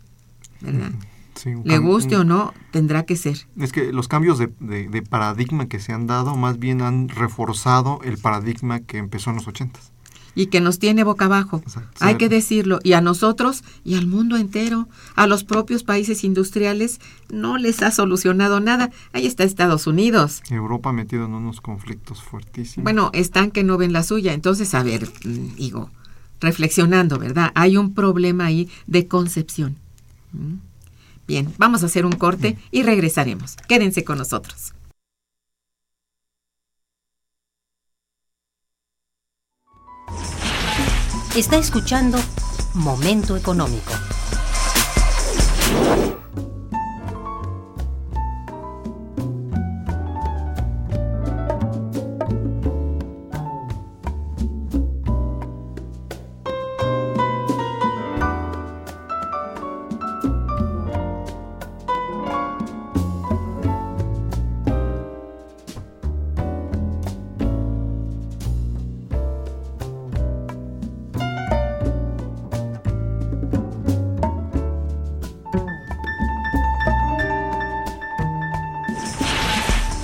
¿verdad? 0.60 0.92
Sí, 1.34 1.54
Le 1.64 1.78
guste 1.78 2.16
o 2.16 2.24
no, 2.24 2.52
tendrá 2.70 3.04
que 3.04 3.16
ser. 3.16 3.46
Es 3.56 3.72
que 3.72 3.92
los 3.92 4.08
cambios 4.08 4.38
de, 4.38 4.52
de, 4.60 4.88
de, 4.88 5.02
paradigma 5.02 5.68
que 5.68 5.80
se 5.80 5.92
han 5.92 6.06
dado 6.06 6.36
más 6.36 6.58
bien 6.58 6.82
han 6.82 7.08
reforzado 7.08 8.00
el 8.04 8.18
paradigma 8.18 8.80
que 8.80 8.98
empezó 8.98 9.30
en 9.30 9.36
los 9.36 9.48
ochentas. 9.48 9.92
Y 10.34 10.46
que 10.46 10.60
nos 10.60 10.78
tiene 10.78 11.02
boca 11.04 11.24
abajo, 11.24 11.60
Exacto. 11.64 11.96
hay 12.00 12.16
que 12.16 12.28
decirlo, 12.28 12.78
y 12.82 12.92
a 12.92 13.00
nosotros 13.00 13.64
y 13.84 13.96
al 13.96 14.06
mundo 14.06 14.36
entero, 14.36 14.88
a 15.16 15.26
los 15.26 15.44
propios 15.44 15.82
países 15.82 16.22
industriales, 16.24 17.00
no 17.30 17.58
les 17.58 17.82
ha 17.82 17.90
solucionado 17.90 18.60
nada. 18.60 18.90
Ahí 19.12 19.26
está 19.26 19.44
Estados 19.44 19.86
Unidos. 19.86 20.42
Europa 20.50 20.92
metido 20.92 21.24
en 21.24 21.34
unos 21.34 21.60
conflictos 21.60 22.22
fuertísimos. 22.22 22.84
Bueno, 22.84 23.10
están 23.12 23.50
que 23.50 23.64
no 23.64 23.76
ven 23.76 23.92
la 23.92 24.02
suya. 24.02 24.32
Entonces, 24.32 24.74
a 24.74 24.82
ver, 24.82 25.10
digo, 25.24 25.90
reflexionando, 26.40 27.18
¿verdad? 27.18 27.52
Hay 27.54 27.76
un 27.76 27.94
problema 27.94 28.46
ahí 28.46 28.68
de 28.86 29.06
concepción. 29.06 29.76
Bien, 31.26 31.52
vamos 31.58 31.82
a 31.82 31.86
hacer 31.86 32.06
un 32.06 32.12
corte 32.12 32.56
y 32.70 32.82
regresaremos. 32.82 33.56
Quédense 33.68 34.04
con 34.04 34.18
nosotros. 34.18 34.74
Está 41.36 41.58
escuchando 41.58 42.18
Momento 42.74 43.36
Económico. 43.36 43.92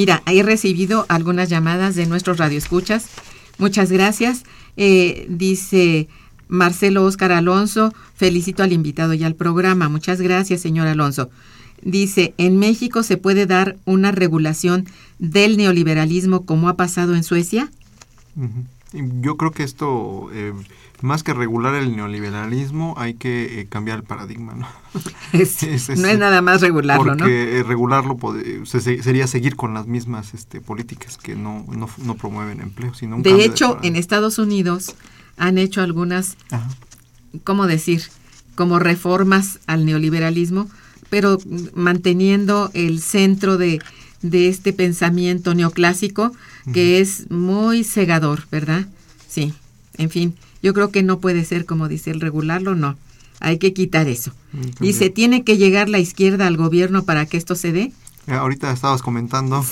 Mira, 0.00 0.22
he 0.24 0.42
recibido 0.42 1.04
algunas 1.10 1.50
llamadas 1.50 1.94
de 1.94 2.06
nuestros 2.06 2.38
radioescuchas. 2.38 3.08
Muchas 3.58 3.92
gracias. 3.92 4.44
Eh, 4.78 5.26
dice 5.28 6.08
Marcelo 6.48 7.04
Oscar 7.04 7.32
Alonso, 7.32 7.92
felicito 8.14 8.62
al 8.62 8.72
invitado 8.72 9.12
y 9.12 9.24
al 9.24 9.34
programa. 9.34 9.90
Muchas 9.90 10.22
gracias, 10.22 10.62
señor 10.62 10.86
Alonso. 10.86 11.28
Dice, 11.82 12.32
¿en 12.38 12.58
México 12.58 13.02
se 13.02 13.18
puede 13.18 13.44
dar 13.44 13.76
una 13.84 14.10
regulación 14.10 14.86
del 15.18 15.58
neoliberalismo 15.58 16.46
como 16.46 16.70
ha 16.70 16.78
pasado 16.78 17.14
en 17.14 17.22
Suecia? 17.22 17.70
Yo 18.94 19.36
creo 19.36 19.50
que 19.50 19.64
esto 19.64 20.30
eh, 20.32 20.54
más 21.02 21.22
que 21.22 21.34
regular 21.34 21.74
el 21.74 21.96
neoliberalismo, 21.96 22.94
hay 22.98 23.14
que 23.14 23.60
eh, 23.60 23.66
cambiar 23.68 23.98
el 23.98 24.04
paradigma, 24.04 24.54
¿no? 24.54 24.66
no 25.32 26.08
es 26.08 26.18
nada 26.18 26.42
más 26.42 26.60
regularlo, 26.60 27.14
¿no? 27.14 27.18
Porque 27.18 27.58
eh, 27.58 27.62
regularlo 27.62 28.18
sería 28.64 29.26
seguir 29.26 29.56
con 29.56 29.74
las 29.74 29.86
mismas 29.86 30.34
este, 30.34 30.60
políticas 30.60 31.16
que 31.16 31.34
no, 31.34 31.64
no, 31.98 32.14
promueven 32.14 32.60
empleo, 32.60 32.94
sino 32.94 33.16
un 33.16 33.22
De 33.22 33.44
hecho, 33.44 33.78
en 33.82 33.96
Estados 33.96 34.38
Unidos 34.38 34.94
han 35.36 35.58
hecho 35.58 35.82
algunas, 35.82 36.36
¿cómo 37.44 37.66
decir? 37.66 38.02
Como 38.54 38.78
reformas 38.78 39.60
al 39.66 39.86
neoliberalismo, 39.86 40.68
pero 41.08 41.38
manteniendo 41.74 42.70
el 42.74 43.00
centro 43.00 43.56
de, 43.56 43.80
de 44.22 44.48
este 44.48 44.72
pensamiento 44.72 45.54
neoclásico 45.54 46.32
que 46.72 47.00
es 47.00 47.30
muy 47.30 47.84
cegador, 47.84 48.46
¿verdad? 48.50 48.86
Sí, 49.28 49.54
en 49.96 50.10
fin. 50.10 50.34
Yo 50.62 50.74
creo 50.74 50.90
que 50.90 51.02
no 51.02 51.20
puede 51.20 51.44
ser 51.44 51.64
como 51.64 51.88
dice 51.88 52.10
el 52.10 52.20
regularlo, 52.20 52.74
no. 52.74 52.96
Hay 53.40 53.58
que 53.58 53.72
quitar 53.72 54.06
eso. 54.06 54.32
Mm, 54.52 54.82
Dice, 54.82 55.10
¿tiene 55.10 55.44
que 55.44 55.56
llegar 55.56 55.88
la 55.88 55.98
izquierda 55.98 56.46
al 56.46 56.56
gobierno 56.56 57.04
para 57.04 57.24
que 57.26 57.38
esto 57.38 57.54
se 57.54 57.72
dé? 57.72 57.92
Eh, 58.26 58.34
ahorita 58.34 58.70
estabas 58.70 59.00
comentando 59.00 59.64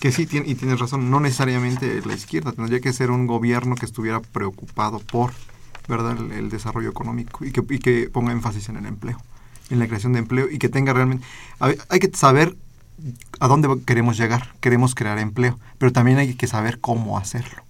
Que, 0.00 0.12
sí, 0.12 0.28
y 0.30 0.54
tienes 0.54 0.78
razón, 0.78 1.10
no 1.10 1.18
necesariamente 1.18 2.00
la 2.06 2.14
izquierda, 2.14 2.52
tendría 2.52 2.80
que 2.80 2.92
ser 2.92 3.10
un 3.10 3.26
gobierno 3.26 3.74
que 3.74 3.84
estuviera 3.84 4.20
preocupado 4.20 5.00
por 5.00 5.32
¿verdad? 5.88 6.16
El, 6.32 6.50
desarrollo 6.50 6.88
económico 6.88 7.44
y 7.44 7.50
que, 7.50 7.62
y 7.68 7.78
que 7.80 8.08
ponga 8.10 8.30
énfasis 8.32 8.68
en 8.68 8.76
el 8.76 8.86
empleo, 8.86 9.20
en 9.70 9.80
la 9.80 9.88
creación 9.88 10.12
de 10.12 10.20
empleo 10.20 10.48
y 10.48 10.58
que 10.58 10.68
tenga 10.68 10.92
realmente... 10.92 11.26
Hay 11.58 11.98
que 11.98 12.10
saber 12.16 12.56
a 13.40 13.48
dónde 13.48 13.68
queremos 13.84 14.16
llegar, 14.16 14.54
queremos 14.60 14.94
crear 14.94 15.18
empleo, 15.18 15.58
pero 15.78 15.92
también 15.92 16.18
hay 16.18 16.34
que 16.34 16.46
saber 16.46 16.80
cómo 16.80 17.18
hacerlo. 17.18 17.62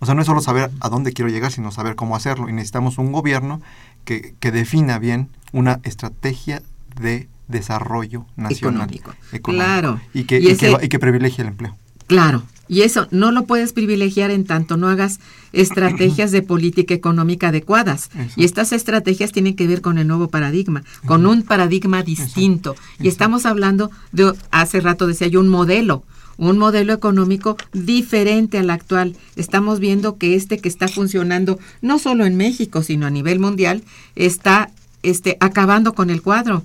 O 0.00 0.06
sea, 0.06 0.14
no 0.14 0.20
es 0.20 0.26
solo 0.26 0.40
saber 0.40 0.70
a 0.80 0.88
dónde 0.88 1.12
quiero 1.12 1.30
llegar, 1.30 1.52
sino 1.52 1.70
saber 1.70 1.94
cómo 1.94 2.16
hacerlo. 2.16 2.48
Y 2.48 2.52
necesitamos 2.52 2.98
un 2.98 3.12
gobierno 3.12 3.60
que, 4.04 4.34
que 4.40 4.52
defina 4.52 4.98
bien 4.98 5.28
una 5.52 5.80
estrategia 5.84 6.62
de 7.00 7.28
desarrollo 7.48 8.26
nacional. 8.36 8.90
Económico. 8.92 9.14
Claro. 9.42 10.00
Y 10.12 10.24
que, 10.24 10.38
y, 10.38 10.88
que, 10.88 10.98
privilegie 10.98 11.42
el 11.42 11.48
empleo. 11.48 11.76
Claro. 12.06 12.42
Y 12.66 12.80
eso 12.80 13.08
no 13.10 13.30
lo 13.30 13.44
puedes 13.44 13.74
privilegiar 13.74 14.30
en 14.30 14.46
tanto 14.46 14.78
no 14.78 14.88
hagas 14.88 15.20
estrategias 15.52 16.32
de 16.32 16.40
política 16.40 16.94
económica 16.94 17.48
adecuadas. 17.48 18.10
Y 18.36 18.44
estas 18.44 18.72
estrategias 18.72 19.32
tienen 19.32 19.54
que 19.54 19.66
ver 19.66 19.82
con 19.82 19.98
el 19.98 20.08
nuevo 20.08 20.28
paradigma, 20.28 20.82
con 21.04 21.26
un 21.26 21.42
paradigma 21.42 22.02
distinto. 22.02 22.74
Y 22.98 23.08
estamos 23.08 23.44
hablando 23.44 23.90
de, 24.12 24.32
hace 24.50 24.80
rato 24.80 25.06
decía 25.06 25.28
yo, 25.28 25.40
un 25.40 25.48
modelo 25.48 26.04
un 26.36 26.58
modelo 26.58 26.92
económico 26.92 27.56
diferente 27.72 28.58
al 28.58 28.70
actual. 28.70 29.16
Estamos 29.36 29.80
viendo 29.80 30.18
que 30.18 30.34
este 30.34 30.58
que 30.58 30.68
está 30.68 30.88
funcionando 30.88 31.58
no 31.80 31.98
solo 31.98 32.26
en 32.26 32.36
México, 32.36 32.82
sino 32.82 33.06
a 33.06 33.10
nivel 33.10 33.38
mundial, 33.38 33.82
está 34.16 34.70
este, 35.02 35.36
acabando 35.40 35.94
con 35.94 36.10
el 36.10 36.22
cuadro. 36.22 36.62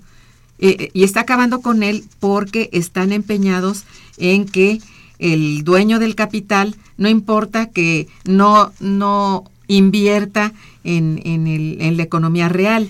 Eh, 0.60 0.76
eh, 0.80 0.92
y 0.94 1.04
está 1.04 1.22
acabando 1.22 1.62
con 1.62 1.84
él 1.84 2.04
porque 2.20 2.70
están 2.74 3.14
empeñados 3.14 3.86
en 4.18 4.46
que 4.46 4.82
el 5.18 5.64
dueño 5.64 6.00
del 6.00 6.16
capital, 6.16 6.76
no 6.98 7.08
importa 7.08 7.68
que 7.68 8.08
no, 8.26 8.72
no 8.80 9.46
invierta 9.68 10.54
en, 10.84 11.22
en, 11.24 11.48
el, 11.48 11.78
en 11.80 11.98
la 11.98 12.04
economía 12.04 12.50
real, 12.50 12.90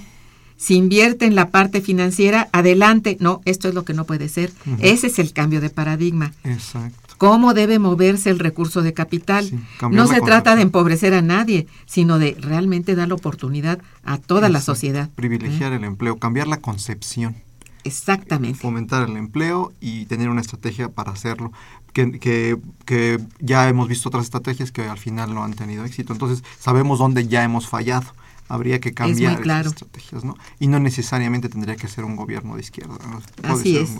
si 0.60 0.76
invierte 0.76 1.26
en 1.26 1.36
la 1.36 1.52
parte 1.52 1.80
financiera, 1.80 2.50
adelante. 2.52 3.16
No, 3.22 3.42
esto 3.46 3.70
es 3.70 3.74
lo 3.74 3.86
que 3.86 3.94
no 3.94 4.04
puede 4.04 4.28
ser. 4.28 4.52
Ese 4.80 5.08
es 5.08 5.18
el 5.18 5.32
cambio 5.32 5.62
de 5.62 5.70
paradigma. 5.70 6.34
Exacto. 6.44 7.16
¿Cómo 7.18 7.54
debe 7.54 7.80
moverse 7.80 8.30
el 8.30 8.40
recurso 8.40 8.82
de 8.82 8.94
capital? 8.94 9.50
no 9.90 10.08
se 10.08 10.20
trata 10.20 10.58
de 10.58 10.64
empobrecer 10.64 11.14
a 11.14 11.22
nadie, 11.22 11.68
sino 11.86 12.20
de 12.20 12.36
realmente 12.40 12.96
dar 12.96 13.08
la 13.08 13.16
oportunidad 13.16 13.80
a 14.04 14.18
toda 14.18 14.50
la 14.50 14.60
sociedad. 14.60 15.10
Privilegiar 15.16 15.72
el 15.72 15.86
empleo, 15.86 16.18
cambiar 16.18 16.48
la 16.48 16.58
concepción. 16.58 17.38
Exactamente. 17.86 18.60
Fomentar 18.60 19.08
el 19.08 19.16
empleo 19.16 19.72
y 19.80 20.08
tener 20.08 20.30
una 20.30 20.42
estrategia 20.42 20.90
para 20.90 21.14
hacerlo. 21.14 21.54
Que, 21.94 22.20
que, 22.20 22.58
que, 22.86 23.18
ya 23.40 23.70
hemos 23.70 23.88
visto 23.88 24.10
otras 24.10 24.26
estrategias 24.26 24.72
que 24.74 24.84
al 24.84 24.98
final 24.98 25.34
no 25.34 25.46
han 25.46 25.54
tenido 25.54 25.86
éxito. 25.86 26.12
Entonces 26.12 26.44
sabemos 26.60 27.00
dónde 27.00 27.28
ya 27.28 27.44
hemos 27.46 27.68
fallado 27.68 28.14
habría 28.50 28.80
que 28.80 28.94
cambiar 28.94 29.46
las 29.46 29.68
estrategias, 29.68 30.26
¿no? 30.26 30.36
Y 30.60 30.68
no 30.68 30.80
necesariamente 30.80 31.48
tendría 31.48 31.76
que 31.76 31.88
ser 31.88 32.04
un 32.04 32.16
gobierno 32.16 32.56
de 32.56 32.62
izquierda. 32.62 32.98
Así 33.44 33.78
es. 33.78 33.92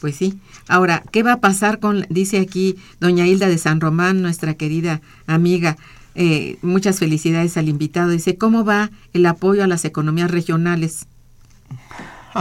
Pues 0.00 0.16
sí. 0.16 0.38
Ahora, 0.68 1.02
¿qué 1.12 1.22
va 1.22 1.34
a 1.34 1.40
pasar 1.40 1.78
con, 1.80 2.06
dice 2.08 2.38
aquí 2.38 2.76
doña 3.00 3.26
Hilda 3.26 3.48
de 3.48 3.58
San 3.58 3.80
Román, 3.80 4.22
nuestra 4.22 4.54
querida 4.54 5.02
amiga? 5.26 5.76
Eh, 6.14 6.58
muchas 6.62 6.98
felicidades 6.98 7.56
al 7.56 7.68
invitado. 7.68 8.10
Dice, 8.10 8.36
¿cómo 8.36 8.64
va 8.64 8.90
el 9.12 9.26
apoyo 9.26 9.64
a 9.64 9.66
las 9.66 9.84
economías 9.84 10.30
regionales? 10.30 11.06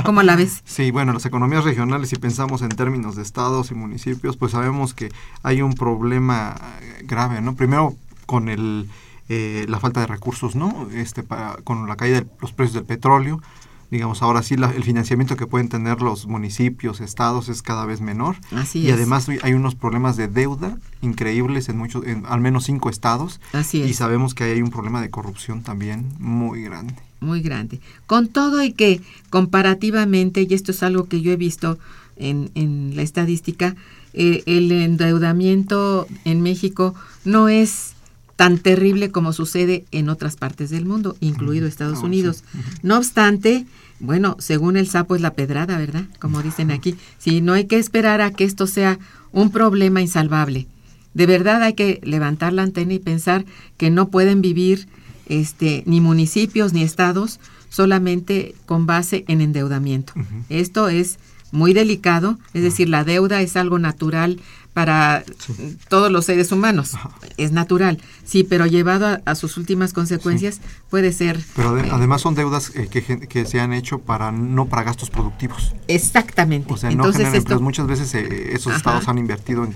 ¿Cómo 0.06 0.24
la 0.24 0.36
ves? 0.36 0.64
Sí, 0.72 0.92
bueno, 0.92 1.12
las 1.14 1.26
economías 1.26 1.64
regionales, 1.64 2.10
si 2.10 2.16
pensamos 2.16 2.62
en 2.62 2.70
términos 2.70 3.16
de 3.16 3.24
estados 3.24 3.72
y 3.72 3.76
municipios, 3.76 4.38
pues 4.38 4.52
sabemos 4.54 4.94
que 4.94 5.12
hay 5.44 5.62
un 5.62 5.74
problema 5.74 6.56
grave, 7.04 7.42
¿no? 7.42 7.56
Primero 7.56 7.96
con 8.26 8.48
el, 8.48 8.88
eh, 9.34 9.66
la 9.70 9.80
falta 9.80 10.02
de 10.02 10.08
recursos, 10.08 10.58
¿no? 10.58 10.90
Este, 10.94 11.24
para, 11.24 11.56
con 11.64 11.88
la 11.88 11.96
caída 11.96 12.20
de 12.20 12.28
los 12.42 12.52
precios 12.52 12.74
del 12.74 12.84
petróleo, 12.84 13.42
digamos, 13.90 14.22
ahora 14.22 14.44
sí 14.44 14.56
el 14.56 14.84
financiamiento 14.84 15.38
que 15.38 15.48
pueden 15.48 15.70
tener 15.70 16.02
los 16.02 16.28
municipios, 16.28 17.00
estados 17.00 17.48
es 17.48 17.62
cada 17.62 17.86
vez 17.86 18.02
menor. 18.02 18.36
Así 18.52 18.80
y 18.80 18.90
es. 18.90 18.94
además 18.96 19.30
hay 19.42 19.54
unos 19.54 19.76
problemas 19.76 20.18
de 20.18 20.28
deuda 20.28 20.78
increíbles 21.02 21.70
en 21.70 21.78
muchos, 21.78 22.06
en 22.06 22.26
al 22.26 22.42
menos 22.42 22.66
cinco 22.66 22.90
estados. 22.90 23.40
Así 23.54 23.82
es. 23.82 23.90
Y 23.90 23.94
sabemos 23.94 24.34
que 24.34 24.44
hay 24.44 24.62
un 24.62 24.70
problema 24.70 25.02
de 25.02 25.10
corrupción 25.10 25.64
también 25.64 26.12
muy 26.20 26.64
grande. 26.64 26.94
Muy 27.22 27.42
grande. 27.42 27.80
Con 28.08 28.28
todo 28.28 28.62
y 28.62 28.74
que 28.74 29.00
comparativamente, 29.30 30.46
y 30.50 30.54
esto 30.54 30.74
es 30.74 30.84
algo 30.84 31.06
que 31.06 31.22
yo 31.22 31.32
he 31.32 31.38
visto 31.38 31.80
en, 32.18 32.52
en 32.56 32.98
la 32.98 33.02
estadística, 33.02 33.78
eh, 34.14 34.44
el 34.46 34.74
endeudamiento 34.74 36.06
en 36.26 36.42
México 36.42 36.96
no 37.24 37.48
es 37.48 37.94
tan 38.36 38.58
terrible 38.58 39.12
como 39.12 39.34
sucede 39.34 39.86
en 39.92 40.10
otras 40.10 40.36
partes 40.36 40.70
del 40.70 40.86
mundo, 40.86 41.16
incluido 41.20 41.68
Estados 41.68 42.00
Oh, 42.00 42.02
sí. 42.02 42.06
Unidos. 42.08 42.44
No 42.82 42.98
obstante, 42.98 43.66
bueno, 44.00 44.36
según 44.40 44.78
el 44.78 44.88
sapo 44.88 45.16
es 45.16 45.22
la 45.22 45.34
pedrada, 45.34 45.78
¿verdad? 45.78 46.06
Como 46.20 46.42
dicen 46.42 46.72
aquí. 46.72 46.96
Sí, 47.20 47.42
no 47.42 47.54
hay 47.54 47.66
que 47.66 47.78
esperar 47.78 48.22
a 48.22 48.32
que 48.32 48.44
esto 48.46 48.66
sea 48.68 48.98
un 49.32 49.52
problema 49.52 50.02
insalvable. 50.02 50.68
De 51.14 51.26
verdad 51.26 51.62
hay 51.62 51.74
que 51.74 52.00
levantar 52.04 52.54
la 52.54 52.64
antena 52.64 52.94
y 52.94 53.00
pensar 53.00 53.46
que 53.78 53.90
no 53.90 54.10
pueden 54.10 54.42
vivir 54.42 54.88
este, 55.28 55.84
ni 55.86 56.02
municipios 56.02 56.74
ni 56.74 56.82
estados 56.84 57.40
solamente 57.70 58.56
con 58.66 58.86
base 58.86 59.24
en 59.28 59.42
endeudamiento. 59.42 60.14
Esto 60.50 60.90
es 60.90 61.20
muy 61.52 61.74
delicado, 61.74 62.38
es 62.54 62.64
decir, 62.64 62.88
la 62.90 63.04
deuda 63.04 63.42
es 63.42 63.56
algo 63.58 63.78
natural 63.80 64.40
para 64.74 65.24
Sí. 65.40 65.78
todos 65.90 66.10
los 66.12 66.26
seres 66.26 66.52
humanos, 66.54 66.94
Ajá. 66.96 67.12
es 67.38 67.52
natural, 67.52 68.00
sí, 68.24 68.44
pero 68.46 68.66
llevado 68.66 69.06
a, 69.08 69.22
a 69.26 69.36
sus 69.36 69.58
últimas 69.58 69.92
consecuencias 69.92 70.62
puede 70.90 71.12
ser 71.12 71.40
Pero 71.56 71.76
ade- 71.76 71.88
eh, 71.88 71.90
además 71.92 72.22
son 72.22 72.36
deudas 72.36 72.72
eh, 72.76 72.88
que, 72.90 73.04
que 73.28 73.46
se 73.46 73.60
han 73.60 73.74
hecho 73.74 74.00
para 74.00 74.32
no 74.32 74.68
para 74.68 74.84
gastos 74.84 75.10
productivos. 75.10 75.74
exactamente. 75.88 76.72
O 76.74 76.78
sea, 76.78 76.90
no 76.90 76.94
Entonces 76.94 77.18
generan 77.20 77.36
esto, 77.36 77.54
empleos. 77.54 77.62
Muchas 77.62 77.88
veces 77.88 78.14
eh, 78.16 78.54
esos 78.54 78.68
Ajá. 78.68 78.78
estados 78.78 79.08
han 79.10 79.18
invertido 79.18 79.66
en 79.66 79.76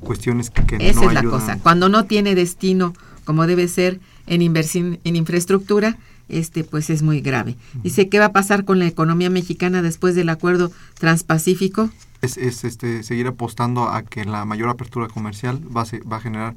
cuestiones 0.00 0.50
que, 0.50 0.64
que 0.64 0.76
esa 0.88 1.00
no 1.02 1.08
es 1.08 1.14
la 1.14 1.20
ayudan. 1.20 1.40
cosa. 1.40 1.58
Cuando 1.62 1.88
no 1.88 2.04
tiene 2.06 2.34
destino 2.34 2.94
como 3.24 3.46
debe 3.46 3.68
ser 3.68 4.00
en 4.26 4.40
inversión 4.42 4.98
en 5.04 5.14
infraestructura, 5.16 5.98
este 6.28 6.64
pues 6.64 6.88
es 6.90 7.02
muy 7.02 7.20
grave. 7.20 7.56
Dice, 7.82 8.08
¿qué 8.08 8.18
va 8.18 8.26
a 8.26 8.32
pasar 8.32 8.64
con 8.64 8.78
la 8.78 8.86
economía 8.86 9.28
mexicana 9.30 9.82
después 9.82 10.14
del 10.14 10.30
acuerdo 10.30 10.72
transpacífico? 10.98 11.90
Es, 12.22 12.36
es, 12.36 12.64
este, 12.64 13.02
seguir 13.02 13.26
apostando 13.26 13.88
a 13.88 14.02
que 14.02 14.24
la 14.24 14.44
mayor 14.44 14.68
apertura 14.68 15.08
comercial 15.08 15.60
va 15.74 15.82
a, 15.82 15.86
se- 15.86 16.00
va 16.00 16.16
a 16.16 16.20
generar 16.20 16.54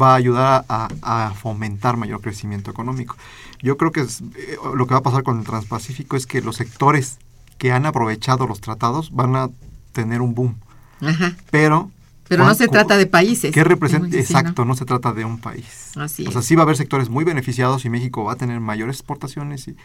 va 0.00 0.12
a 0.12 0.16
ayudar 0.16 0.64
a, 0.68 0.88
a 1.02 1.30
fomentar 1.34 1.96
mayor 1.96 2.20
crecimiento 2.20 2.68
económico. 2.70 3.16
Yo 3.62 3.76
creo 3.76 3.92
que 3.92 4.00
es, 4.00 4.22
eh, 4.36 4.56
lo 4.74 4.88
que 4.88 4.94
va 4.94 4.98
a 4.98 5.02
pasar 5.04 5.22
con 5.22 5.38
el 5.38 5.44
Transpacífico 5.44 6.16
es 6.16 6.26
que 6.26 6.42
los 6.42 6.56
sectores 6.56 7.18
que 7.58 7.70
han 7.70 7.86
aprovechado 7.86 8.48
los 8.48 8.60
tratados 8.60 9.12
van 9.12 9.36
a 9.36 9.50
tener 9.92 10.20
un 10.20 10.34
boom, 10.34 10.56
Ajá. 11.00 11.36
pero 11.52 11.92
Pero 12.26 12.42
no 12.42 12.48
¿cuán- 12.48 12.56
se 12.56 12.66
trata 12.66 12.96
de 12.96 13.06
países. 13.06 13.52
¿Qué 13.54 13.62
representa? 13.62 14.08
Sí, 14.08 14.14
¿no? 14.16 14.20
Exacto, 14.20 14.64
no 14.64 14.74
se 14.74 14.84
trata 14.84 15.12
de 15.12 15.24
un 15.24 15.38
país. 15.38 15.92
Así 15.94 16.26
O 16.26 16.32
sea, 16.32 16.42
sí 16.42 16.56
va 16.56 16.62
a 16.62 16.64
haber 16.64 16.76
sectores 16.76 17.08
muy 17.08 17.22
beneficiados 17.22 17.84
y 17.84 17.88
México 17.88 18.24
va 18.24 18.32
a 18.32 18.36
tener 18.36 18.58
mayores 18.58 18.96
exportaciones 18.96 19.68
y 19.68 19.76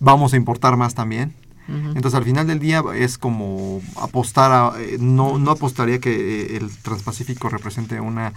vamos 0.00 0.32
a 0.32 0.36
importar 0.36 0.76
más 0.76 0.96
también. 0.96 1.34
Entonces, 1.68 2.14
al 2.14 2.24
final 2.24 2.46
del 2.46 2.58
día 2.58 2.82
es 2.94 3.18
como 3.18 3.80
apostar 3.96 4.50
a... 4.52 4.72
eh, 4.80 4.96
no, 5.00 5.38
no 5.38 5.52
apostaría 5.52 6.00
que 6.00 6.10
eh, 6.12 6.56
el 6.56 6.70
Transpacífico 6.70 7.48
represente 7.48 8.00
una 8.00 8.32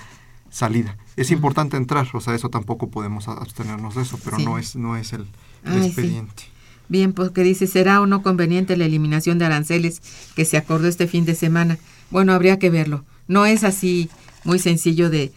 salida. 0.52 0.96
Es 1.18 1.32
importante 1.32 1.76
entrar, 1.76 2.08
o 2.14 2.22
sea, 2.22 2.36
eso 2.36 2.50
tampoco 2.50 2.90
podemos 2.90 3.28
abstenernos 3.28 3.96
de 3.96 4.04
eso, 4.04 4.20
pero 4.24 4.38
Sí. 4.38 4.46
no 4.46 4.58
es 4.58 4.76
no 4.76 4.96
es 4.96 5.12
el, 5.14 5.22
el 5.22 5.72
Ay, 5.74 5.80
sí. 5.82 5.88
expediente. 5.88 6.44
Bien, 6.88 7.14
porque 7.14 7.42
dice, 7.44 7.66
¿será 7.68 8.00
o 8.00 8.06
no 8.06 8.22
conveniente 8.22 8.78
la 8.78 8.86
eliminación 8.86 9.40
de 9.40 9.46
aranceles 9.46 10.02
que 10.36 10.46
se 10.46 10.56
acordó 10.58 10.88
este 10.88 11.08
fin 11.08 11.26
de 11.26 11.34
semana? 11.36 11.78
Bueno, 12.12 12.32
habría 12.32 12.60
que 12.60 12.70
verlo. 12.70 13.04
No 13.28 13.46
es 13.48 13.64
así 13.64 14.08
muy 14.44 14.60
sencillo 14.60 15.10
de, 15.10 15.32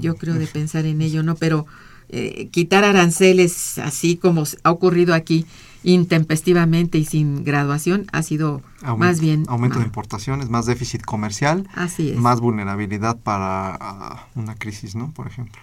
yo 0.00 0.16
creo, 0.16 0.34
de 0.34 0.48
pensar 0.48 0.84
en 0.86 1.00
ello, 1.00 1.22
¿no? 1.22 1.36
Pero 1.36 1.66
eh, 2.08 2.48
quitar 2.50 2.82
aranceles 2.84 3.78
así 3.78 4.16
como 4.16 4.42
ha 4.64 4.70
ocurrido 4.72 5.14
aquí 5.14 5.46
intempestivamente 5.84 6.98
y 6.98 7.04
sin 7.04 7.44
graduación 7.44 8.06
ha 8.12 8.22
sido 8.22 8.62
más 8.96 9.20
bien... 9.20 9.44
Aumento 9.48 9.78
de 9.78 9.84
ah, 9.84 9.86
importaciones, 9.86 10.48
más 10.48 10.66
déficit 10.66 11.02
comercial, 11.02 11.68
Así 11.74 12.10
es. 12.10 12.16
más 12.16 12.40
vulnerabilidad 12.40 13.18
para 13.18 13.74
ah, 13.74 14.26
una 14.34 14.54
crisis, 14.54 14.94
¿no? 14.94 15.10
Por 15.12 15.26
ejemplo. 15.26 15.60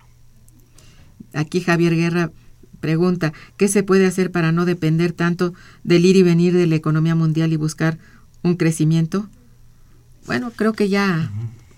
Aquí 1.33 1.61
Javier 1.61 1.95
Guerra 1.95 2.31
pregunta, 2.79 3.33
¿qué 3.57 3.67
se 3.67 3.83
puede 3.83 4.05
hacer 4.05 4.31
para 4.31 4.51
no 4.51 4.65
depender 4.65 5.11
tanto 5.11 5.53
del 5.83 6.05
ir 6.05 6.15
y 6.15 6.23
venir 6.23 6.53
de 6.53 6.67
la 6.67 6.75
economía 6.75 7.15
mundial 7.15 7.53
y 7.53 7.57
buscar 7.57 7.97
un 8.41 8.55
crecimiento? 8.55 9.27
Bueno, 10.25 10.51
creo 10.55 10.73
que 10.73 10.89
ya 10.89 11.31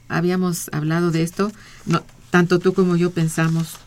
habíamos 0.09 0.69
hablado 0.73 1.11
de 1.11 1.23
esto. 1.23 1.51
No, 1.85 2.03
tanto 2.29 2.59
tú 2.59 2.73
como 2.73 2.95
yo 2.95 3.11
pensamos 3.11 3.77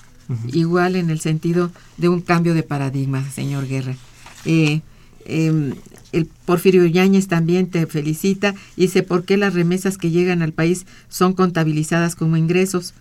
igual 0.52 0.96
en 0.96 1.10
el 1.10 1.20
sentido 1.20 1.70
de 1.98 2.08
un 2.08 2.20
cambio 2.20 2.54
de 2.54 2.62
paradigma, 2.62 3.28
señor 3.30 3.66
Guerra. 3.66 3.96
Eh, 4.44 4.80
eh, 5.26 5.74
el 6.12 6.26
Porfirio 6.26 6.86
Yáñez 6.86 7.26
también 7.26 7.68
te 7.68 7.86
felicita 7.86 8.54
y 8.76 8.82
dice, 8.82 9.02
¿por 9.02 9.24
qué 9.24 9.36
las 9.36 9.54
remesas 9.54 9.98
que 9.98 10.10
llegan 10.10 10.42
al 10.42 10.52
país 10.52 10.86
son 11.08 11.32
contabilizadas 11.32 12.14
como 12.14 12.36
ingresos? 12.36 12.94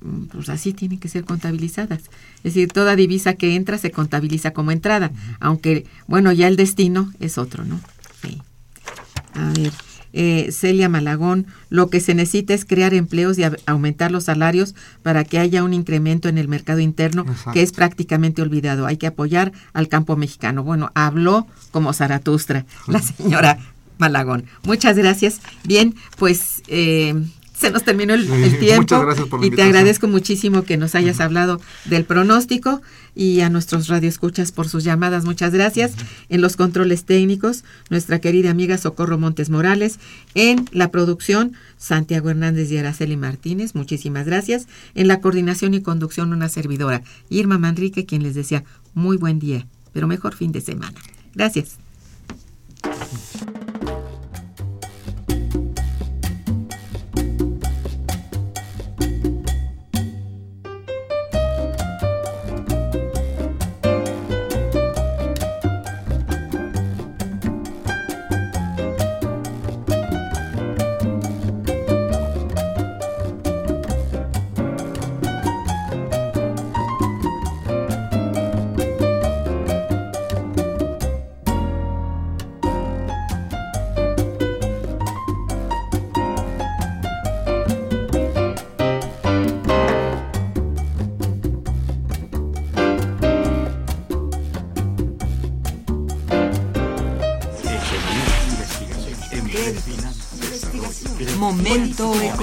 Mm, 0.00 0.26
Pues 0.26 0.48
así 0.48 0.72
tienen 0.72 0.98
que 1.00 1.08
ser 1.08 1.24
contabilizadas. 1.24 2.02
Es 2.38 2.54
decir, 2.54 2.68
toda 2.70 2.94
divisa 2.94 3.34
que 3.34 3.56
entra 3.56 3.78
se 3.78 3.90
contabiliza 3.90 4.52
como 4.52 4.70
entrada, 4.70 5.10
aunque, 5.40 5.84
bueno, 6.06 6.30
ya 6.32 6.46
el 6.46 6.56
destino 6.56 7.12
es 7.18 7.38
otro, 7.38 7.64
¿no? 7.64 7.80
Sí. 8.22 8.40
A 9.34 9.52
ver, 9.52 9.72
eh, 10.14 10.50
Celia 10.52 10.88
Malagón, 10.88 11.46
lo 11.70 11.90
que 11.90 12.00
se 12.00 12.14
necesita 12.14 12.54
es 12.54 12.64
crear 12.64 12.94
empleos 12.94 13.36
y 13.38 13.42
aumentar 13.66 14.12
los 14.12 14.24
salarios 14.24 14.74
para 15.02 15.24
que 15.24 15.40
haya 15.40 15.64
un 15.64 15.74
incremento 15.74 16.28
en 16.28 16.38
el 16.38 16.46
mercado 16.46 16.78
interno 16.78 17.22
Exacto. 17.22 17.52
que 17.52 17.62
es 17.62 17.72
prácticamente 17.72 18.40
olvidado. 18.40 18.86
Hay 18.86 18.96
que 18.96 19.08
apoyar 19.08 19.52
al 19.72 19.88
campo 19.88 20.16
mexicano. 20.16 20.62
Bueno, 20.62 20.92
habló 20.94 21.46
como 21.72 21.92
Zaratustra, 21.92 22.64
la 22.86 23.02
señora 23.02 23.58
Malagón. 23.98 24.44
Muchas 24.62 24.96
gracias. 24.96 25.40
Bien, 25.64 25.94
pues 26.16 26.62
eh, 26.68 27.14
se 27.64 27.70
nos 27.70 27.82
terminó 27.82 28.12
el, 28.12 28.30
el 28.30 28.40
Muchas 28.40 28.58
tiempo 28.58 29.00
gracias 29.00 29.26
por 29.26 29.40
la 29.40 29.46
y 29.46 29.50
te 29.50 29.62
agradezco 29.62 30.06
muchísimo 30.06 30.64
que 30.64 30.76
nos 30.76 30.94
hayas 30.94 31.18
hablado 31.20 31.62
del 31.86 32.04
pronóstico 32.04 32.82
y 33.14 33.40
a 33.40 33.48
nuestros 33.48 33.88
radioescuchas 33.88 34.52
por 34.52 34.68
sus 34.68 34.84
llamadas. 34.84 35.24
Muchas 35.24 35.54
gracias. 35.54 35.94
En 36.28 36.42
los 36.42 36.56
controles 36.56 37.04
técnicos, 37.04 37.64
nuestra 37.88 38.18
querida 38.18 38.50
amiga 38.50 38.76
Socorro 38.76 39.16
Montes 39.16 39.48
Morales. 39.48 39.98
En 40.34 40.68
la 40.72 40.90
producción, 40.90 41.54
Santiago 41.78 42.28
Hernández 42.28 42.70
y 42.70 42.76
Araceli 42.76 43.16
Martínez. 43.16 43.74
Muchísimas 43.74 44.26
gracias. 44.26 44.66
En 44.94 45.08
la 45.08 45.20
coordinación 45.20 45.72
y 45.72 45.80
conducción, 45.80 46.34
una 46.34 46.50
servidora, 46.50 47.02
Irma 47.30 47.56
Manrique, 47.56 48.04
quien 48.04 48.22
les 48.22 48.34
decía 48.34 48.64
muy 48.92 49.16
buen 49.16 49.38
día, 49.38 49.66
pero 49.94 50.06
mejor 50.06 50.34
fin 50.34 50.52
de 50.52 50.60
semana. 50.60 51.00
Gracias. 51.34 51.78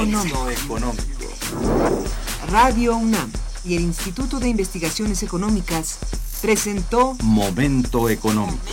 Momento 0.05 0.49
económico. 0.49 1.03
Radio 2.49 2.95
UNAM 2.95 3.31
y 3.63 3.75
el 3.75 3.83
Instituto 3.83 4.39
de 4.39 4.49
Investigaciones 4.49 5.21
Económicas 5.21 5.99
presentó 6.41 7.15
Momento 7.21 8.09
económico. 8.09 8.70